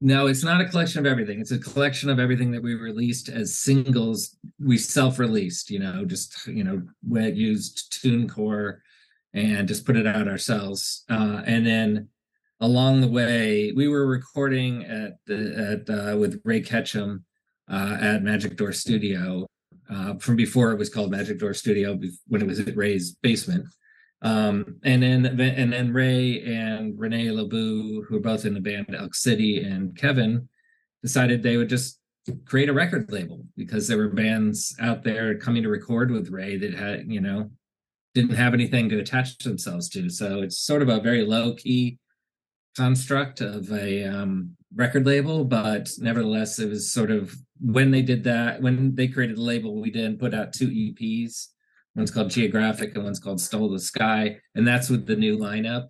no 0.01 0.27
it's 0.27 0.45
not 0.45 0.61
a 0.61 0.69
collection 0.69 0.99
of 0.99 1.07
everything 1.07 1.41
it's 1.41 1.51
a 1.51 1.59
collection 1.59 2.11
of 2.11 2.19
everything 2.19 2.51
that 2.51 2.63
we 2.63 2.75
released 2.75 3.29
as 3.29 3.59
singles 3.59 4.37
we 4.59 4.77
self-released 4.77 5.71
you 5.71 5.79
know 5.79 6.05
just 6.05 6.47
you 6.47 6.65
know 6.65 6.83
we 7.09 7.29
used 7.31 7.93
TuneCore 8.03 8.79
and 9.33 9.67
just 9.67 9.85
put 9.85 9.97
it 9.97 10.07
out 10.07 10.29
ourselves 10.29 11.05
uh, 11.11 11.43
and 11.47 11.67
then 11.67 12.09
along 12.61 13.01
the 13.01 13.09
way 13.09 13.73
we 13.73 13.89
were 13.89 14.07
recording 14.07 14.85
at 14.85 15.15
the 15.27 15.83
at 15.89 15.95
uh, 15.95 16.17
with 16.17 16.41
ray 16.45 16.61
Ketchem 16.61 17.23
uh, 17.71 17.97
at 18.01 18.23
magic 18.23 18.57
door 18.57 18.73
studio 18.73 19.47
uh, 19.91 20.15
from 20.15 20.37
before 20.37 20.73
it 20.73 20.79
was 20.79 20.89
called 20.89 21.11
Magic 21.11 21.39
Door 21.39 21.55
Studio 21.55 21.99
when 22.29 22.43
it 22.43 22.47
was 22.47 22.61
at 22.61 22.77
Ray's 22.77 23.13
basement. 23.13 23.67
Um, 24.25 24.81
and 24.83 25.03
then 25.03 25.27
and 25.27 25.73
then 25.73 25.93
Ray 25.93 26.43
and 26.43 26.99
Renee 26.99 27.27
LoBue, 27.27 28.07
who 28.09 28.17
are 28.17 28.21
both 28.21 28.47
in 28.47 28.55
the 28.55 28.61
band 28.61 28.95
Elk 28.99 29.15
City, 29.15 29.63
and 29.63 29.97
Kevin 29.97 30.49
decided 31.03 31.43
they 31.43 31.59
would 31.59 31.69
just 31.69 32.01
create 32.47 32.71
a 32.71 32.73
record 32.73 33.13
label 33.13 33.45
because 33.55 33.87
there 33.87 33.99
were 33.99 34.09
bands 34.09 34.75
out 34.81 35.05
there 35.05 35.37
coming 35.37 35.63
to 35.63 35.69
record 35.69 36.11
with 36.11 36.31
Ray 36.31 36.57
that 36.57 36.75
had, 36.75 37.05
you 37.07 37.21
know, 37.21 37.51
didn't 38.15 38.37
have 38.37 38.55
anything 38.55 38.89
to 38.89 38.99
attach 38.99 39.37
themselves 39.39 39.91
to. 39.91 40.09
So 40.09 40.41
it's 40.41 40.59
sort 40.59 40.81
of 40.81 40.89
a 40.89 41.01
very 41.01 41.27
low 41.27 41.55
key 41.55 41.99
construct 42.77 43.43
of 43.43 43.71
a 43.71 44.05
um, 44.05 44.57
record 44.75 45.07
label, 45.07 45.45
but 45.45 45.91
nevertheless, 45.99 46.59
it 46.59 46.71
was 46.71 46.91
sort 46.91 47.11
of 47.11 47.35
when 47.61 47.91
they 47.91 48.03
did 48.03 48.25
that, 48.25 48.63
when 48.63 48.95
they 48.95 49.09
created 49.09 49.37
the 49.37 49.43
label, 49.43 49.81
we 49.81 49.91
did 49.91 50.19
put 50.19 50.35
out 50.35 50.53
two 50.53 50.69
EPs. 50.69 51.49
One's 51.95 52.11
called 52.11 52.31
Geographic 52.31 52.95
and 52.95 53.05
one's 53.05 53.21
called 53.21 53.41
Stole 53.41 53.71
the 53.71 53.79
Sky. 53.79 54.39
And 54.55 54.67
that's 54.67 54.89
with 54.89 55.07
the 55.07 55.17
new 55.17 55.39
lineup. 55.39 55.89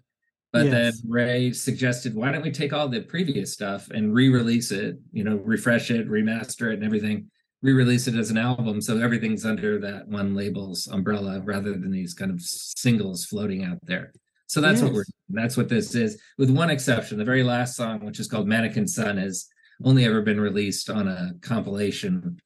But 0.53 0.67
yes. 0.67 0.73
then 0.73 1.11
Ray 1.11 1.53
suggested, 1.53 2.14
why 2.14 2.31
don't 2.31 2.43
we 2.43 2.53
take 2.53 2.73
all 2.73 2.88
the 2.88 3.01
previous 3.01 3.53
stuff 3.53 3.90
and 3.90 4.14
re-release 4.14 4.71
it, 4.71 4.99
you 5.12 5.25
know, 5.25 5.37
refresh 5.37 5.90
it, 5.90 6.09
remaster 6.09 6.71
it 6.71 6.75
and 6.75 6.85
everything, 6.85 7.29
re-release 7.62 8.07
it 8.07 8.14
as 8.14 8.31
an 8.31 8.38
album. 8.38 8.81
So 8.81 8.99
everything's 8.99 9.45
under 9.45 9.81
that 9.81 10.07
one 10.07 10.35
label's 10.35 10.87
umbrella 10.87 11.40
rather 11.40 11.73
than 11.73 11.90
these 11.90 12.14
kind 12.14 12.31
of 12.31 12.40
singles 12.40 13.25
floating 13.25 13.64
out 13.64 13.79
there. 13.83 14.12
So 14.47 14.61
that's 14.61 14.81
yes. 14.81 14.85
what 14.85 14.93
we're 14.93 15.05
that's 15.31 15.57
what 15.57 15.69
this 15.69 15.95
is, 15.97 16.21
with 16.38 16.51
one 16.51 16.71
exception. 16.71 17.19
The 17.19 17.25
very 17.25 17.43
last 17.43 17.75
song, 17.75 18.05
which 18.05 18.21
is 18.21 18.29
called 18.29 18.47
Mannequin 18.47 18.87
Sun, 18.87 19.17
has 19.17 19.47
only 19.83 20.05
ever 20.05 20.23
been 20.23 20.40
released 20.40 20.88
on 20.88 21.09
a 21.09 21.33
compilation 21.40 22.38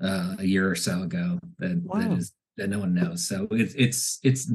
uh, 0.00 0.36
a 0.38 0.44
year 0.44 0.70
or 0.70 0.76
so 0.76 1.02
ago 1.02 1.40
that, 1.58 1.80
wow. 1.82 1.98
that 1.98 2.12
is 2.12 2.32
that 2.56 2.68
no 2.68 2.78
one 2.78 2.94
knows. 2.94 3.28
So 3.28 3.46
it's 3.50 3.74
it's 3.74 4.18
it's 4.22 4.50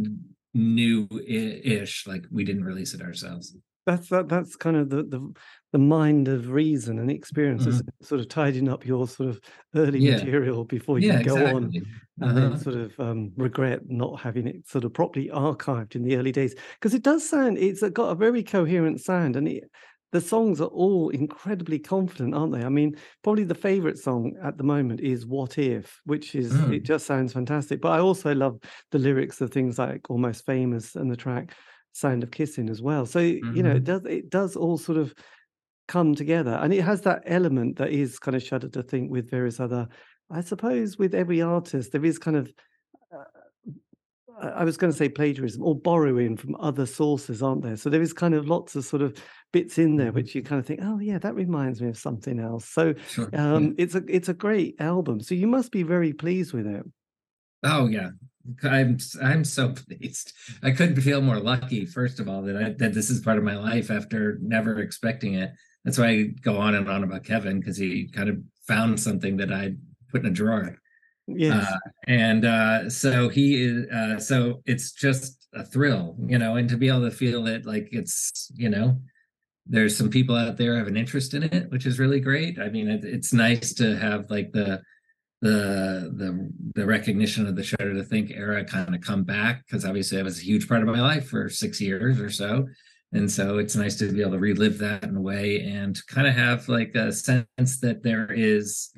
new-ish, 0.54 2.08
like 2.08 2.26
we 2.32 2.44
didn't 2.44 2.66
release 2.66 2.94
it 2.94 3.02
ourselves. 3.02 3.56
That's 3.88 4.10
that 4.10 4.30
that's 4.30 4.56
kind 4.56 4.78
of 4.78 4.90
the 4.90 5.04
the, 5.04 5.34
the 5.72 5.80
mind 5.80 6.28
of 6.28 6.52
reason 6.52 7.00
and 7.00 7.10
experience 7.10 7.66
mm-hmm. 7.66 8.06
sort 8.06 8.22
of 8.22 8.28
tidying 8.28 8.70
up 8.70 8.86
your 8.86 9.08
sort 9.08 9.30
of 9.30 9.42
early 9.76 10.00
yeah. 10.00 10.18
material 10.18 10.66
before 10.66 11.00
you 11.00 11.08
yeah, 11.08 11.24
go 11.24 11.36
exactly. 11.36 11.54
on 11.54 11.64
uh-huh. 11.66 12.28
and 12.28 12.38
then 12.38 12.54
uh-huh. 12.54 12.58
sort 12.58 12.76
of 12.76 13.00
um, 13.00 13.32
regret 13.38 13.82
not 13.88 14.20
having 14.20 14.46
it 14.46 14.68
sort 14.68 14.84
of 14.84 14.94
properly 14.94 15.30
archived 15.30 15.96
in 15.96 16.04
the 16.04 16.16
early 16.16 16.32
days 16.32 16.54
because 16.80 16.94
it 16.94 17.02
does 17.02 17.28
sound 17.28 17.58
it's 17.58 17.82
got 17.90 18.12
a 18.12 18.16
very 18.16 18.44
coherent 18.44 19.02
sound 19.02 19.36
and 19.36 19.48
it 19.48 19.64
the 20.12 20.21
songs 20.21 20.60
are 20.60 20.65
all 20.65 21.10
incredibly 21.10 21.80
confident, 21.80 22.36
aren't 22.36 22.54
they? 22.54 22.63
I 22.63 22.69
mean, 22.69 22.97
probably 23.24 23.45
the 23.45 23.56
favorite 23.56 23.97
song 23.97 24.36
at 24.43 24.58
the 24.58 24.63
moment 24.63 25.00
is 25.00 25.26
What 25.26 25.58
If, 25.58 26.02
which 26.06 26.36
is, 26.36 26.52
mm. 26.52 26.76
it 26.76 26.84
just 26.84 27.06
sounds 27.06 27.34
fantastic. 27.34 27.82
But 27.82 27.93
I 27.93 28.00
also 28.00 28.36
love 28.36 28.60
the 28.91 29.00
lyrics 29.00 29.39
of 29.41 29.52
things 29.52 29.80
like 29.80 30.10
Almost 30.10 30.45
Famous 30.45 30.95
and 30.95 31.10
the 31.10 31.15
track 31.15 31.54
Sound 31.93 32.24
of 32.24 32.32
Kissing 32.32 32.69
as 32.69 32.82
well. 32.82 33.06
So, 33.06 33.19
mm-hmm. 33.19 33.56
you 33.56 33.63
know, 33.63 33.71
it 33.71 33.84
mm-hmm. 33.84 34.06
does, 34.06 34.06
it 34.06 34.30
does 34.30 34.56
all 34.56 34.78
sort 34.78 34.97
of 34.97 35.13
come 35.88 36.13
together. 36.13 36.60
And 36.62 36.74
it 36.74 36.82
has 36.82 37.02
that 37.02 37.24
element 37.26 37.78
that 37.78 37.91
is 37.91 38.19
kind 38.19 38.36
of 38.36 38.43
shudder 38.43 38.70
to 38.70 38.84
think 38.84 39.12
with 39.12 39.30
various 39.30 39.59
other, 39.59 39.88
I 40.30 40.41
suppose, 40.41 40.97
with 40.97 41.16
every 41.16 41.41
artist, 41.41 41.91
there 41.91 42.05
is 42.05 42.18
kind 42.18 42.38
of, 42.38 42.51
I 44.42 44.64
was 44.64 44.78
going 44.78 44.92
to 44.92 44.98
say 44.98 45.10
plagiarism 45.10 45.64
or 45.64 45.76
borrowing 45.76 46.36
from 46.36 46.56
other 46.60 46.86
sources, 46.86 47.44
aren't 47.44 47.62
there? 47.62 47.76
So 47.76 47.89
there 47.89 48.02
is 48.02 48.14
kind 48.14 48.34
of 48.34 48.48
lots 48.48 48.76
of 48.76 48.86
sort 48.86 49.02
of 49.02 49.16
bits 49.54 49.78
in 49.78 49.98
there 49.98 50.08
mm-hmm. 50.08 50.16
which 50.16 50.36
you 50.36 50.42
kind 50.42 50.60
of 50.60 50.66
think, 50.66 50.80
oh 50.84 51.00
yeah, 51.00 51.18
that 51.20 51.36
reminds 51.36 51.82
me 51.82 51.89
of 51.89 51.98
something 51.98 52.39
else. 52.39 52.66
So 52.66 52.94
sure. 53.10 53.30
um, 53.34 53.76
it's 53.78 53.96
a 53.96 54.04
it's 54.08 54.30
a 54.30 54.34
great 54.34 54.76
album. 54.80 55.20
So 55.22 55.36
you 55.36 55.48
must 55.48 55.72
be 55.72 55.84
very 55.84 56.14
pleased 56.14 56.54
with 56.54 56.68
it. 56.68 56.84
Oh 57.64 57.88
yeah, 57.88 58.10
I'm 58.64 58.98
I'm 59.22 59.44
so 59.44 59.74
pleased. 59.88 60.34
I 60.64 60.72
couldn't 60.72 61.02
feel 61.02 61.22
more 61.22 61.39
lucky. 61.39 61.86
First 61.86 62.20
of 62.20 62.28
all, 62.28 62.42
that 62.44 62.58
I, 62.58 62.70
that 62.80 62.94
this 62.94 63.10
is 63.10 63.22
part 63.22 63.38
of 63.38 63.44
my 63.44 63.58
life 63.58 63.92
after 63.92 64.38
never 64.42 64.80
expecting 64.80 65.36
it. 65.36 65.52
That's 65.86 65.98
why 65.98 66.08
I 66.08 66.24
go 66.42 66.58
on 66.58 66.76
and 66.76 66.89
on 66.89 67.04
about 67.04 67.26
Kevin 67.26 67.60
because 67.60 67.78
he 67.78 68.08
kind 68.08 68.30
of 68.30 68.38
found 68.68 69.00
something 69.00 69.38
that 69.38 69.52
I 69.52 69.74
put 70.12 70.22
in 70.22 70.28
a 70.28 70.34
drawer. 70.34 70.78
Yes. 71.28 71.72
Uh, 71.72 71.78
and 72.07 72.45
uh, 72.45 72.89
so 72.89 73.30
he 73.30 73.63
is. 73.63 73.88
Uh, 73.89 74.19
so 74.19 74.61
it's 74.65 74.91
just 74.91 75.47
a 75.53 75.65
thrill, 75.65 76.15
you 76.26 76.38
know, 76.38 76.55
and 76.55 76.69
to 76.69 76.78
be 76.78 76.88
able 76.88 77.01
to 77.01 77.11
feel 77.11 77.47
it 77.47 77.65
like 77.65 77.89
it's, 77.91 78.51
you 78.55 78.69
know, 78.69 78.99
there's 79.65 79.95
some 79.95 80.09
people 80.09 80.36
out 80.36 80.57
there 80.57 80.78
have 80.78 80.88
an 80.88 80.97
interest 80.97 81.34
in 81.34 81.43
it, 81.43 81.69
which 81.69 81.86
is 81.86 81.99
really 81.99 82.19
great. 82.19 82.59
I 82.59 82.69
mean, 82.69 82.89
it, 82.89 83.03
it's 83.03 83.34
nice 83.34 83.74
to 83.76 83.95
have 83.97 84.30
like 84.30 84.51
the 84.51 84.82
the 85.41 86.11
the 86.15 86.51
the 86.76 86.86
recognition 86.86 87.47
of 87.47 87.55
the 87.55 87.63
Shudder 87.63 87.93
to 87.93 88.03
Think 88.03 88.32
era 88.32 88.63
kind 88.63 88.93
of 88.93 89.01
come 89.01 89.24
back 89.24 89.65
because 89.65 89.86
obviously 89.86 90.17
that 90.17 90.24
was 90.24 90.39
a 90.39 90.43
huge 90.43 90.67
part 90.67 90.82
of 90.82 90.88
my 90.88 90.99
life 90.99 91.30
for 91.30 91.49
six 91.49 91.82
years 91.82 92.19
or 92.19 92.30
so. 92.30 92.67
And 93.13 93.30
so 93.30 93.57
it's 93.57 93.76
nice 93.76 93.97
to 93.97 94.11
be 94.11 94.22
able 94.22 94.32
to 94.32 94.39
relive 94.39 94.78
that 94.78 95.03
in 95.03 95.17
a 95.17 95.22
way 95.22 95.61
and 95.61 95.99
kind 96.07 96.28
of 96.28 96.34
have 96.34 96.69
like 96.69 96.95
a 96.95 97.11
sense 97.11 97.80
that 97.82 98.03
there 98.03 98.32
is, 98.32 98.93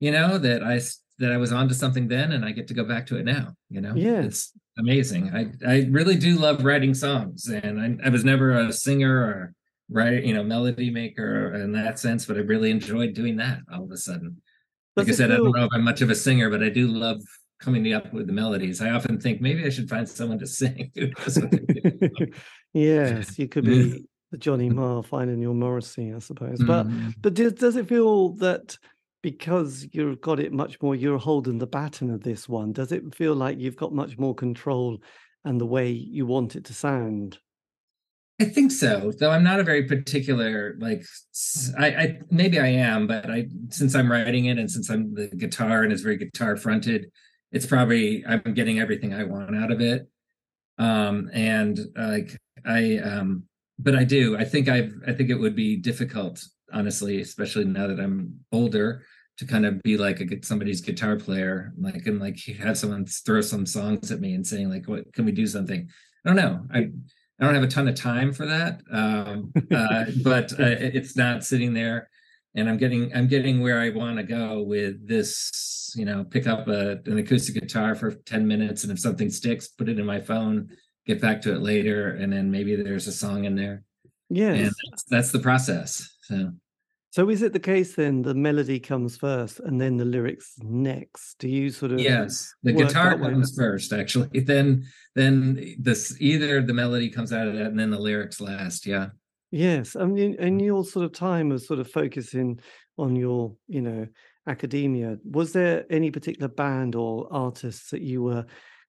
you 0.00 0.12
know, 0.12 0.38
that 0.38 0.62
I 0.62 0.80
that 1.22 1.32
I 1.32 1.36
was 1.36 1.52
onto 1.52 1.74
something 1.74 2.08
then 2.08 2.32
and 2.32 2.44
I 2.44 2.52
get 2.52 2.68
to 2.68 2.74
go 2.74 2.84
back 2.84 3.06
to 3.06 3.16
it 3.16 3.24
now. 3.24 3.54
You 3.70 3.80
know, 3.80 3.94
yeah, 3.94 4.22
it's 4.22 4.52
amazing. 4.78 5.34
I 5.34 5.52
I 5.66 5.86
really 5.90 6.16
do 6.16 6.36
love 6.36 6.64
writing 6.64 6.94
songs, 6.94 7.48
and 7.48 7.80
I, 7.80 8.06
I 8.06 8.10
was 8.10 8.24
never 8.24 8.52
a 8.52 8.72
singer 8.72 9.16
or 9.16 9.54
write 9.88 10.24
you 10.24 10.34
know 10.34 10.42
melody 10.42 10.90
maker 10.90 11.54
in 11.54 11.72
that 11.72 11.98
sense, 11.98 12.26
but 12.26 12.36
I 12.36 12.40
really 12.40 12.70
enjoyed 12.70 13.14
doing 13.14 13.36
that 13.36 13.60
all 13.72 13.84
of 13.84 13.90
a 13.90 13.96
sudden. 13.96 14.42
Like 14.96 15.08
I 15.08 15.12
said. 15.12 15.30
I 15.30 15.36
don't 15.36 15.56
know 15.56 15.64
if 15.64 15.70
I'm 15.72 15.84
much 15.84 16.02
of 16.02 16.10
a 16.10 16.14
singer, 16.14 16.50
but 16.50 16.62
I 16.62 16.68
do 16.68 16.86
love 16.88 17.22
coming 17.62 17.92
up 17.94 18.12
with 18.12 18.26
the 18.26 18.32
melodies. 18.32 18.82
I 18.82 18.90
often 18.90 19.18
think 19.18 19.40
maybe 19.40 19.64
I 19.64 19.70
should 19.70 19.88
find 19.88 20.06
someone 20.06 20.38
to 20.40 20.46
sing. 20.58 20.92
yes, 22.74 23.38
you 23.38 23.48
could 23.48 23.64
be 23.64 24.04
the 24.32 24.38
Johnny 24.38 24.68
Marr 24.68 25.02
finding 25.02 25.40
your 25.40 25.54
Morrissey, 25.54 26.12
I 26.12 26.18
suppose. 26.18 26.62
But 26.62 26.88
mm-hmm. 26.88 27.10
but 27.20 27.34
does, 27.34 27.52
does 27.54 27.76
it 27.76 27.88
feel 27.88 28.30
that 28.34 28.76
because 29.22 29.86
you've 29.92 30.20
got 30.20 30.40
it 30.40 30.52
much 30.52 30.80
more, 30.82 30.94
you're 30.94 31.18
holding 31.18 31.58
the 31.58 31.66
baton 31.66 32.10
of 32.10 32.22
this 32.22 32.48
one? 32.48 32.72
Does 32.72 32.92
it 32.92 33.14
feel 33.14 33.34
like 33.34 33.58
you've 33.58 33.76
got 33.76 33.92
much 33.92 34.18
more 34.18 34.34
control 34.34 35.00
and 35.44 35.60
the 35.60 35.66
way 35.66 35.90
you 35.90 36.26
want 36.26 36.56
it 36.56 36.64
to 36.66 36.74
sound? 36.74 37.38
I 38.40 38.44
think 38.46 38.72
so, 38.72 39.12
though 39.18 39.30
I'm 39.30 39.44
not 39.44 39.60
a 39.60 39.64
very 39.64 39.84
particular 39.84 40.74
like 40.80 41.04
I, 41.78 41.86
I, 41.86 42.18
maybe 42.30 42.58
I 42.58 42.68
am, 42.68 43.06
but 43.06 43.30
I 43.30 43.46
since 43.68 43.94
I'm 43.94 44.10
writing 44.10 44.46
it 44.46 44.58
and 44.58 44.68
since 44.68 44.90
I'm 44.90 45.14
the 45.14 45.28
guitar 45.28 45.84
and 45.84 45.92
it's 45.92 46.02
very 46.02 46.16
guitar 46.16 46.56
fronted, 46.56 47.06
it's 47.52 47.66
probably 47.66 48.24
I'm 48.26 48.54
getting 48.54 48.80
everything 48.80 49.14
I 49.14 49.24
want 49.24 49.54
out 49.54 49.70
of 49.70 49.80
it. 49.80 50.08
Um 50.78 51.30
and 51.32 51.78
like 51.96 52.36
I 52.66 52.98
um 52.98 53.44
but 53.78 53.94
I 53.94 54.04
do. 54.04 54.36
I 54.36 54.44
think 54.44 54.68
I've 54.68 54.94
I 55.06 55.12
think 55.12 55.30
it 55.30 55.38
would 55.38 55.54
be 55.54 55.76
difficult, 55.76 56.42
honestly, 56.72 57.20
especially 57.20 57.64
now 57.64 57.86
that 57.86 58.00
I'm 58.00 58.40
older, 58.52 59.02
to 59.38 59.46
kind 59.46 59.66
of 59.66 59.82
be 59.82 59.96
like 59.96 60.20
a 60.20 60.44
somebody's 60.44 60.80
guitar 60.80 61.16
player, 61.16 61.72
like 61.78 62.06
and 62.06 62.20
like 62.20 62.38
have 62.60 62.78
someone 62.78 63.06
throw 63.06 63.40
some 63.40 63.66
songs 63.66 64.10
at 64.10 64.20
me 64.20 64.34
and 64.34 64.46
saying 64.46 64.70
like, 64.70 64.88
"What 64.88 65.12
can 65.12 65.24
we 65.24 65.32
do 65.32 65.46
something?" 65.46 65.88
I 66.24 66.28
don't 66.28 66.36
know. 66.36 66.64
I 66.72 66.90
I 67.40 67.44
don't 67.44 67.54
have 67.54 67.64
a 67.64 67.68
ton 67.68 67.88
of 67.88 67.94
time 67.94 68.32
for 68.32 68.46
that, 68.46 68.82
um, 68.92 69.52
uh, 69.74 70.04
but 70.22 70.52
uh, 70.52 70.76
it's 70.78 71.16
not 71.16 71.44
sitting 71.44 71.74
there, 71.74 72.08
and 72.54 72.68
I'm 72.68 72.76
getting 72.76 73.14
I'm 73.14 73.26
getting 73.26 73.60
where 73.60 73.80
I 73.80 73.90
want 73.90 74.18
to 74.18 74.22
go 74.22 74.62
with 74.62 75.06
this. 75.06 75.92
You 75.96 76.04
know, 76.04 76.24
pick 76.24 76.46
up 76.46 76.68
a, 76.68 77.00
an 77.04 77.18
acoustic 77.18 77.54
guitar 77.54 77.94
for 77.94 78.12
ten 78.12 78.46
minutes, 78.46 78.84
and 78.84 78.92
if 78.92 79.00
something 79.00 79.30
sticks, 79.30 79.68
put 79.68 79.88
it 79.88 79.98
in 79.98 80.06
my 80.06 80.20
phone, 80.20 80.68
get 81.06 81.20
back 81.20 81.42
to 81.42 81.54
it 81.54 81.62
later, 81.62 82.10
and 82.10 82.32
then 82.32 82.50
maybe 82.50 82.76
there's 82.76 83.08
a 83.08 83.12
song 83.12 83.44
in 83.44 83.56
there. 83.56 83.82
Yeah, 84.28 84.70
that's, 84.90 85.04
that's 85.10 85.32
the 85.32 85.40
process. 85.40 86.11
So 86.22 86.52
so 87.12 87.28
is 87.28 87.42
it 87.42 87.52
the 87.52 87.60
case 87.60 87.94
then 87.94 88.22
the 88.22 88.32
melody 88.32 88.80
comes 88.80 89.18
first 89.18 89.60
and 89.60 89.78
then 89.78 89.98
the 89.98 90.04
lyrics 90.04 90.54
next? 90.62 91.34
Do 91.38 91.46
you 91.46 91.68
sort 91.68 91.92
of 91.92 92.00
Yes, 92.00 92.54
the 92.62 92.72
guitar 92.72 93.18
comes 93.18 93.54
first 93.54 93.92
actually. 93.92 94.40
Then 94.46 94.86
then 95.14 95.76
this 95.78 96.16
either 96.20 96.62
the 96.62 96.72
melody 96.72 97.10
comes 97.10 97.30
out 97.30 97.48
of 97.48 97.54
that 97.54 97.66
and 97.66 97.78
then 97.78 97.90
the 97.90 97.98
lyrics 97.98 98.40
last, 98.40 98.86
yeah. 98.86 99.08
Yes, 99.50 99.94
I 99.94 100.06
mean 100.06 100.36
in 100.36 100.58
your 100.58 100.86
sort 100.86 101.04
of 101.04 101.12
time 101.12 101.52
of 101.52 101.60
sort 101.60 101.80
of 101.80 101.90
focusing 101.90 102.60
on 102.96 103.14
your, 103.14 103.54
you 103.68 103.82
know, 103.82 104.06
academia, 104.46 105.18
was 105.22 105.52
there 105.52 105.84
any 105.90 106.10
particular 106.10 106.48
band 106.48 106.94
or 106.94 107.28
artists 107.30 107.90
that 107.90 108.00
you 108.00 108.22
were 108.22 108.46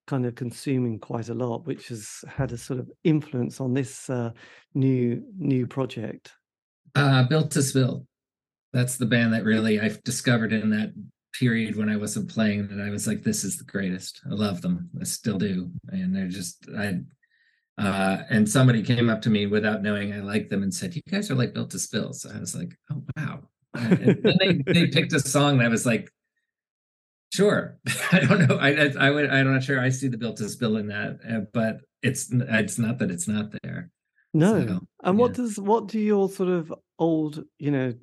kind 0.07 0.25
of 0.25 0.35
consuming 0.35 0.97
quite 0.97 1.27
a 1.27 1.33
lot, 1.33 1.67
which 1.67 1.89
has 1.89 2.23
had 2.25 2.53
a 2.53 2.57
sort 2.57 2.79
of 2.79 2.89
influence 3.03 3.59
on 3.59 3.73
this 3.73 4.09
uh, 4.09 4.31
new 4.73 5.21
new 5.37 5.67
project? 5.67 6.31
Uh, 6.95 7.23
Built 7.23 7.51
to 7.51 7.61
Spill 7.63 8.05
that's 8.73 8.97
the 8.97 9.05
band 9.05 9.33
that 9.33 9.45
really 9.45 9.79
I've 9.79 10.03
discovered 10.03 10.51
in 10.51 10.71
that 10.71 10.93
period 11.39 11.75
when 11.75 11.89
I 11.89 11.95
wasn't 11.95 12.29
playing 12.29 12.67
that 12.67 12.83
I 12.83 12.89
was 12.89 13.07
like, 13.07 13.23
this 13.23 13.43
is 13.43 13.57
the 13.57 13.63
greatest. 13.63 14.21
I 14.25 14.33
love 14.33 14.61
them. 14.61 14.89
I 14.99 15.03
still 15.03 15.37
do. 15.37 15.71
And 15.89 16.15
they're 16.15 16.27
just 16.27 16.67
I 16.77 16.99
uh 17.77 18.23
and 18.29 18.49
somebody 18.49 18.83
came 18.83 19.09
up 19.09 19.21
to 19.21 19.29
me 19.29 19.45
without 19.45 19.81
knowing 19.81 20.13
I 20.13 20.19
liked 20.19 20.49
them 20.49 20.63
and 20.63 20.73
said, 20.73 20.95
You 20.95 21.01
guys 21.09 21.31
are 21.31 21.35
like 21.35 21.53
built 21.53 21.69
to 21.71 21.79
spill. 21.79 22.13
So 22.13 22.31
I 22.35 22.39
was 22.39 22.55
like, 22.55 22.75
Oh 22.91 23.03
wow. 23.15 23.43
And 23.75 24.23
they, 24.39 24.73
they 24.73 24.87
picked 24.91 25.13
a 25.13 25.19
song 25.19 25.59
that 25.59 25.71
was 25.71 25.85
like, 25.85 26.11
sure. 27.31 27.77
I 28.11 28.19
don't 28.19 28.47
know. 28.47 28.57
I, 28.57 28.69
I 28.69 28.93
I 28.99 29.09
would 29.11 29.29
I'm 29.29 29.53
not 29.53 29.63
sure 29.63 29.79
I 29.79 29.89
see 29.89 30.07
the 30.07 30.17
built 30.17 30.37
to 30.37 30.49
spill 30.49 30.77
in 30.77 30.87
that, 30.87 31.19
uh, 31.29 31.41
but 31.53 31.81
it's 32.01 32.29
it's 32.31 32.79
not 32.79 32.99
that 32.99 33.11
it's 33.11 33.27
not 33.27 33.53
there. 33.63 33.89
No. 34.33 34.65
So, 34.65 34.79
and 35.03 35.17
yeah. 35.17 35.21
what 35.21 35.33
does 35.33 35.59
what 35.59 35.87
do 35.87 35.99
your 35.99 36.29
sort 36.29 36.49
of 36.49 36.73
old, 36.97 37.43
you 37.59 37.71
know, 37.71 37.93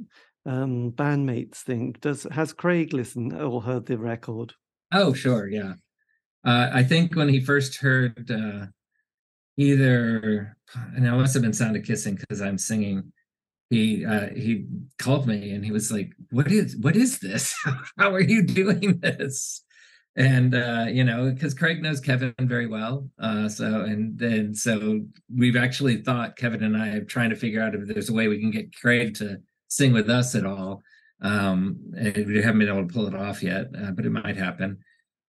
um, 0.46 0.92
bandmates 0.92 1.58
think? 1.58 2.00
Does 2.00 2.26
has 2.30 2.52
Craig 2.52 2.92
listened 2.92 3.32
or 3.32 3.60
heard 3.62 3.86
the 3.86 3.98
record? 3.98 4.52
Oh, 4.92 5.12
sure, 5.12 5.48
yeah. 5.48 5.74
Uh, 6.44 6.70
I 6.72 6.82
think 6.84 7.16
when 7.16 7.28
he 7.28 7.40
first 7.40 7.76
heard 7.80 8.30
uh, 8.30 8.66
either, 9.56 10.56
and 10.96 11.06
it 11.06 11.10
must 11.10 11.34
have 11.34 11.42
been 11.42 11.52
"Sound 11.52 11.76
of 11.76 11.84
Kissing" 11.84 12.16
because 12.16 12.40
I'm 12.40 12.58
singing. 12.58 13.12
He 13.68 14.04
uh, 14.04 14.30
he 14.34 14.66
called 14.98 15.26
me 15.26 15.52
and 15.52 15.64
he 15.64 15.70
was 15.70 15.92
like, 15.92 16.12
"What 16.30 16.50
is 16.50 16.76
what 16.76 16.96
is 16.96 17.18
this? 17.18 17.54
How 17.98 18.12
are 18.14 18.22
you 18.22 18.42
doing 18.42 19.00
this?" 19.00 19.64
And 20.16 20.54
uh 20.54 20.86
you 20.88 21.04
know 21.04 21.30
because 21.30 21.54
craig 21.54 21.80
knows 21.80 22.00
kevin 22.00 22.34
very 22.40 22.66
well 22.66 23.08
uh 23.20 23.48
so 23.48 23.82
and 23.82 24.18
then 24.18 24.52
so 24.52 25.00
we've 25.36 25.56
actually 25.56 25.98
thought 25.98 26.36
kevin 26.36 26.64
and 26.64 26.76
i 26.76 26.88
are 26.88 27.04
trying 27.04 27.30
to 27.30 27.36
figure 27.36 27.62
out 27.62 27.74
if 27.76 27.86
there's 27.86 28.08
a 28.08 28.12
way 28.12 28.26
we 28.26 28.40
can 28.40 28.50
get 28.50 28.74
craig 28.74 29.14
to 29.14 29.40
sing 29.70 29.92
with 29.92 30.10
us 30.10 30.34
at 30.34 30.44
all. 30.44 30.82
Um, 31.22 31.78
and 31.96 32.26
we 32.26 32.42
haven't 32.42 32.58
been 32.58 32.68
able 32.68 32.86
to 32.86 32.92
pull 32.92 33.06
it 33.06 33.14
off 33.14 33.42
yet, 33.42 33.68
uh, 33.76 33.92
but 33.92 34.04
it 34.04 34.10
might 34.10 34.36
happen. 34.36 34.78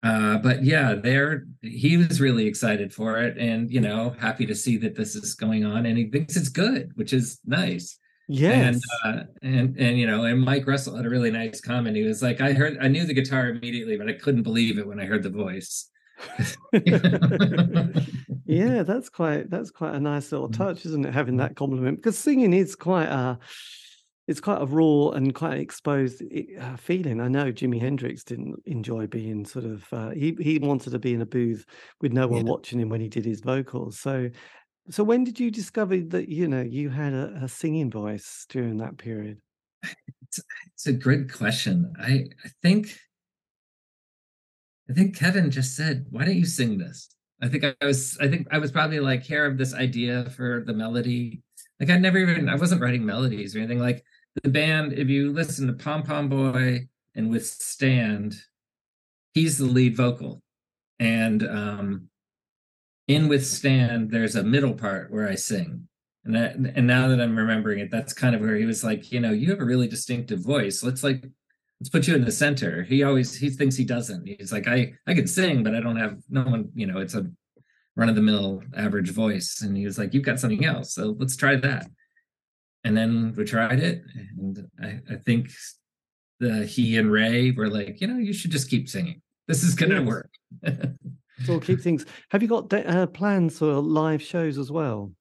Uh, 0.04 0.38
but 0.40 0.64
yeah, 0.64 0.96
there 0.96 1.46
he 1.62 1.96
was 1.96 2.20
really 2.20 2.48
excited 2.48 2.92
for 2.92 3.18
it, 3.20 3.38
and 3.38 3.70
you 3.70 3.80
know, 3.80 4.16
happy 4.18 4.48
to 4.48 4.56
see 4.56 4.78
that 4.78 4.96
this 4.96 5.16
is 5.16 5.36
going 5.36 5.64
on, 5.64 5.86
and 5.86 5.96
he 5.96 6.10
thinks 6.10 6.36
it's 6.36 6.50
good, 6.50 6.92
which 6.96 7.14
is 7.14 7.40
nice. 7.46 8.00
Yes. 8.34 8.82
And, 9.04 9.20
uh, 9.20 9.24
and 9.42 9.78
and 9.78 10.00
you 10.00 10.08
know, 10.08 10.24
and 10.24 10.42
Mike 10.42 10.66
Russell 10.66 10.96
had 10.96 11.06
a 11.06 11.10
really 11.10 11.32
nice 11.32 11.60
comment. 11.60 11.98
He 11.98 12.04
was 12.04 12.24
like, 12.24 12.40
"I 12.40 12.54
heard, 12.54 12.78
I 12.80 12.88
knew 12.88 13.06
the 13.06 13.14
guitar 13.14 13.50
immediately, 13.50 13.98
but 13.98 14.08
I 14.08 14.14
couldn't 14.14 14.44
believe 14.44 14.78
it 14.78 14.88
when 14.88 15.02
I 15.02 15.06
heard 15.06 15.24
the 15.24 15.30
voice." 15.30 15.90
yeah, 18.46 18.84
that's 18.84 19.10
quite 19.10 19.50
that's 19.50 19.70
quite 19.70 19.96
a 19.96 20.00
nice 20.00 20.32
little 20.32 20.48
touch, 20.48 20.86
isn't 20.86 21.06
it? 21.06 21.14
Having 21.14 21.38
that 21.38 21.58
compliment 21.58 21.98
because 21.98 22.18
singing 22.18 22.54
is 22.54 22.74
quite 22.74 23.10
a 23.10 23.38
it's 24.28 24.40
quite 24.40 24.62
a 24.62 24.66
raw 24.66 25.10
and 25.10 25.36
quite 25.36 25.60
exposed 25.60 26.24
uh, 26.60 26.78
feeling. 26.78 27.20
I 27.20 27.28
know 27.28 27.52
Jimi 27.52 27.82
Hendrix 27.82 28.24
didn't 28.24 28.62
enjoy 28.66 29.08
being 29.08 29.46
sort 29.46 29.66
of 29.66 29.84
uh, 29.92 30.12
he 30.12 30.38
he 30.40 30.58
wanted 30.58 30.92
to 30.92 31.00
be 31.00 31.14
in 31.14 31.22
a 31.22 31.26
booth 31.26 31.66
with 32.00 32.14
no 32.14 32.28
one 32.28 32.46
yeah. 32.46 32.52
watching 32.52 32.80
him 32.80 32.88
when 32.88 33.02
he 33.02 33.10
did 33.10 33.26
his 33.26 33.42
vocals. 33.42 34.00
So 34.00 34.30
so 34.90 35.04
when 35.04 35.24
did 35.24 35.40
you 35.40 35.52
discover 35.52 35.98
that 35.98 36.30
you 36.30 36.48
know 36.48 36.62
you 36.62 36.90
had 36.90 37.14
a, 37.14 37.42
a 37.44 37.48
singing 37.48 37.92
voice 37.92 38.46
during 38.50 38.78
that 38.78 38.98
period? 38.98 39.40
It's, 39.84 40.40
it's 40.74 40.88
a 40.88 40.94
good 40.94 41.32
question. 41.32 41.94
I 42.00 42.26
I 42.46 42.50
think 42.62 42.98
I 44.90 44.94
think 44.94 45.18
Kevin 45.18 45.52
just 45.52 45.76
said, 45.76 46.06
"Why 46.10 46.26
don't 46.26 46.38
you 46.38 46.46
sing 46.46 46.78
this?" 46.78 47.10
I 47.42 47.48
think 47.48 47.64
I 47.64 47.86
was 47.86 48.18
I 48.20 48.28
think 48.28 48.48
I 48.52 48.58
was 48.58 48.72
probably 48.72 49.00
like 49.00 49.24
here 49.24 49.46
of 49.46 49.58
this 49.58 49.74
idea 49.74 50.30
for 50.30 50.64
the 50.66 50.74
melody. 50.74 51.42
Like 51.80 51.90
I 51.90 51.98
never 51.98 52.18
even 52.18 52.48
I 52.48 52.56
wasn't 52.56 52.82
writing 52.82 53.06
melodies 53.06 53.56
or 53.56 53.60
anything. 53.60 53.80
Like 53.80 54.04
the 54.44 54.50
band, 54.50 54.94
if 54.94 55.10
you 55.10 55.32
listen 55.32 55.68
to 55.68 55.74
Pom 55.74 56.04
Pom 56.04 56.30
Boy 56.30 56.88
and 57.16 57.30
Withstand, 57.30 58.36
he's 59.34 59.58
the 59.58 59.66
lead 59.66 59.98
vocal. 59.98 60.42
And 61.00 61.48
um, 61.48 62.10
in 63.16 63.28
Withstand, 63.28 64.12
there's 64.12 64.36
a 64.36 64.44
middle 64.44 64.74
part 64.74 65.12
where 65.12 65.28
I 65.28 65.36
sing. 65.36 65.88
And 66.24 66.36
that, 66.36 66.56
and 66.56 66.86
now 66.86 67.08
that 67.08 67.20
I'm 67.20 67.38
remembering 67.38 67.80
it, 67.80 67.90
that's 67.90 68.14
kind 68.14 68.36
of 68.36 68.42
where 68.42 68.56
he 68.56 68.66
was 68.66 68.84
like, 68.84 69.12
you 69.12 69.20
know, 69.20 69.32
you 69.32 69.50
have 69.50 69.60
a 69.60 69.66
really 69.66 69.88
distinctive 69.88 70.40
voice. 70.40 70.84
Let's 70.84 71.04
like 71.04 71.24
let's 71.80 71.90
put 71.90 72.08
you 72.08 72.16
in 72.16 72.26
the 72.26 72.32
center. 72.32 72.84
He 72.84 73.04
always 73.04 73.36
he 73.36 73.50
thinks 73.50 73.76
he 73.76 73.86
doesn't. 73.86 74.28
He's 74.28 74.52
like, 74.52 74.68
I 74.68 74.94
I 75.08 75.16
can 75.16 75.26
sing, 75.26 75.64
but 75.64 75.74
I 75.74 75.80
don't 75.80 75.96
have 75.96 76.18
no 76.30 76.44
one, 76.44 76.70
you 76.76 76.86
know, 76.86 77.00
it's 77.00 77.16
a 77.16 77.26
run 77.96 78.10
of 78.10 78.16
the 78.16 78.22
mill 78.22 78.62
average 78.78 79.10
voice. 79.10 79.62
And 79.62 79.76
he 79.76 79.86
was 79.86 79.98
like, 79.98 80.14
You've 80.14 80.26
got 80.26 80.40
something 80.40 80.64
else. 80.64 80.94
So 80.94 81.16
let's 81.18 81.36
try 81.36 81.56
that 81.56 81.88
and 82.84 82.98
then 82.98 83.34
we 83.36 83.44
tried 83.44 83.80
it 83.80 84.04
and 84.38 84.68
I, 84.82 85.00
I, 85.12 85.16
think 85.18 85.52
the 86.40 86.66
he 86.66 86.98
and 86.98 87.12
ray 87.12 87.52
were 87.52 87.70
like 87.70 88.02
you 88.02 88.08
know 88.08 88.18
you 88.18 88.34
should 88.34 88.52
just 88.52 88.70
keep 88.70 88.90
singing 88.90 89.22
this 89.48 89.64
is 89.64 89.76
gonna 89.76 90.00
yes. 90.02 90.08
work 90.08 90.30
so 91.46 91.60
keep 91.60 91.82
things. 91.82 92.06
Have 92.30 92.42
you 92.42 92.48
got 92.48 92.74
uh, 92.74 93.08
plans 93.08 93.60
for 93.60 93.74
live 93.76 94.22
shows 94.22 94.58
as 94.58 94.72
well? 94.72 95.12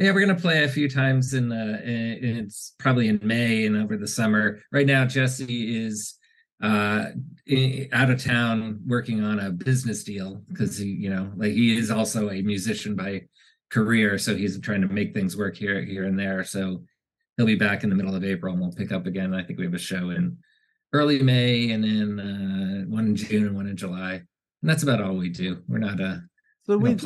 Yeah 0.00 0.12
we're 0.12 0.26
gonna 0.26 0.38
play 0.38 0.64
a 0.64 0.68
few 0.68 0.88
times 0.88 1.34
in 1.34 1.50
the 1.50 1.82
in, 1.84 2.38
it's 2.38 2.74
probably 2.78 3.08
in 3.08 3.20
may 3.22 3.66
and 3.66 3.76
over 3.76 3.98
the 3.98 4.08
summer. 4.08 4.62
Right 4.72 4.86
now 4.86 5.04
jesse 5.04 5.84
is 5.84 6.14
uh 6.62 7.06
out 7.92 8.10
of 8.10 8.22
town 8.22 8.80
working 8.86 9.22
on 9.22 9.40
a 9.40 9.50
business 9.50 10.04
deal 10.04 10.42
because 10.48 10.78
he 10.78 10.86
you 10.86 11.10
know 11.10 11.30
like 11.36 11.52
he 11.52 11.76
is 11.76 11.90
also 11.90 12.30
a 12.30 12.42
musician 12.42 12.94
by 12.94 13.22
career 13.70 14.18
so 14.18 14.34
he's 14.34 14.58
trying 14.60 14.80
to 14.80 14.88
make 14.88 15.14
things 15.14 15.36
work 15.36 15.56
here 15.56 15.82
here 15.82 16.04
and 16.04 16.18
there. 16.18 16.44
So 16.44 16.82
he'll 17.36 17.46
be 17.46 17.54
back 17.54 17.84
in 17.84 17.90
the 17.90 17.96
middle 17.96 18.14
of 18.14 18.24
april 18.24 18.54
and 18.54 18.62
we'll 18.62 18.72
pick 18.72 18.92
up 18.92 19.06
again. 19.06 19.34
I 19.34 19.42
think 19.42 19.58
we 19.58 19.66
have 19.66 19.74
a 19.74 19.78
show 19.78 20.10
in 20.10 20.38
early 20.94 21.22
may 21.22 21.72
and 21.72 21.84
then 21.84 22.18
uh 22.18 22.84
one 22.88 23.06
in 23.06 23.16
june 23.16 23.46
and 23.46 23.54
one 23.54 23.68
in 23.68 23.76
july 23.76 24.22
and 24.62 24.70
that's 24.70 24.82
about 24.82 25.00
all 25.00 25.14
we 25.14 25.28
do. 25.28 25.62
We're 25.68 25.78
not 25.78 26.00
a 26.00 26.22
so 26.66 26.78
with 26.78 27.02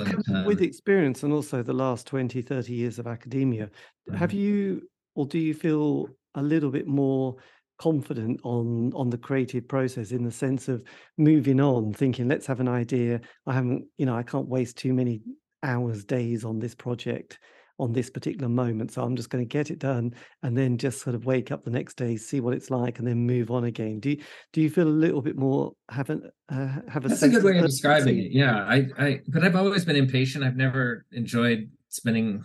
with 0.47 0.61
experience 0.61 1.23
and 1.23 1.33
also 1.33 1.63
the 1.63 1.73
last 1.73 2.07
20 2.07 2.43
30 2.43 2.73
years 2.73 2.99
of 2.99 3.07
academia 3.07 3.67
mm-hmm. 3.67 4.17
have 4.17 4.33
you 4.33 4.83
or 5.15 5.27
do 5.27 5.39
you 5.39 5.55
feel 5.55 6.09
a 6.35 6.43
little 6.43 6.71
bit 6.71 6.87
more 6.87 7.37
confident 7.79 8.41
on 8.45 8.93
on 8.95 9.11
the 9.11 9.19
creative 9.19 9.67
process 9.67 10.11
in 10.11 10.25
the 10.25 10.31
sense 10.31 10.69
of 10.69 10.83
moving 11.19 11.61
on 11.61 11.93
thinking 11.93 12.29
let's 12.29 12.47
have 12.47 12.61
an 12.61 12.69
idea. 12.69 13.21
I 13.47 13.55
haven't 13.55 13.87
you 13.97 14.07
know 14.07 14.17
i 14.17 14.23
can't 14.23 14.49
waste 14.49 14.77
too 14.77 14.93
many 14.93 15.23
hours 15.63 16.05
days 16.05 16.45
on 16.45 16.59
this 16.59 16.75
project 16.75 17.39
on 17.79 17.93
this 17.93 18.11
particular 18.11 18.49
moment 18.49 18.93
so 18.93 19.03
i'm 19.03 19.16
just 19.16 19.31
going 19.31 19.43
to 19.43 19.49
get 19.49 19.70
it 19.70 19.79
done 19.79 20.14
and 20.43 20.57
then 20.57 20.79
just 20.79 21.01
sort 21.01 21.16
of 21.16 21.25
wake 21.27 21.51
up 21.51 21.64
the 21.64 21.70
next 21.70 21.97
day 21.97 22.16
see 22.16 22.41
what 22.41 22.55
it's 22.55 22.70
like 22.70 22.99
and 22.99 23.07
then 23.07 23.27
move 23.27 23.51
on 23.51 23.64
again. 23.64 24.01
Do 24.01 24.11
you 24.11 24.22
do 24.53 24.61
you 24.61 24.70
feel 24.70 24.89
a 24.89 24.91
little 24.91 25.22
bit 25.22 25.37
more 25.37 25.72
haven't 25.91 26.25
uh, 26.49 26.81
have 26.89 27.05
a 27.05 27.09
that's 27.09 27.22
a 27.22 27.29
good 27.29 27.45
way 27.45 27.59
of 27.59 27.66
describing 27.66 28.18
it 28.18 28.33
yeah. 28.33 28.64
I 28.64 28.87
i 28.99 29.20
but 29.29 29.45
i've 29.45 29.57
always 29.57 29.85
been 29.85 29.97
impatient. 29.97 30.45
I've 30.45 30.57
never 30.57 31.07
enjoyed 31.12 31.70
spending 31.89 32.45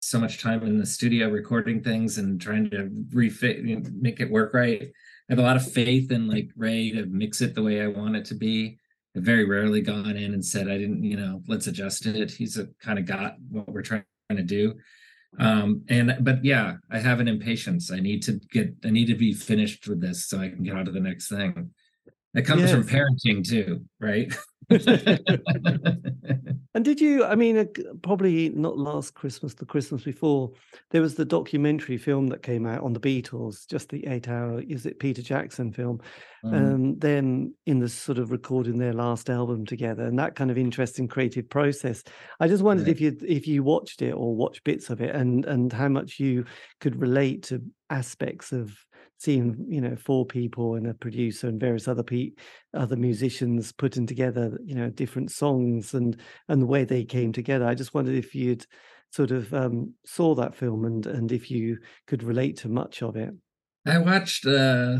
so 0.00 0.18
much 0.20 0.40
time 0.42 0.62
in 0.62 0.78
the 0.78 0.86
studio 0.86 1.28
recording 1.28 1.82
things 1.82 2.18
and 2.18 2.40
trying 2.40 2.70
to 2.70 2.90
refit 3.12 3.58
you 3.58 3.76
know, 3.76 3.90
make 3.92 4.20
it 4.20 4.30
work 4.30 4.54
right. 4.54 4.82
I 4.82 5.32
have 5.32 5.38
a 5.38 5.42
lot 5.42 5.56
of 5.56 5.72
faith 5.72 6.12
in 6.12 6.28
like 6.28 6.50
ray 6.56 6.90
to 6.92 7.06
mix 7.06 7.40
it 7.40 7.54
the 7.54 7.62
way 7.62 7.82
i 7.82 7.86
want 7.86 8.16
it 8.16 8.24
to 8.26 8.34
be. 8.34 8.78
I've 9.16 9.22
very 9.22 9.44
rarely 9.44 9.80
gone 9.80 10.16
in 10.16 10.34
and 10.34 10.44
said 10.44 10.68
i 10.68 10.78
didn't 10.78 11.02
you 11.02 11.16
know 11.16 11.42
let's 11.48 11.66
adjust 11.66 12.06
it. 12.06 12.30
He's 12.30 12.58
a 12.58 12.66
kind 12.80 12.98
of 12.98 13.06
got 13.06 13.36
what 13.50 13.68
we're 13.68 13.82
trying 13.82 14.04
to 14.34 14.42
do. 14.42 14.74
Um 15.38 15.82
and 15.88 16.16
but 16.20 16.44
yeah 16.44 16.76
i 16.90 16.98
have 16.98 17.20
an 17.20 17.28
impatience. 17.28 17.92
I 17.92 18.00
need 18.00 18.22
to 18.24 18.40
get 18.50 18.74
i 18.84 18.90
need 18.90 19.06
to 19.06 19.14
be 19.14 19.32
finished 19.32 19.86
with 19.86 20.00
this 20.00 20.26
so 20.26 20.38
i 20.38 20.48
can 20.48 20.62
get 20.62 20.74
on 20.74 20.86
to 20.86 20.92
the 20.92 21.00
next 21.00 21.28
thing 21.28 21.70
it 22.36 22.42
comes 22.42 22.62
yes. 22.62 22.70
from 22.70 22.84
parenting 22.84 23.46
too 23.46 23.84
right 24.00 24.32
and 24.68 25.20
did 26.82 27.00
you? 27.00 27.24
I 27.24 27.36
mean, 27.36 27.56
uh, 27.56 27.66
probably 28.02 28.48
not 28.48 28.76
last 28.76 29.14
Christmas, 29.14 29.54
the 29.54 29.64
Christmas 29.64 30.02
before, 30.02 30.50
there 30.90 31.00
was 31.00 31.14
the 31.14 31.24
documentary 31.24 31.96
film 31.96 32.26
that 32.28 32.42
came 32.42 32.66
out 32.66 32.82
on 32.82 32.92
the 32.92 32.98
Beatles, 32.98 33.68
just 33.68 33.90
the 33.90 34.04
eight-hour. 34.08 34.62
Is 34.62 34.84
it 34.84 34.98
Peter 34.98 35.22
Jackson 35.22 35.72
film? 35.72 36.00
Mm. 36.44 36.74
Um, 36.74 36.98
them 36.98 37.54
in 37.66 37.78
the 37.78 37.88
sort 37.88 38.18
of 38.18 38.32
recording 38.32 38.76
their 38.76 38.92
last 38.92 39.30
album 39.30 39.66
together, 39.66 40.04
and 40.04 40.18
that 40.18 40.34
kind 40.34 40.50
of 40.50 40.58
interesting 40.58 41.06
creative 41.06 41.48
process. 41.48 42.02
I 42.40 42.48
just 42.48 42.64
wondered 42.64 42.88
if 42.88 43.00
you 43.00 43.16
if 43.24 43.46
you 43.46 43.62
watched 43.62 44.02
it 44.02 44.14
or 44.14 44.34
watched 44.34 44.64
bits 44.64 44.90
of 44.90 45.00
it, 45.00 45.14
and 45.14 45.44
and 45.44 45.72
how 45.72 45.88
much 45.88 46.18
you 46.18 46.44
could 46.80 47.00
relate 47.00 47.44
to 47.44 47.62
aspects 47.88 48.50
of 48.50 48.76
seeing 49.18 49.64
you 49.68 49.80
know 49.80 49.96
four 49.96 50.26
people 50.26 50.74
and 50.74 50.86
a 50.86 50.94
producer 50.94 51.48
and 51.48 51.60
various 51.60 51.88
other 51.88 52.02
pe- 52.02 52.32
other 52.74 52.96
musicians 52.96 53.72
putting 53.72 54.06
together 54.06 54.58
you 54.64 54.74
know 54.74 54.90
different 54.90 55.30
songs 55.30 55.94
and 55.94 56.20
and 56.48 56.62
the 56.62 56.66
way 56.66 56.84
they 56.84 57.04
came 57.04 57.32
together. 57.32 57.66
I 57.66 57.74
just 57.74 57.94
wondered 57.94 58.14
if 58.14 58.34
you'd 58.34 58.66
sort 59.10 59.30
of 59.30 59.52
um, 59.54 59.94
saw 60.04 60.34
that 60.34 60.54
film 60.54 60.84
and 60.84 61.06
and 61.06 61.32
if 61.32 61.50
you 61.50 61.78
could 62.06 62.22
relate 62.22 62.56
to 62.58 62.68
much 62.68 63.02
of 63.02 63.16
it. 63.16 63.30
I 63.86 63.98
watched 63.98 64.46
uh 64.46 64.98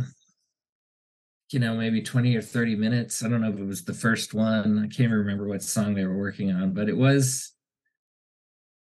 you 1.50 1.60
know 1.60 1.76
maybe 1.76 2.02
20 2.02 2.34
or 2.36 2.42
30 2.42 2.76
minutes. 2.76 3.22
I 3.22 3.28
don't 3.28 3.40
know 3.40 3.50
if 3.50 3.58
it 3.58 3.66
was 3.66 3.84
the 3.84 3.94
first 3.94 4.34
one. 4.34 4.78
I 4.78 4.94
can't 4.94 5.12
remember 5.12 5.46
what 5.46 5.62
song 5.62 5.94
they 5.94 6.04
were 6.04 6.18
working 6.18 6.52
on 6.52 6.72
but 6.72 6.88
it 6.88 6.96
was 6.96 7.52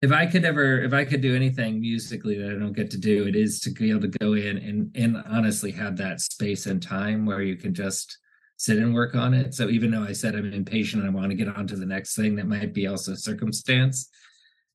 if 0.06 0.12
I 0.12 0.24
could 0.24 0.44
ever, 0.44 0.82
if 0.82 0.92
I 0.92 1.04
could 1.04 1.20
do 1.20 1.34
anything 1.34 1.80
musically 1.80 2.38
that 2.38 2.52
I 2.52 2.58
don't 2.58 2.72
get 2.80 2.92
to 2.92 2.98
do, 2.98 3.26
it 3.26 3.34
is 3.34 3.58
to 3.62 3.70
be 3.70 3.90
able 3.90 4.02
to 4.02 4.18
go 4.18 4.34
in 4.34 4.56
and 4.58 4.78
and 4.94 5.16
honestly 5.28 5.72
have 5.72 5.96
that 5.96 6.20
space 6.20 6.66
and 6.66 6.80
time 6.80 7.26
where 7.26 7.42
you 7.42 7.56
can 7.56 7.74
just 7.74 8.16
sit 8.56 8.78
and 8.78 8.94
work 8.94 9.16
on 9.16 9.34
it. 9.34 9.52
So 9.52 9.68
even 9.68 9.90
though 9.90 10.04
I 10.04 10.12
said 10.12 10.36
I'm 10.36 10.52
impatient 10.52 11.02
and 11.02 11.10
I 11.10 11.14
want 11.18 11.30
to 11.30 11.36
get 11.36 11.48
on 11.48 11.66
to 11.66 11.76
the 11.76 11.84
next 11.84 12.14
thing, 12.14 12.36
that 12.36 12.46
might 12.46 12.72
be 12.72 12.86
also 12.86 13.14
circumstance. 13.16 14.08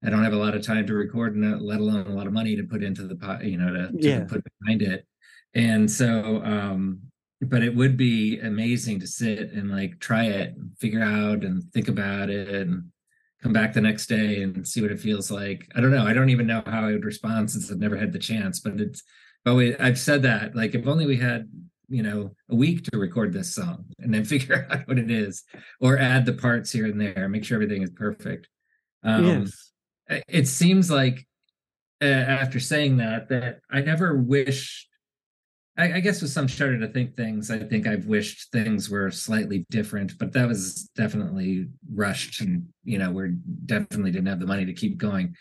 I 0.03 0.09
don't 0.09 0.23
have 0.23 0.33
a 0.33 0.43
lot 0.45 0.53
of 0.53 0.65
time 0.65 0.85
to 0.87 0.93
record, 0.93 1.35
and 1.35 1.61
let 1.61 1.79
alone 1.79 2.07
a 2.07 2.17
lot 2.19 2.27
of 2.27 2.33
money 2.33 2.57
to 2.57 2.63
put 2.63 2.83
into 2.83 3.03
the 3.07 3.15
pot, 3.15 3.45
you 3.45 3.57
know, 3.57 3.71
to, 3.71 3.87
to 3.87 4.07
yeah. 4.09 4.23
put 4.25 4.43
behind 4.59 4.81
it. 4.81 5.07
And 5.53 5.89
so, 5.89 6.41
um, 6.43 6.99
but 7.39 7.63
it 7.63 7.73
would 7.73 7.95
be 7.95 8.39
amazing 8.39 8.99
to 8.99 9.07
sit 9.07 9.51
and 9.51 9.71
like 9.71 9.99
try 9.99 10.25
it, 10.25 10.55
and 10.57 10.77
figure 10.77 11.03
out, 11.03 11.45
and 11.45 11.63
think 11.71 11.87
about 11.87 12.29
it, 12.29 12.49
and 12.49 12.91
come 13.41 13.53
back 13.53 13.73
the 13.73 13.81
next 13.81 14.07
day 14.07 14.43
and 14.43 14.67
see 14.67 14.81
what 14.81 14.91
it 14.91 14.99
feels 14.99 15.31
like. 15.31 15.67
I 15.75 15.81
don't 15.81 15.91
know. 15.91 16.05
I 16.05 16.13
don't 16.13 16.29
even 16.29 16.47
know 16.47 16.61
how 16.65 16.87
I 16.87 16.91
would 16.91 17.05
respond 17.05 17.49
since 17.49 17.71
I've 17.71 17.79
never 17.79 17.97
had 17.97 18.13
the 18.13 18.19
chance, 18.19 18.59
but 18.59 18.79
it's 18.79 19.03
but 19.43 19.55
we, 19.55 19.75
I've 19.77 19.99
said 19.99 20.21
that 20.23 20.55
like 20.55 20.75
if 20.75 20.85
only 20.87 21.05
we 21.05 21.17
had 21.17 21.49
you 21.91 22.01
know 22.01 22.33
a 22.49 22.55
week 22.55 22.83
to 22.85 22.97
record 22.97 23.33
this 23.33 23.53
song 23.53 23.85
and 23.99 24.13
then 24.13 24.23
figure 24.25 24.65
out 24.71 24.87
what 24.87 24.97
it 24.97 25.11
is 25.11 25.43
or 25.79 25.97
add 25.97 26.25
the 26.25 26.33
parts 26.33 26.71
here 26.71 26.85
and 26.85 26.99
there 26.99 27.27
make 27.29 27.43
sure 27.43 27.55
everything 27.55 27.83
is 27.83 27.91
perfect 27.91 28.47
um 29.03 29.25
yes. 29.25 29.71
it 30.27 30.47
seems 30.47 30.89
like 30.89 31.27
uh, 32.01 32.05
after 32.05 32.59
saying 32.59 32.97
that 32.97 33.29
that 33.29 33.59
i 33.69 33.81
never 33.81 34.17
wish 34.17 34.87
I, 35.81 35.95
I, 35.95 35.99
guess 35.99 36.21
with 36.21 36.29
some 36.29 36.47
shudder 36.47 36.77
to 36.77 36.87
think 36.87 37.15
things, 37.15 37.49
I 37.49 37.57
think 37.57 37.87
I've 37.87 38.05
wished 38.05 38.51
things 38.51 38.87
were 38.87 39.09
slightly 39.09 39.65
different, 39.71 40.15
but 40.19 40.31
that 40.33 40.47
was 40.47 40.89
definitely 40.95 41.69
rushed, 41.91 42.39
and 42.41 42.67
you 42.83 42.99
know, 42.99 43.09
we 43.09 43.31
definitely 43.65 44.11
didn't 44.11 44.27
have 44.27 44.39
the 44.39 44.45
money 44.45 44.65
to 44.65 44.73
keep 44.73 44.97
going. 44.97 45.35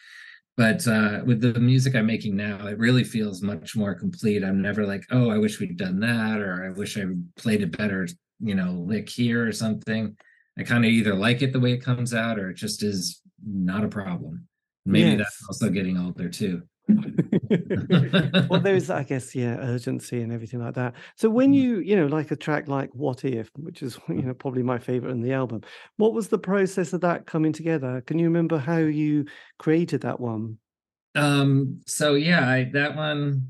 But 0.56 0.86
uh, 0.88 1.20
with 1.26 1.42
the 1.42 1.60
music 1.60 1.94
I'm 1.94 2.06
making 2.06 2.36
now, 2.36 2.66
it 2.66 2.78
really 2.78 3.04
feels 3.04 3.42
much 3.42 3.76
more 3.76 3.94
complete. 3.94 4.42
I'm 4.42 4.62
never 4.62 4.86
like, 4.86 5.04
oh, 5.10 5.28
I 5.28 5.36
wish 5.36 5.60
we'd 5.60 5.76
done 5.76 6.00
that, 6.00 6.40
or 6.40 6.64
I 6.64 6.70
wish 6.70 6.96
I 6.96 7.04
played 7.36 7.60
it 7.60 7.76
better, 7.76 8.08
you 8.40 8.54
know, 8.54 8.72
lick 8.72 9.10
here 9.10 9.46
or 9.46 9.52
something. 9.52 10.16
I 10.58 10.62
kind 10.62 10.86
of 10.86 10.90
either 10.90 11.14
like 11.14 11.42
it 11.42 11.52
the 11.52 11.60
way 11.60 11.72
it 11.72 11.84
comes 11.84 12.14
out, 12.14 12.38
or 12.38 12.48
it 12.48 12.56
just 12.56 12.82
is 12.82 13.20
not 13.46 13.84
a 13.84 13.88
problem. 13.88 14.48
Maybe 14.86 15.10
yes. 15.10 15.18
that's 15.18 15.46
also 15.48 15.68
getting 15.68 15.98
older 15.98 16.30
too. 16.30 16.62
well, 18.48 18.60
there's, 18.60 18.90
I 18.90 19.02
guess, 19.08 19.34
yeah, 19.34 19.56
urgency 19.56 20.20
and 20.22 20.32
everything 20.32 20.60
like 20.60 20.74
that. 20.74 20.94
So 21.16 21.30
when 21.30 21.52
mm. 21.52 21.56
you, 21.56 21.78
you 21.80 21.96
know, 21.96 22.06
like 22.06 22.30
a 22.30 22.36
track 22.36 22.68
like 22.68 22.90
"What 22.94 23.24
If," 23.24 23.50
which 23.56 23.82
is, 23.82 23.98
you 24.08 24.22
know, 24.22 24.34
probably 24.34 24.62
my 24.62 24.78
favorite 24.78 25.12
in 25.12 25.22
the 25.22 25.32
album, 25.32 25.62
what 25.96 26.12
was 26.12 26.28
the 26.28 26.38
process 26.38 26.92
of 26.92 27.00
that 27.02 27.26
coming 27.26 27.52
together? 27.52 28.02
Can 28.06 28.18
you 28.18 28.26
remember 28.26 28.58
how 28.58 28.78
you 28.78 29.26
created 29.58 30.02
that 30.02 30.20
one? 30.20 30.58
Um. 31.14 31.80
So 31.86 32.14
yeah, 32.14 32.48
I, 32.48 32.70
that 32.72 32.96
one, 32.96 33.48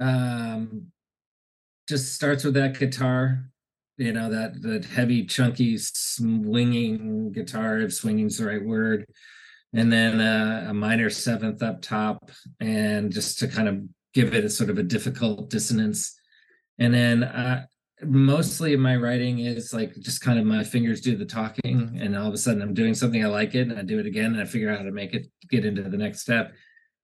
um, 0.00 0.86
just 1.88 2.14
starts 2.14 2.44
with 2.44 2.54
that 2.54 2.78
guitar. 2.78 3.46
You 3.98 4.12
know 4.12 4.30
that 4.30 4.62
that 4.62 4.86
heavy, 4.86 5.26
chunky, 5.26 5.76
swinging 5.78 7.32
guitar. 7.32 7.78
If 7.80 7.92
swinging's 7.92 8.38
the 8.38 8.46
right 8.46 8.64
word 8.64 9.04
and 9.72 9.92
then 9.92 10.20
uh, 10.20 10.66
a 10.70 10.74
minor 10.74 11.10
seventh 11.10 11.62
up 11.62 11.82
top, 11.82 12.30
and 12.60 13.12
just 13.12 13.38
to 13.38 13.48
kind 13.48 13.68
of 13.68 13.82
give 14.14 14.34
it 14.34 14.44
a 14.44 14.50
sort 14.50 14.70
of 14.70 14.78
a 14.78 14.82
difficult 14.82 15.50
dissonance. 15.50 16.18
And 16.78 16.92
then 16.92 17.22
uh, 17.22 17.66
mostly 18.02 18.74
my 18.76 18.96
writing 18.96 19.40
is 19.40 19.72
like 19.72 19.94
just 20.00 20.22
kind 20.22 20.38
of 20.38 20.46
my 20.46 20.64
fingers 20.64 21.00
do 21.00 21.16
the 21.16 21.24
talking, 21.24 21.98
and 22.00 22.16
all 22.16 22.26
of 22.26 22.34
a 22.34 22.38
sudden 22.38 22.62
I'm 22.62 22.74
doing 22.74 22.94
something 22.94 23.24
I 23.24 23.28
like 23.28 23.54
it, 23.54 23.68
and 23.68 23.78
I 23.78 23.82
do 23.82 23.98
it 23.98 24.06
again, 24.06 24.32
and 24.32 24.40
I 24.40 24.44
figure 24.44 24.70
out 24.70 24.78
how 24.78 24.84
to 24.84 24.92
make 24.92 25.14
it 25.14 25.26
get 25.48 25.64
into 25.64 25.82
the 25.82 25.96
next 25.96 26.20
step. 26.20 26.52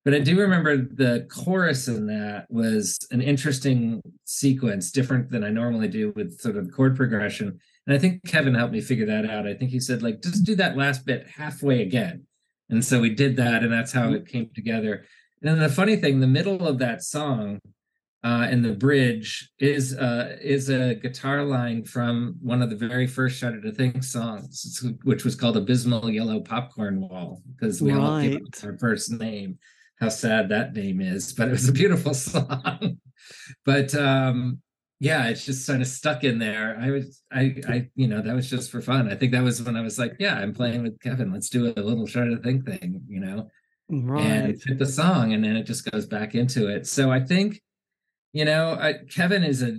But 0.05 0.15
I 0.15 0.21
do 0.21 0.39
remember 0.39 0.77
the 0.77 1.27
chorus 1.29 1.89
in 1.89 2.07
that 2.07 2.47
was 2.49 2.97
an 3.11 3.21
interesting 3.21 4.01
sequence, 4.25 4.93
different 4.93 5.31
than 5.31 5.43
I 5.43 5.51
normally 5.51 5.89
do 5.89 6.13
with 6.15 6.41
sort 6.41 6.57
of 6.57 6.71
chord 6.71 6.97
progression. 6.97 7.59
And 7.89 7.97
I 7.97 7.99
think 7.99 8.25
Kevin 8.25 8.55
helped 8.55 8.73
me 8.73 8.81
figure 8.81 9.07
that 9.07 9.29
out. 9.29 9.49
I 9.49 9.55
think 9.55 9.73
he 9.73 9.81
said, 9.81 10.05
like, 10.05 10.23
just 10.23 10.45
do 10.45 10.55
that 10.57 10.77
last 10.77 11.07
bit 11.07 11.27
halfway 11.27 11.83
again 11.83 12.25
and 12.69 12.85
so 12.85 13.01
we 13.01 13.11
did 13.11 13.37
that, 13.37 13.63
and 13.63 13.73
that's 13.73 13.93
how 13.93 14.13
it 14.13 14.27
came 14.27 14.51
together. 14.55 15.05
And 15.41 15.51
then 15.51 15.59
the 15.59 15.69
funny 15.69 15.97
thing, 15.97 16.21
the 16.21 16.27
middle 16.27 16.67
of 16.67 16.79
that 16.79 17.03
song 17.03 17.61
uh, 18.25 18.49
and 18.51 18.65
the 18.65 18.73
bridge 18.73 19.51
is 19.61 19.97
uh, 19.97 20.37
is 20.43 20.69
a 20.69 20.97
guitar 20.97 21.45
line 21.45 21.85
from 21.85 22.37
one 22.43 22.61
of 22.61 22.71
the 22.71 22.77
very 22.77 23.07
first 23.07 23.39
Shudder 23.39 23.61
to 23.61 23.71
Think 23.71 24.03
songs, 24.03 24.83
which 25.05 25.25
was 25.25 25.37
called 25.37 25.57
"Abysmal 25.57 26.11
Yellow 26.11 26.41
Popcorn 26.41 27.01
Wall" 27.01 27.43
because 27.55 27.81
we 27.81 27.93
right. 27.93 28.01
all 28.01 28.21
gave 28.21 28.41
our 28.65 28.77
first 28.79 29.13
name. 29.13 29.59
How 30.01 30.09
sad 30.09 30.49
that 30.49 30.75
name 30.75 31.01
is, 31.01 31.33
but 31.33 31.49
it 31.49 31.53
was 31.53 31.69
a 31.69 31.73
beautiful 31.73 32.15
song. 32.15 32.99
but 33.65 33.95
um, 33.95 34.61
yeah, 34.99 35.29
it's 35.29 35.45
just 35.45 35.67
kind 35.67 35.83
of 35.83 35.89
stuck 35.89 36.25
in 36.25 36.39
there. 36.39 36.79
I 36.81 36.91
was, 36.91 37.23
I, 37.31 37.57
I, 37.69 37.89
you 37.95 38.09
know, 38.09 38.23
that 38.23 38.35
was 38.35 38.49
just 38.49 38.71
for 38.71 38.81
fun. 38.81 39.11
I 39.11 39.15
think 39.15 39.33
that 39.33 39.43
was 39.43 39.63
when 39.63 39.77
I 39.77 39.83
was 39.83 39.99
like, 39.99 40.17
yeah, 40.19 40.37
I'm 40.37 40.55
playing 40.55 40.83
with 40.83 41.01
Kevin. 41.01 41.33
Let's 41.33 41.51
do 41.51 41.67
a 41.77 41.81
little 41.81 42.07
Shudder 42.07 42.37
to 42.37 42.43
Think 42.43 42.65
thing, 42.65 43.03
you 43.07 43.21
know, 43.21 43.51
right. 43.91 44.25
and 44.25 44.63
hit 44.65 44.79
the 44.79 44.87
song, 44.87 45.35
and 45.35 45.45
then 45.45 45.57
it 45.57 45.65
just 45.65 45.91
goes 45.91 46.07
back 46.07 46.35
into 46.35 46.69
it. 46.69 46.87
So 46.87 47.11
I 47.11 47.21
think, 47.21 47.61
you 48.33 48.45
know, 48.45 48.73
I, 48.81 48.95
Kevin 49.15 49.45
is 49.45 49.63
a 49.63 49.79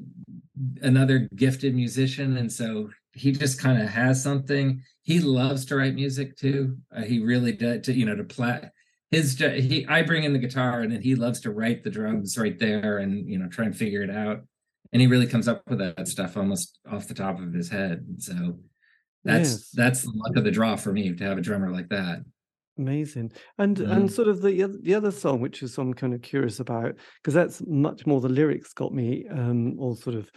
another 0.82 1.30
gifted 1.36 1.76
musician, 1.76 2.38
and 2.38 2.51
so 2.51 2.89
he 3.13 3.32
just 3.32 3.59
kind 3.59 3.82
of 3.82 3.89
has 3.89 4.22
something. 4.22 4.84
He 5.01 5.20
loves 5.20 5.65
to 5.65 5.76
write 5.76 5.95
music 5.95 6.38
too. 6.38 6.78
Uh, 6.95 7.01
he 7.01 7.20
really 7.20 7.53
does. 7.53 7.82
To, 7.84 7.93
you 7.93 8.05
know, 8.05 8.15
to 8.15 8.24
play 8.24 8.70
his 9.09 9.38
he. 9.39 9.86
I 9.88 10.03
bring 10.03 10.24
in 10.24 10.34
the 10.34 10.39
guitar, 10.39 10.82
and 10.82 10.91
then 10.91 11.01
he 11.01 11.15
loves 11.15 11.39
to 11.41 11.51
write 11.51 11.84
the 11.84 11.89
drums 11.89 12.38
right 12.38 12.57
there, 12.59 12.99
and 12.99 13.28
you 13.28 13.39
know, 13.39 13.47
try 13.47 13.65
and 13.65 13.76
figure 13.76 14.03
it 14.03 14.11
out. 14.11 14.41
And 14.93 15.01
he 15.01 15.07
really 15.07 15.27
comes 15.27 15.47
up 15.47 15.61
with 15.69 15.79
that 15.79 16.07
stuff 16.07 16.38
almost 16.38 16.79
off 16.89 17.07
the 17.07 17.13
top 17.13 17.39
of 17.39 17.53
his 17.53 17.69
head. 17.69 18.05
So 18.19 18.59
that's 19.23 19.49
yes. 19.49 19.69
that's 19.73 20.01
the 20.03 20.13
luck 20.13 20.38
of 20.38 20.43
the 20.43 20.51
draw 20.51 20.75
for 20.75 20.91
me 20.91 21.13
to 21.13 21.23
have 21.23 21.38
a 21.38 21.41
drummer 21.41 21.71
like 21.71 21.89
that. 21.89 22.23
Amazing. 22.77 23.31
And 23.57 23.77
mm-hmm. 23.77 23.91
and 23.91 24.11
sort 24.11 24.27
of 24.27 24.41
the 24.41 24.79
the 24.81 24.95
other 24.95 25.11
song, 25.11 25.41
which 25.41 25.63
is 25.63 25.77
I'm 25.77 25.93
kind 25.93 26.13
of 26.13 26.21
curious 26.21 26.59
about, 26.59 26.95
because 27.21 27.33
that's 27.33 27.61
much 27.65 28.05
more 28.05 28.21
the 28.21 28.29
lyrics 28.29 28.73
got 28.73 28.93
me, 28.93 29.27
um, 29.31 29.79
or 29.79 29.95
sort 29.95 30.15
of 30.15 30.29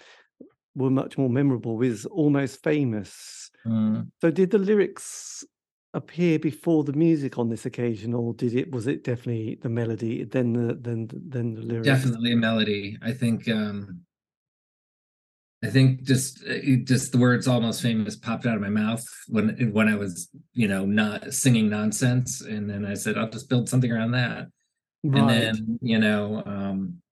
were 0.74 0.90
much 0.90 1.18
more 1.18 1.28
memorable, 1.28 1.80
is 1.82 2.06
almost 2.06 2.62
famous. 2.62 3.50
Mm. 3.66 4.08
So 4.20 4.30
did 4.30 4.50
the 4.50 4.58
lyrics 4.58 5.44
appear 5.92 6.38
before 6.38 6.84
the 6.84 6.92
music 6.92 7.38
on 7.38 7.48
this 7.48 7.66
occasion, 7.66 8.14
or 8.14 8.32
did 8.34 8.54
it 8.54 8.72
was 8.72 8.86
it 8.86 9.04
definitely 9.04 9.58
the 9.60 9.68
melody, 9.68 10.24
then 10.24 10.52
the 10.52 10.78
then 10.80 11.08
then 11.12 11.54
the 11.54 11.62
lyrics? 11.62 11.86
Definitely 11.86 12.32
a 12.32 12.36
melody. 12.36 12.96
I 13.02 13.12
think 13.12 13.48
um 13.48 14.00
I 15.62 15.68
think 15.68 16.04
just 16.04 16.42
uh, 16.48 16.76
just 16.84 17.12
the 17.12 17.18
words 17.18 17.46
"almost 17.46 17.82
famous" 17.82 18.16
popped 18.16 18.46
out 18.46 18.54
of 18.54 18.62
my 18.62 18.70
mouth 18.70 19.04
when 19.28 19.72
when 19.72 19.88
I 19.88 19.96
was 19.96 20.28
you 20.54 20.68
know 20.68 20.86
not 20.86 21.34
singing 21.34 21.68
nonsense, 21.68 22.40
and 22.40 22.68
then 22.68 22.86
I 22.86 22.94
said 22.94 23.18
I'll 23.18 23.28
just 23.28 23.50
build 23.50 23.68
something 23.68 23.92
around 23.92 24.12
that, 24.12 24.48
right. 25.04 25.20
and 25.20 25.28
then 25.28 25.78
you 25.82 25.98
know 25.98 26.42
um, 26.46 27.02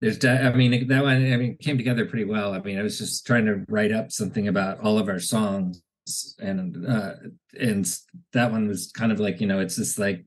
there's 0.00 0.24
I 0.24 0.52
mean 0.52 0.86
that 0.86 1.02
one 1.02 1.32
I 1.32 1.36
mean 1.36 1.56
came 1.60 1.76
together 1.76 2.06
pretty 2.06 2.26
well. 2.26 2.54
I 2.54 2.60
mean 2.60 2.78
I 2.78 2.82
was 2.82 2.96
just 2.96 3.26
trying 3.26 3.46
to 3.46 3.64
write 3.68 3.90
up 3.90 4.12
something 4.12 4.46
about 4.46 4.78
all 4.80 4.96
of 4.96 5.08
our 5.08 5.18
songs, 5.18 5.82
and 6.38 6.86
uh, 6.86 7.14
and 7.58 7.92
that 8.34 8.52
one 8.52 8.68
was 8.68 8.92
kind 8.92 9.10
of 9.10 9.18
like 9.18 9.40
you 9.40 9.48
know 9.48 9.58
it's 9.58 9.76
just 9.76 9.98
like 9.98 10.24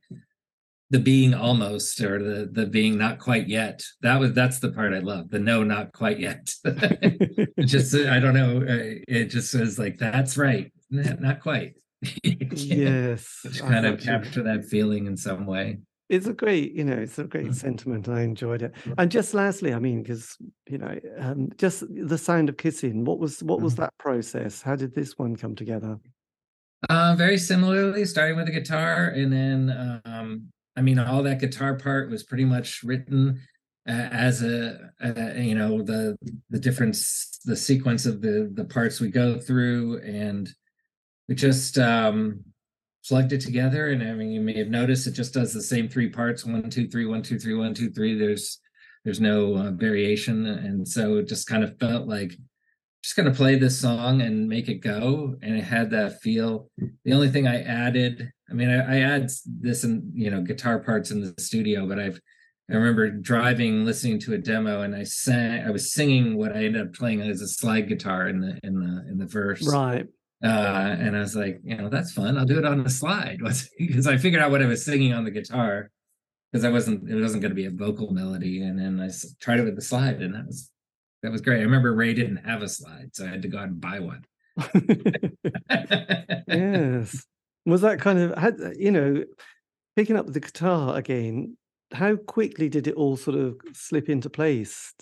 the 0.91 0.99
being 0.99 1.33
almost 1.33 2.01
or 2.01 2.21
the 2.21 2.49
the 2.51 2.65
being 2.65 2.97
not 2.97 3.17
quite 3.17 3.47
yet. 3.47 3.81
That 4.01 4.19
was 4.19 4.33
that's 4.33 4.59
the 4.59 4.71
part 4.71 4.93
i 4.93 4.99
love 4.99 5.29
the 5.29 5.39
no 5.39 5.63
not 5.63 5.93
quite 5.93 6.19
yet. 6.19 6.53
Just 7.59 7.95
i 7.95 8.19
don't 8.19 8.35
know 8.35 8.57
uh, 8.57 8.99
it 9.07 9.25
just 9.25 9.53
was 9.55 9.79
like 9.79 9.97
that's 9.97 10.37
right 10.37 10.71
not 10.91 11.39
quite. 11.39 11.75
Yes 12.23 13.45
kind 13.59 13.85
of 13.85 13.99
capture 14.01 14.43
that 14.43 14.65
feeling 14.65 15.07
in 15.07 15.15
some 15.15 15.45
way. 15.45 15.79
It's 16.09 16.27
a 16.27 16.33
great 16.33 16.73
you 16.73 16.83
know 16.83 16.97
it's 16.97 17.17
a 17.17 17.23
great 17.23 17.45
mm-hmm. 17.45 17.53
sentiment. 17.53 18.09
I 18.09 18.23
enjoyed 18.23 18.61
it. 18.61 18.73
And 18.97 19.09
just 19.09 19.33
lastly 19.33 19.73
i 19.73 19.79
mean 19.79 20.03
because 20.03 20.37
you 20.69 20.77
know 20.77 20.99
um, 21.19 21.49
just 21.55 21.83
the 21.89 22.17
sound 22.17 22.49
of 22.49 22.57
kissing 22.57 23.05
what 23.05 23.17
was 23.17 23.41
what 23.41 23.61
was 23.61 23.73
mm-hmm. 23.73 23.83
that 23.83 23.97
process? 23.97 24.61
How 24.61 24.75
did 24.75 24.93
this 24.93 25.17
one 25.17 25.37
come 25.37 25.55
together? 25.55 25.99
Uh, 26.89 27.15
very 27.15 27.37
similarly 27.37 28.03
starting 28.03 28.35
with 28.35 28.47
the 28.47 28.51
guitar 28.51 29.13
and 29.15 29.31
then 29.31 30.01
um, 30.03 30.51
I 30.75 30.81
mean, 30.81 30.99
all 30.99 31.23
that 31.23 31.39
guitar 31.39 31.75
part 31.75 32.09
was 32.09 32.23
pretty 32.23 32.45
much 32.45 32.83
written 32.83 33.41
uh, 33.87 33.91
as 34.11 34.43
a, 34.43 34.91
a, 34.99 35.41
you 35.41 35.55
know 35.55 35.81
the 35.81 36.15
the 36.49 36.59
difference 36.59 37.39
the 37.45 37.55
sequence 37.55 38.05
of 38.05 38.21
the 38.21 38.51
the 38.53 38.65
parts 38.65 38.99
we 38.99 39.09
go 39.09 39.39
through 39.39 39.99
and 40.01 40.49
we 41.27 41.33
just 41.33 41.79
um 41.79 42.43
plugged 43.07 43.33
it 43.33 43.41
together 43.41 43.89
and 43.89 44.03
i 44.03 44.13
mean 44.13 44.29
you 44.29 44.39
may 44.39 44.55
have 44.55 44.67
noticed 44.67 45.07
it 45.07 45.13
just 45.13 45.33
does 45.33 45.51
the 45.51 45.61
same 45.61 45.89
three 45.89 46.09
parts 46.09 46.45
one 46.45 46.69
two 46.69 46.87
three 46.87 47.05
one 47.05 47.23
two 47.23 47.39
three 47.39 47.55
one 47.55 47.73
two 47.73 47.89
three 47.89 48.15
there's 48.17 48.59
there's 49.03 49.19
no 49.19 49.55
uh, 49.55 49.71
variation 49.71 50.45
and 50.45 50.87
so 50.87 51.17
it 51.17 51.27
just 51.27 51.47
kind 51.47 51.63
of 51.63 51.75
felt 51.79 52.07
like 52.07 52.33
just 53.01 53.15
going 53.15 53.29
to 53.29 53.35
play 53.35 53.55
this 53.57 53.79
song 53.79 54.21
and 54.21 54.47
make 54.47 54.67
it 54.67 54.75
go 54.75 55.35
and 55.41 55.57
it 55.57 55.63
had 55.63 55.89
that 55.91 56.21
feel. 56.21 56.69
The 57.03 57.13
only 57.13 57.29
thing 57.29 57.47
i 57.47 57.61
added 57.61 58.31
i 58.49 58.53
mean 58.53 58.69
i, 58.69 58.97
I 58.97 58.99
add 58.99 59.29
this 59.45 59.83
and 59.83 60.11
you 60.13 60.29
know 60.29 60.41
guitar 60.41 60.79
parts 60.79 61.11
in 61.11 61.21
the 61.21 61.33
studio 61.39 61.87
but 61.87 61.99
i've 61.99 62.19
i 62.69 62.75
remember 62.75 63.09
driving 63.09 63.85
listening 63.85 64.19
to 64.19 64.33
a 64.33 64.37
demo 64.37 64.81
and 64.81 64.95
i 64.95 65.03
sang 65.03 65.65
i 65.65 65.71
was 65.71 65.93
singing 65.93 66.37
what 66.37 66.51
i 66.51 66.65
ended 66.65 66.81
up 66.81 66.93
playing 66.93 67.21
as 67.21 67.41
a 67.41 67.47
slide 67.47 67.87
guitar 67.87 68.27
in 68.27 68.41
the 68.41 68.59
in 68.63 68.79
the 68.79 69.05
in 69.09 69.17
the 69.17 69.25
verse. 69.25 69.67
Right. 69.67 70.05
Uh, 70.43 70.95
and 70.99 71.15
i 71.15 71.19
was 71.19 71.35
like 71.35 71.61
you 71.63 71.77
know 71.77 71.89
that's 71.89 72.11
fun. 72.11 72.37
I'll 72.37 72.45
do 72.45 72.57
it 72.57 72.65
on 72.65 72.83
the 72.83 72.89
slide. 72.89 73.39
Because 73.79 74.07
i 74.07 74.17
figured 74.17 74.41
out 74.41 74.51
what 74.51 74.61
i 74.61 74.65
was 74.65 74.83
singing 74.83 75.13
on 75.13 75.23
the 75.23 75.31
guitar 75.31 75.91
because 76.51 76.65
i 76.65 76.69
wasn't 76.69 77.09
it 77.09 77.21
wasn't 77.21 77.41
going 77.41 77.51
to 77.51 77.55
be 77.55 77.65
a 77.65 77.71
vocal 77.71 78.11
melody 78.11 78.61
and 78.61 78.79
then 78.79 78.99
i 78.99 79.09
tried 79.39 79.59
it 79.59 79.63
with 79.63 79.75
the 79.75 79.81
slide 79.81 80.21
and 80.21 80.35
that 80.35 80.45
was 80.45 80.69
that 81.23 81.31
was 81.31 81.41
great. 81.41 81.59
I 81.59 81.63
remember 81.63 81.93
Ray 81.93 82.13
didn't 82.13 82.45
have 82.45 82.61
a 82.61 82.69
slide, 82.69 83.11
so 83.13 83.25
I 83.25 83.29
had 83.29 83.41
to 83.43 83.47
go 83.47 83.57
out 83.57 83.67
and 83.67 83.81
buy 83.81 83.99
one. 83.99 84.25
yes. 86.47 87.25
Was 87.65 87.81
that 87.81 87.99
kind 88.01 88.19
of 88.19 88.37
had 88.37 88.57
you 88.77 88.91
know 88.91 89.23
picking 89.95 90.15
up 90.15 90.27
the 90.27 90.39
guitar 90.39 90.97
again? 90.97 91.57
How 91.93 92.15
quickly 92.15 92.69
did 92.69 92.87
it 92.87 92.95
all 92.95 93.17
sort 93.17 93.37
of 93.37 93.59
slip 93.73 94.09
into 94.09 94.29
place? 94.29 94.93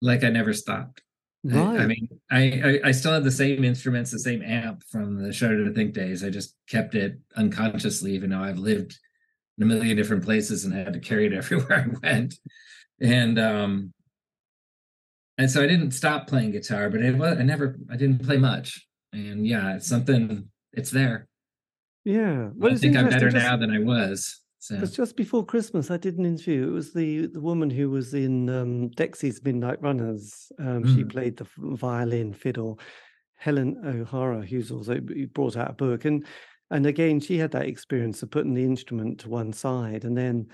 Like 0.00 0.24
I 0.24 0.30
never 0.30 0.52
stopped. 0.52 1.02
Right. 1.44 1.80
I, 1.80 1.82
I 1.82 1.86
mean, 1.86 2.08
I, 2.30 2.40
I, 2.64 2.88
I 2.88 2.92
still 2.92 3.12
had 3.12 3.24
the 3.24 3.30
same 3.30 3.64
instruments, 3.64 4.12
the 4.12 4.18
same 4.18 4.42
amp 4.42 4.84
from 4.84 5.20
the 5.20 5.32
Shudder 5.32 5.64
to 5.64 5.72
Think 5.72 5.92
days. 5.92 6.22
I 6.22 6.30
just 6.30 6.54
kept 6.68 6.94
it 6.94 7.18
unconsciously, 7.36 8.12
even 8.12 8.30
though 8.30 8.42
I've 8.42 8.58
lived 8.58 8.96
in 9.58 9.64
a 9.64 9.66
million 9.66 9.96
different 9.96 10.24
places 10.24 10.64
and 10.64 10.72
had 10.72 10.92
to 10.92 11.00
carry 11.00 11.26
it 11.26 11.32
everywhere 11.32 11.86
I 11.86 12.06
went. 12.06 12.34
And 13.00 13.38
um, 13.38 13.92
and 15.38 15.50
so 15.50 15.62
I 15.62 15.66
didn't 15.66 15.92
stop 15.92 16.26
playing 16.26 16.52
guitar, 16.52 16.90
but 16.90 17.02
it 17.02 17.16
was 17.16 17.38
I 17.38 17.42
never 17.42 17.76
I 17.90 17.96
didn't 17.96 18.24
play 18.24 18.36
much, 18.38 18.86
and 19.12 19.46
yeah, 19.46 19.76
it's 19.76 19.86
something. 19.86 20.48
It's 20.72 20.90
there. 20.90 21.28
Yeah, 22.04 22.48
well, 22.54 22.72
I 22.72 22.76
think 22.76 22.96
I'm 22.96 23.08
better 23.08 23.30
just, 23.30 23.44
now 23.44 23.56
than 23.56 23.70
I 23.70 23.78
was. 23.78 24.40
So 24.58 24.78
just 24.86 25.16
before 25.16 25.44
Christmas. 25.44 25.90
I 25.90 25.96
did 25.96 26.18
an 26.18 26.26
interview. 26.26 26.68
It 26.68 26.72
was 26.72 26.92
the 26.92 27.26
the 27.26 27.40
woman 27.40 27.70
who 27.70 27.90
was 27.90 28.14
in 28.14 28.48
um, 28.48 28.90
Dexy's 28.90 29.42
Midnight 29.42 29.82
Runners. 29.82 30.50
Um, 30.58 30.84
mm. 30.84 30.94
She 30.94 31.04
played 31.04 31.36
the 31.36 31.46
violin, 31.56 32.32
fiddle. 32.32 32.78
Helen 33.36 33.76
O'Hara, 33.84 34.46
who's 34.46 34.70
also 34.70 35.00
brought 35.32 35.56
out 35.56 35.70
a 35.70 35.74
book, 35.74 36.04
and 36.04 36.24
and 36.70 36.86
again 36.86 37.20
she 37.20 37.38
had 37.38 37.50
that 37.52 37.66
experience 37.66 38.22
of 38.22 38.30
putting 38.30 38.54
the 38.54 38.64
instrument 38.64 39.20
to 39.20 39.28
one 39.28 39.52
side 39.52 40.04
and 40.04 40.16
then 40.16 40.46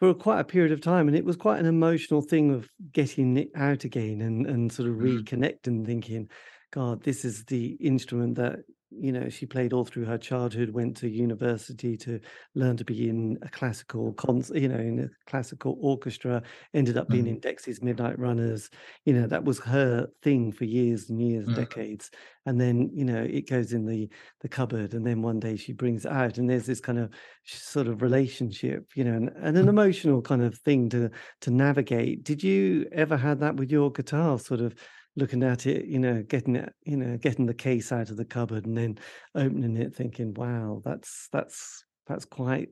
for 0.00 0.14
quite 0.14 0.40
a 0.40 0.44
period 0.44 0.72
of 0.72 0.80
time 0.80 1.06
and 1.06 1.16
it 1.16 1.24
was 1.24 1.36
quite 1.36 1.60
an 1.60 1.66
emotional 1.66 2.22
thing 2.22 2.52
of 2.52 2.68
getting 2.92 3.36
it 3.36 3.50
out 3.54 3.84
again 3.84 4.22
and 4.22 4.46
and 4.46 4.72
sort 4.72 4.88
of 4.88 4.96
mm. 4.96 5.22
reconnecting 5.22 5.86
thinking 5.86 6.28
god 6.72 7.02
this 7.04 7.24
is 7.24 7.44
the 7.44 7.72
instrument 7.74 8.34
that 8.34 8.60
you 8.90 9.12
know 9.12 9.28
she 9.28 9.46
played 9.46 9.72
all 9.72 9.84
through 9.84 10.04
her 10.04 10.18
childhood 10.18 10.70
went 10.70 10.96
to 10.96 11.08
university 11.08 11.96
to 11.96 12.18
learn 12.54 12.76
to 12.76 12.84
be 12.84 13.08
in 13.08 13.38
a 13.42 13.48
classical 13.48 14.12
concert 14.14 14.56
you 14.56 14.68
know 14.68 14.78
in 14.78 15.00
a 15.00 15.30
classical 15.30 15.78
orchestra 15.80 16.42
ended 16.74 16.96
up 16.96 17.08
being 17.08 17.24
mm. 17.24 17.30
in 17.30 17.40
dexy's 17.40 17.82
midnight 17.82 18.18
runners 18.18 18.68
you 19.04 19.12
know 19.12 19.26
that 19.26 19.44
was 19.44 19.58
her 19.60 20.08
thing 20.22 20.50
for 20.50 20.64
years 20.64 21.08
and 21.08 21.20
years 21.20 21.46
mm. 21.46 21.54
decades 21.54 22.10
and 22.46 22.60
then 22.60 22.90
you 22.92 23.04
know 23.04 23.22
it 23.22 23.48
goes 23.48 23.72
in 23.72 23.86
the 23.86 24.08
the 24.40 24.48
cupboard 24.48 24.92
and 24.94 25.06
then 25.06 25.22
one 25.22 25.38
day 25.38 25.56
she 25.56 25.72
brings 25.72 26.04
it 26.04 26.10
out 26.12 26.38
and 26.38 26.50
there's 26.50 26.66
this 26.66 26.80
kind 26.80 26.98
of 26.98 27.10
sort 27.44 27.86
of 27.86 28.02
relationship 28.02 28.86
you 28.94 29.04
know 29.04 29.14
and, 29.14 29.30
and 29.36 29.56
an 29.56 29.66
mm. 29.66 29.70
emotional 29.70 30.20
kind 30.20 30.42
of 30.42 30.58
thing 30.58 30.88
to 30.88 31.08
to 31.40 31.50
navigate 31.50 32.24
did 32.24 32.42
you 32.42 32.86
ever 32.92 33.16
had 33.16 33.38
that 33.38 33.56
with 33.56 33.70
your 33.70 33.90
guitar 33.92 34.38
sort 34.38 34.60
of 34.60 34.74
looking 35.16 35.42
at 35.42 35.66
it, 35.66 35.86
you 35.86 35.98
know, 35.98 36.22
getting 36.22 36.56
it, 36.56 36.72
you 36.84 36.96
know, 36.96 37.16
getting 37.16 37.46
the 37.46 37.54
case 37.54 37.92
out 37.92 38.10
of 38.10 38.16
the 38.16 38.24
cupboard 38.24 38.66
and 38.66 38.76
then 38.76 38.98
opening 39.34 39.76
it, 39.76 39.94
thinking, 39.94 40.34
"Wow, 40.34 40.82
that's 40.84 41.28
that's 41.32 41.84
that's 42.06 42.24
quite 42.24 42.68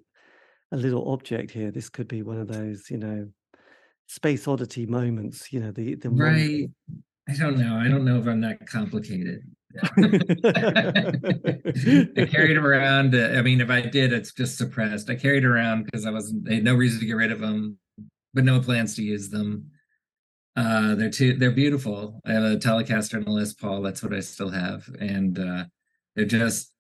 a 0.73 0.77
little 0.77 1.13
object 1.13 1.51
here. 1.51 1.71
This 1.71 1.89
could 1.89 2.09
be 2.09 2.23
one 2.23 2.39
of 2.39 2.49
those, 2.49 2.91
you 2.91 2.99
know, 2.99 3.29
space 4.07 4.47
oddity 4.47 4.87
moments." 4.87 5.53
You 5.53 5.61
know, 5.61 5.73
the 5.73 5.95
the 5.97 6.11
right. 6.11 6.71
I 7.29 7.35
don't 7.35 7.59
know. 7.59 7.77
I 7.77 7.89
don't 7.89 8.07
know 8.07 8.19
if 8.19 8.27
I'm 8.27 8.41
that 8.41 8.67
complicated. 8.67 9.43
I 9.83 9.85
carried 12.25 12.57
them 12.57 12.67
around. 12.67 13.15
Uh, 13.15 13.35
I 13.37 13.43
mean, 13.43 13.61
if 13.61 13.69
I 13.69 13.83
did, 13.83 14.15
it's 14.15 14.33
just 14.33 14.57
suppressed. 14.57 15.11
I 15.11 15.15
carried 15.15 15.45
around 15.45 15.85
because 15.85 16.07
I 16.07 16.11
wasn't. 16.11 16.49
I 16.51 16.55
had 16.55 16.65
no 16.65 16.75
reason 16.75 17.01
to 17.01 17.07
get 17.07 17.17
rid 17.17 17.31
of 17.31 17.41
them, 17.41 17.77
but 18.33 18.45
no 18.45 18.61
plans 18.61 18.97
to 18.97 19.03
use 19.03 19.29
them. 19.29 19.71
Uh, 20.59 20.97
they're 20.97 21.09
too 21.09 21.35
they're 21.35 21.53
beautiful. 21.53 22.21
I 22.27 22.33
have 22.33 22.43
a 22.43 22.57
Telecaster 22.57 23.15
and 23.15 23.29
a 23.29 23.31
Les 23.31 23.53
Paul. 23.53 23.81
That's 23.81 24.03
what 24.03 24.13
I 24.13 24.19
still 24.19 24.51
have, 24.51 24.89
and 24.99 25.39
uh, 25.39 25.65
they're 26.17 26.25
just 26.25 26.73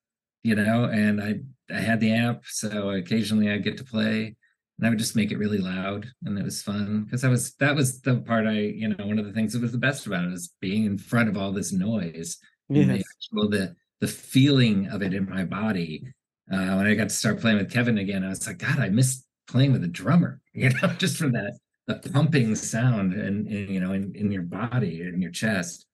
you 0.42 0.56
know. 0.56 0.86
And 0.86 1.22
I 1.22 1.40
I 1.72 1.78
had 1.78 2.00
the 2.00 2.10
amp, 2.10 2.42
so 2.44 2.90
occasionally 2.90 3.52
I 3.52 3.58
get 3.58 3.78
to 3.78 3.84
play, 3.84 4.34
and 4.78 4.86
I 4.86 4.90
would 4.90 4.98
just 4.98 5.14
make 5.14 5.30
it 5.30 5.38
really 5.38 5.58
loud, 5.58 6.10
and 6.24 6.36
it 6.36 6.44
was 6.44 6.60
fun 6.60 7.04
because 7.04 7.22
I 7.22 7.28
was 7.28 7.54
that 7.56 7.76
was 7.76 8.00
the 8.00 8.16
part 8.16 8.48
I 8.48 8.58
you 8.58 8.88
know 8.88 9.06
one 9.06 9.20
of 9.20 9.26
the 9.26 9.32
things 9.32 9.52
that 9.52 9.62
was 9.62 9.70
the 9.70 9.78
best 9.78 10.08
about 10.08 10.24
it 10.24 10.30
was 10.32 10.52
being 10.60 10.84
in 10.84 10.98
front 10.98 11.28
of 11.28 11.36
all 11.36 11.52
this 11.52 11.72
noise. 11.72 12.36
Yes. 12.68 12.86
the 12.88 13.04
actual 13.14 13.48
the 13.48 13.76
the 14.00 14.08
feeling 14.08 14.88
of 14.88 15.02
it 15.02 15.14
in 15.14 15.30
my 15.30 15.44
body. 15.44 16.02
Uh, 16.50 16.74
when 16.74 16.86
I 16.86 16.94
got 16.94 17.10
to 17.10 17.14
start 17.14 17.40
playing 17.40 17.58
with 17.58 17.70
Kevin 17.70 17.98
again, 17.98 18.24
I 18.24 18.30
was 18.30 18.44
like, 18.44 18.58
God, 18.58 18.80
I 18.80 18.88
miss 18.88 19.22
playing 19.46 19.70
with 19.70 19.84
a 19.84 19.88
drummer. 19.88 20.40
You 20.58 20.70
know, 20.70 20.88
just 20.98 21.18
from 21.18 21.32
that 21.32 21.52
a 21.88 21.94
pumping 21.94 22.54
sound 22.54 23.14
and, 23.14 23.48
you 23.48 23.80
know 23.80 23.92
in, 23.92 24.14
in 24.14 24.30
your 24.30 24.42
body 24.42 25.02
in 25.02 25.20
your 25.20 25.30
chest 25.30 25.86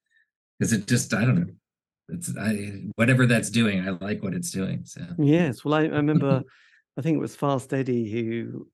because 0.59 0.73
it 0.73 0.87
just 0.87 1.15
I 1.15 1.25
don't 1.25 1.37
know. 1.37 1.55
It's 2.09 2.37
I 2.37 2.85
whatever 2.97 3.27
that's 3.27 3.51
doing 3.51 3.87
I 3.87 3.91
like 4.05 4.23
what 4.23 4.35
it's 4.35 4.51
doing 4.51 4.83
so. 4.85 5.03
Yes 5.19 5.65
well 5.65 5.75
I, 5.75 5.83
I 5.83 5.97
remember 5.97 6.43
I 6.99 7.03
think 7.03 7.17
it 7.17 7.21
was 7.21 7.37
Fast 7.37 7.73
Eddie 7.73 8.11
who 8.11 8.69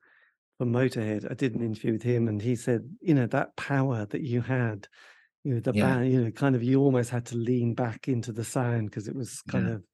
from 0.58 0.72
Motorhead 0.72 1.30
I 1.30 1.34
did 1.34 1.54
an 1.54 1.62
interview 1.62 1.92
with 1.92 2.02
him 2.02 2.28
and 2.28 2.40
he 2.40 2.56
said 2.56 2.82
you 3.00 3.14
know 3.14 3.26
that 3.26 3.54
power 3.56 4.06
that 4.06 4.22
you 4.22 4.40
had 4.40 4.88
you 5.44 5.54
know 5.54 5.60
the 5.60 5.72
yeah. 5.72 5.86
band 5.86 6.12
you 6.12 6.24
know 6.24 6.30
kind 6.30 6.56
of 6.56 6.62
you 6.62 6.80
almost 6.80 7.10
had 7.10 7.26
to 7.26 7.36
lean 7.36 7.74
back 7.74 8.08
into 8.08 8.32
the 8.32 8.44
sound 8.44 8.90
because 8.90 9.08
it 9.08 9.14
was 9.14 9.42
kind 9.42 9.68
yeah. 9.68 9.74
of 9.74 9.84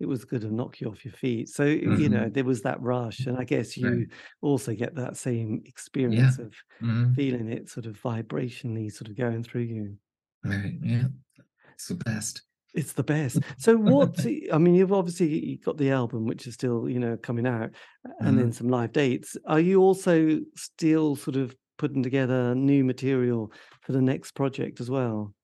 it 0.00 0.06
was 0.06 0.24
going 0.24 0.42
to 0.42 0.52
knock 0.54 0.80
you 0.80 0.88
off 0.88 1.04
your 1.04 1.14
feet. 1.14 1.48
So 1.48 1.64
you 1.64 2.08
know 2.08 2.28
hmm 2.28 2.30
there 2.30 2.44
was 2.44 2.62
that 2.62 2.80
rush 2.80 3.26
and 3.26 3.36
i 3.38 3.44
guess 3.44 3.76
right. 3.80 3.92
you 3.92 4.06
also 4.42 4.74
get 4.74 4.94
that 4.96 5.16
same 5.16 5.62
yeah. 6.08 6.30
experience 6.30 6.38
of 6.38 6.52
hmm 6.80 7.14
feeling 7.14 7.48
it 7.48 7.68
sort 7.68 7.86
of 7.86 8.00
vibrationally 8.00 8.92
sort 8.92 9.08
of 9.08 9.16
going 9.16 9.42
through 9.42 9.62
you. 9.62 9.96
Right 10.44 10.74
yeah. 10.82 11.08
It's 11.74 11.88
the 11.88 11.96
best. 11.96 12.42
It's 12.74 12.92
the 12.92 13.04
best. 13.04 13.42
So 13.58 13.76
what 13.76 14.24
i 14.52 14.58
mean 14.58 14.74
you've 14.74 14.92
obviously 14.92 15.56
got 15.64 15.78
the 15.78 15.90
album 15.90 16.26
which 16.26 16.46
is 16.46 16.54
still 16.54 16.88
you 16.88 16.98
know 17.00 17.16
coming 17.16 17.46
out 17.46 17.70
and 18.20 18.38
then 18.38 18.52
hmm 18.52 18.52
some 18.52 18.68
live 18.68 18.92
dates. 18.92 19.36
Are 19.46 19.60
you 19.60 19.80
also 19.80 20.40
still 20.56 21.16
sort 21.16 21.36
of 21.36 21.56
putting 21.78 22.02
together 22.02 22.54
new 22.54 22.84
material 22.84 23.52
for 23.82 23.92
the 23.92 24.02
next 24.02 24.32
project 24.32 24.80
as 24.80 24.90
well? 24.90 25.34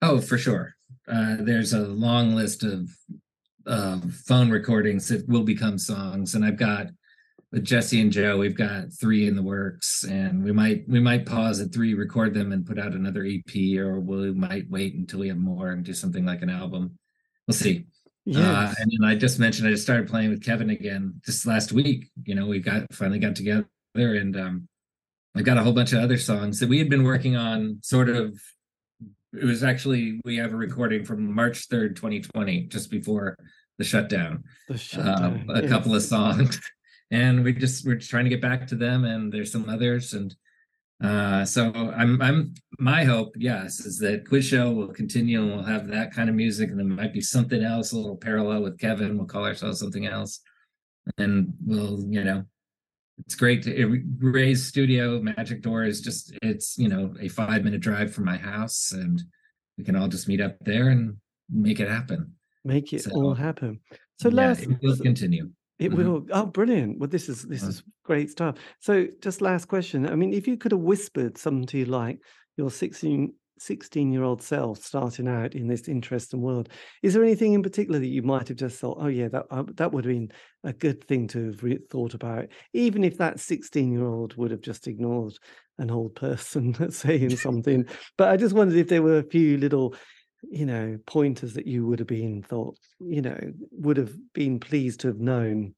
Oh 0.00 0.20
for 0.20 0.38
sure. 0.38 0.74
Uh 1.08 1.36
there's 1.40 1.72
a 1.72 1.80
long 1.86 2.34
list 2.34 2.62
of 2.62 2.90
uh, 3.66 3.98
phone 4.26 4.50
recordings 4.50 5.08
that 5.08 5.28
will 5.28 5.42
become 5.42 5.78
songs 5.78 6.34
and 6.34 6.44
I've 6.44 6.56
got 6.56 6.88
with 7.52 7.64
Jesse 7.64 8.00
and 8.00 8.10
Joe, 8.10 8.38
we've 8.38 8.56
got 8.56 8.92
three 8.98 9.28
in 9.28 9.36
the 9.36 9.42
works, 9.42 10.04
and 10.04 10.42
we 10.42 10.52
might 10.52 10.88
we 10.88 11.00
might 11.00 11.26
pause 11.26 11.60
at 11.60 11.72
three, 11.72 11.92
record 11.92 12.32
them, 12.32 12.50
and 12.50 12.66
put 12.66 12.78
out 12.78 12.94
another 12.94 13.26
EP, 13.26 13.78
or 13.78 14.00
we 14.00 14.32
might 14.32 14.68
wait 14.70 14.94
until 14.94 15.20
we 15.20 15.28
have 15.28 15.36
more 15.36 15.70
and 15.70 15.84
do 15.84 15.92
something 15.92 16.24
like 16.24 16.40
an 16.40 16.50
album. 16.50 16.98
We'll 17.46 17.54
see. 17.54 17.84
Uh, 18.34 18.72
and 18.78 18.90
then 18.90 19.04
I 19.04 19.16
just 19.16 19.40
mentioned 19.40 19.66
I 19.66 19.72
just 19.72 19.82
started 19.82 20.08
playing 20.08 20.30
with 20.30 20.44
Kevin 20.44 20.70
again 20.70 21.20
just 21.26 21.44
last 21.44 21.72
week. 21.72 22.08
You 22.24 22.36
know, 22.36 22.46
we 22.46 22.60
got 22.60 22.92
finally 22.94 23.18
got 23.18 23.36
together, 23.36 23.66
and 23.94 24.36
um, 24.36 24.68
I 25.36 25.42
got 25.42 25.58
a 25.58 25.62
whole 25.62 25.72
bunch 25.72 25.92
of 25.92 25.98
other 25.98 26.18
songs 26.18 26.58
that 26.60 26.68
we 26.68 26.78
had 26.78 26.88
been 26.88 27.04
working 27.04 27.36
on. 27.36 27.80
Sort 27.82 28.08
of, 28.08 28.40
it 29.32 29.44
was 29.44 29.62
actually 29.62 30.20
we 30.24 30.36
have 30.36 30.52
a 30.52 30.56
recording 30.56 31.04
from 31.04 31.34
March 31.34 31.66
third, 31.68 31.96
twenty 31.96 32.20
twenty, 32.20 32.62
just 32.66 32.90
before 32.90 33.36
the 33.78 33.84
shutdown. 33.84 34.44
the 34.68 34.74
Uh, 34.74 34.76
shutdown 34.76 35.46
a 35.50 35.66
couple 35.68 35.94
of 35.94 36.02
songs. 36.02 36.60
And 37.10 37.44
we 37.44 37.52
just 37.52 37.84
we're 37.84 37.98
trying 37.98 38.24
to 38.24 38.30
get 38.30 38.40
back 38.40 38.66
to 38.68 38.74
them 38.74 39.04
and 39.04 39.30
there's 39.30 39.52
some 39.52 39.68
others 39.68 40.14
and 40.14 40.34
uh 41.04 41.44
so 41.44 41.70
i'm 41.94 42.22
i'm 42.22 42.54
my 42.78 43.04
hope 43.04 43.34
yes 43.36 43.80
is 43.80 43.98
that 43.98 44.26
quiz 44.26 44.46
show 44.46 44.70
will 44.70 44.88
continue 44.94 45.42
and 45.42 45.50
we'll 45.52 45.62
have 45.62 45.88
that 45.88 46.14
kind 46.14 46.30
of 46.30 46.34
music 46.34 46.70
and 46.70 46.78
there 46.78 46.86
might 46.86 47.12
be 47.12 47.20
something 47.20 47.62
else 47.62 47.92
a 47.92 47.96
little 47.98 48.16
parallel 48.16 48.62
with 48.62 48.78
kevin 48.78 49.18
we'll 49.18 49.26
call 49.26 49.44
ourselves 49.44 49.78
something 49.78 50.06
else. 50.06 50.40
And 51.18 51.52
we'll 51.66 52.02
you 52.08 52.24
know 52.24 52.44
it's 53.18 53.34
great 53.34 53.62
to 53.62 53.70
it, 53.74 54.02
ray's 54.18 54.64
studio 54.64 55.20
magic 55.20 55.62
door 55.62 55.84
is 55.84 56.00
just 56.00 56.32
it's 56.42 56.78
you 56.78 56.88
know 56.88 57.14
a 57.20 57.28
five 57.28 57.62
minute 57.64 57.80
drive 57.80 58.12
from 58.12 58.24
my 58.24 58.36
house 58.36 58.92
and 58.92 59.22
we 59.78 59.84
can 59.84 59.96
all 59.96 60.08
just 60.08 60.28
meet 60.28 60.40
up 60.40 60.56
there 60.60 60.88
and 60.88 61.16
make 61.50 61.80
it 61.80 61.88
happen 61.88 62.34
make 62.64 62.92
it 62.92 63.02
so 63.02 63.10
all 63.10 63.34
happen 63.34 63.80
so 64.18 64.28
yeah 64.28 64.36
last 64.48 64.62
it 64.62 64.78
will 64.82 64.96
continue 64.98 65.50
It 65.78 65.90
Mhm. 65.90 65.96
will. 65.96 66.26
Oh, 66.30 66.46
brilliant. 66.46 66.98
Well, 67.00 67.08
this 67.08 67.28
is 67.28 67.42
this 67.42 67.62
Uh, 67.64 67.68
is 67.70 67.82
great 68.04 68.30
stuff. 68.30 68.54
So 68.78 69.08
just 69.20 69.40
last 69.40 69.66
question. 69.66 70.06
I 70.06 70.14
mean, 70.14 70.32
if 70.32 70.46
you 70.46 70.56
could 70.56 70.70
have 70.72 70.80
whispered 70.92 71.36
something 71.36 71.66
to 71.66 71.78
you 71.78 71.86
like 71.86 72.18
your 72.56 72.70
16, 72.70 73.34
16 73.62 74.12
year 74.12 74.22
old 74.22 74.42
self 74.42 74.82
starting 74.82 75.28
out 75.28 75.54
in 75.54 75.68
this 75.68 75.88
interesting 75.88 76.40
world, 76.40 76.68
is 77.02 77.14
there 77.14 77.22
anything 77.22 77.52
in 77.52 77.62
particular 77.62 77.98
that 77.98 78.08
you 78.08 78.22
might 78.22 78.48
have 78.48 78.56
just 78.56 78.78
thought, 78.78 78.98
oh 79.00 79.06
yeah, 79.06 79.28
that 79.28 79.46
uh, 79.50 79.64
that 79.76 79.92
would 79.92 80.04
have 80.04 80.12
been 80.14 80.32
a 80.64 80.72
good 80.72 81.04
thing 81.04 81.28
to 81.28 81.46
have 81.46 81.62
re- 81.62 81.78
thought 81.90 82.14
about, 82.14 82.48
even 82.72 83.04
if 83.04 83.18
that 83.18 83.40
16 83.40 83.92
year 83.92 84.04
old 84.06 84.36
would 84.36 84.50
have 84.50 84.60
just 84.62 84.86
ignored 84.86 85.34
an 85.78 85.90
old 85.90 86.14
person 86.14 86.90
saying 86.90 87.36
something. 87.36 87.86
But 88.18 88.28
I 88.28 88.36
just 88.36 88.54
wondered 88.54 88.78
if 88.78 88.88
there 88.88 89.02
were 89.02 89.18
a 89.18 89.24
few 89.24 89.58
little 89.58 89.94
you 90.50 90.66
know, 90.66 90.98
pointers 91.06 91.54
that 91.54 91.68
you 91.68 91.86
would 91.86 92.00
have 92.00 92.08
been 92.08 92.42
thought, 92.42 92.76
you 92.98 93.22
know, 93.22 93.38
would 93.70 93.96
have 93.96 94.12
been 94.32 94.58
pleased 94.58 94.98
to 95.00 95.06
have 95.06 95.20
known 95.20 95.72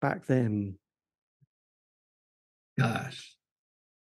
back 0.00 0.26
then? 0.26 0.78
gosh 2.78 3.35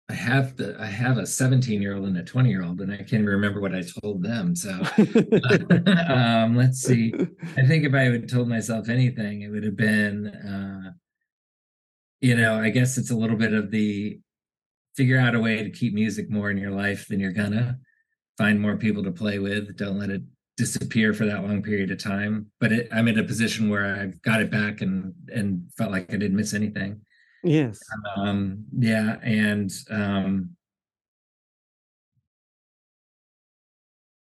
I 0.10 0.14
have 0.14 0.56
the 0.56 0.76
I 0.80 0.86
have 0.86 1.18
a 1.18 1.26
17 1.26 1.82
year 1.82 1.96
old 1.96 2.06
and 2.06 2.18
a 2.18 2.24
20 2.24 2.50
year 2.50 2.64
old, 2.64 2.80
and 2.80 2.94
I 2.94 3.04
can't 3.04 3.28
remember 3.28 3.60
what 3.60 3.76
I 3.76 3.84
told 4.02 4.24
them. 4.24 4.56
So 4.56 4.72
um, 6.08 6.56
let's 6.56 6.80
see. 6.80 7.14
I 7.58 7.66
think 7.66 7.84
if 7.84 7.94
I 7.94 8.04
had 8.04 8.30
told 8.30 8.48
myself 8.48 8.88
anything, 8.88 9.42
it 9.42 9.50
would 9.50 9.66
have 9.66 9.76
been, 9.76 10.28
uh, 10.28 10.92
you 12.22 12.38
know, 12.38 12.60
I 12.60 12.70
guess 12.70 12.98
it's 12.98 13.12
a 13.12 13.18
little 13.18 13.36
bit 13.36 13.54
of 13.54 13.70
the 13.70 14.20
figure 14.96 15.20
out 15.20 15.36
a 15.36 15.40
way 15.40 15.62
to 15.62 15.70
keep 15.70 15.94
music 15.94 16.30
more 16.30 16.50
in 16.50 16.58
your 16.58 16.72
life 16.72 17.08
than 17.08 17.20
you're 17.20 17.34
gonna 17.34 17.78
find 18.38 18.62
more 18.62 18.78
people 18.78 19.04
to 19.04 19.12
play 19.12 19.40
with. 19.40 19.76
Don't 19.76 20.00
let 20.00 20.10
it 20.10 20.22
disappear 20.56 21.14
for 21.14 21.26
that 21.26 21.44
long 21.44 21.62
period 21.62 21.92
of 21.92 22.02
time. 22.02 22.50
But 22.62 22.72
it, 22.72 22.88
I'm 22.94 23.10
in 23.10 23.20
a 23.20 23.24
position 23.24 23.70
where 23.70 23.94
I've 23.94 24.22
got 24.22 24.42
it 24.42 24.50
back 24.50 24.80
and 24.80 25.14
and 25.34 25.70
felt 25.78 25.92
like 25.92 26.14
I 26.14 26.18
didn't 26.18 26.38
miss 26.38 26.54
anything 26.54 27.02
yes. 27.48 27.80
um 28.16 28.66
yeah 28.78 29.18
and 29.24 29.72
um 29.90 30.56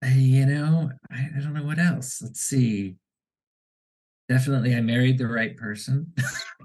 I- 0.03 0.13
you 0.13 0.45
know 0.45 0.91
I, 1.11 1.27
I 1.35 1.39
don't 1.41 1.53
know 1.53 1.63
what 1.63 1.79
else 1.79 2.21
let's 2.21 2.41
see 2.41 2.95
definitely 4.29 4.75
i 4.75 4.81
married 4.81 5.17
the 5.17 5.27
right 5.27 5.55
person 5.57 6.13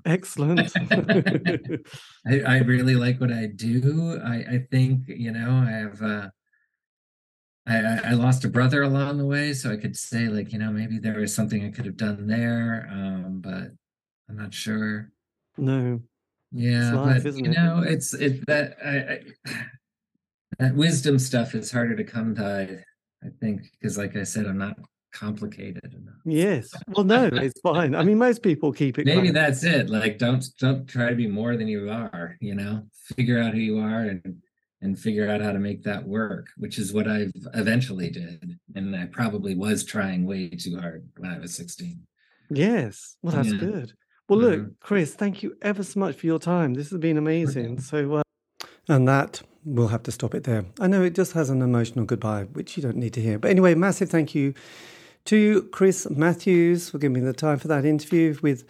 Excellent. 0.06 0.70
I, 2.26 2.40
I 2.40 2.58
really 2.58 2.94
like 2.94 3.20
what 3.20 3.32
i 3.32 3.46
do 3.46 4.20
i 4.24 4.34
i 4.56 4.66
think 4.70 5.04
you 5.08 5.32
know 5.32 5.50
i 5.66 5.70
have 5.70 6.02
uh 6.02 6.28
I, 7.66 8.10
I 8.10 8.12
lost 8.12 8.44
a 8.44 8.48
brother 8.50 8.82
along 8.82 9.16
the 9.16 9.24
way, 9.24 9.54
so 9.54 9.72
I 9.72 9.78
could 9.78 9.96
say 9.96 10.28
like, 10.28 10.52
you 10.52 10.58
know, 10.58 10.70
maybe 10.70 10.98
there 10.98 11.18
was 11.18 11.34
something 11.34 11.64
I 11.64 11.70
could 11.70 11.86
have 11.86 11.96
done 11.96 12.26
there, 12.26 12.86
um, 12.92 13.40
but 13.40 13.70
I'm 14.28 14.36
not 14.36 14.52
sure. 14.52 15.10
no, 15.56 16.02
Yeah, 16.54 16.94
life, 16.94 17.24
but 17.24 17.34
you 17.36 17.50
it? 17.50 17.56
know, 17.56 17.82
it's 17.82 18.14
it 18.14 18.46
that 18.46 18.76
I, 18.84 19.50
I 19.50 19.66
that 20.60 20.74
wisdom 20.76 21.18
stuff 21.18 21.54
is 21.54 21.72
harder 21.72 21.96
to 21.96 22.04
come 22.04 22.32
by, 22.34 22.78
I 23.24 23.28
think, 23.40 23.62
because 23.72 23.98
like 23.98 24.16
I 24.16 24.22
said, 24.22 24.46
I'm 24.46 24.58
not 24.58 24.76
complicated 25.12 25.94
enough. 25.94 26.14
Yes. 26.24 26.68
Well, 26.88 27.04
no, 27.04 27.24
it's 27.32 27.60
fine. 27.60 27.94
I 27.94 28.04
mean, 28.04 28.18
most 28.18 28.42
people 28.42 28.72
keep 28.72 28.98
it 28.98 29.06
Maybe 29.06 29.30
that's 29.30 29.64
it. 29.64 29.90
Like, 29.90 30.18
don't 30.18 30.44
don't 30.60 30.86
try 30.88 31.08
to 31.10 31.16
be 31.16 31.26
more 31.26 31.56
than 31.56 31.66
you 31.66 31.90
are. 31.90 32.36
You 32.40 32.54
know, 32.54 32.84
figure 33.16 33.40
out 33.40 33.54
who 33.54 33.60
you 33.60 33.78
are 33.78 34.02
and 34.02 34.36
and 34.80 34.98
figure 34.98 35.28
out 35.28 35.40
how 35.40 35.50
to 35.50 35.58
make 35.58 35.82
that 35.82 36.06
work, 36.06 36.48
which 36.56 36.78
is 36.78 36.92
what 36.92 37.08
I've 37.08 37.32
eventually 37.54 38.10
did. 38.10 38.60
And 38.76 38.94
I 38.94 39.06
probably 39.06 39.54
was 39.56 39.82
trying 39.82 40.24
way 40.24 40.50
too 40.50 40.78
hard 40.78 41.08
when 41.16 41.30
I 41.32 41.38
was 41.38 41.54
16. 41.56 42.06
Yes. 42.50 43.16
Well, 43.22 43.34
that's 43.34 43.50
Yeah. 43.50 43.58
good. 43.58 43.92
Well, 44.28 44.38
look, 44.38 44.60
Mhm. 44.60 44.70
Chris, 44.80 45.14
thank 45.14 45.42
you 45.42 45.56
ever 45.60 45.82
so 45.82 46.00
much 46.00 46.16
for 46.16 46.26
your 46.26 46.38
time. 46.38 46.74
This 46.74 46.90
has 46.90 46.98
been 46.98 47.18
amazing. 47.18 47.80
So, 47.80 48.14
uh, 48.16 48.22
and 48.88 49.06
that 49.06 49.42
we'll 49.66 49.88
have 49.88 50.02
to 50.04 50.12
stop 50.12 50.34
it 50.34 50.44
there. 50.44 50.64
I 50.80 50.86
know 50.86 51.02
it 51.02 51.14
just 51.14 51.32
has 51.32 51.50
an 51.50 51.60
emotional 51.62 52.04
goodbye, 52.04 52.44
which 52.52 52.76
you 52.76 52.82
don't 52.82 52.96
need 52.96 53.12
to 53.14 53.20
hear. 53.20 53.38
But 53.38 53.50
anyway, 53.50 53.74
massive 53.74 54.10
thank 54.10 54.34
you 54.34 54.54
to 55.26 55.62
Chris 55.72 56.08
Matthews 56.10 56.90
for 56.90 56.98
giving 56.98 57.14
me 57.14 57.20
the 57.20 57.32
time 57.32 57.58
for 57.58 57.68
that 57.68 57.84
interview 57.84 58.36
with 58.42 58.64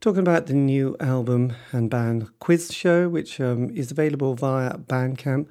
talking 0.00 0.20
about 0.20 0.46
the 0.46 0.54
new 0.54 0.96
album 1.00 1.52
and 1.72 1.90
band 1.90 2.28
quiz 2.40 2.72
show, 2.72 3.08
which 3.08 3.40
um, 3.40 3.70
is 3.76 3.90
available 3.90 4.34
via 4.34 4.76
Bandcamp. 4.78 5.46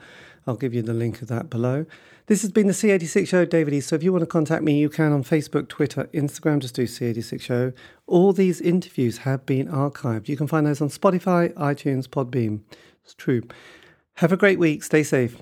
I'll 0.48 0.58
give 0.58 0.74
you 0.74 0.82
the 0.82 0.94
link 0.94 1.22
of 1.22 1.28
that 1.28 1.50
below. 1.50 1.86
This 2.30 2.44
has 2.44 2.52
been 2.52 2.68
the 2.68 2.74
C86 2.74 3.28
Show, 3.28 3.44
David 3.44 3.74
Eastaugh. 3.74 3.84
So 3.86 3.96
if 3.96 4.04
you 4.04 4.12
want 4.12 4.22
to 4.22 4.28
contact 4.28 4.62
me, 4.62 4.78
you 4.78 4.88
can 4.88 5.12
on 5.12 5.24
Facebook, 5.24 5.68
Twitter, 5.68 6.08
Instagram, 6.14 6.60
just 6.60 6.76
do 6.76 6.84
C86 6.84 7.42
Show. 7.42 7.74
All 8.06 8.34
these 8.34 8.62
interviews 8.62 9.18
have 9.18 9.48
been 9.48 9.68
archived. 9.68 10.28
You 10.28 10.38
can 10.38 10.46
find 10.46 10.68
those 10.68 10.80
on 10.80 10.90
Spotify, 10.90 11.52
iTunes, 11.56 12.08
Podbean. 12.08 12.60
It's 13.04 13.16
true. 13.16 13.42
Have 14.18 14.32
a 14.32 14.38
great 14.38 14.60
week. 14.60 14.84
Stay 14.84 15.02
safe. 15.02 15.42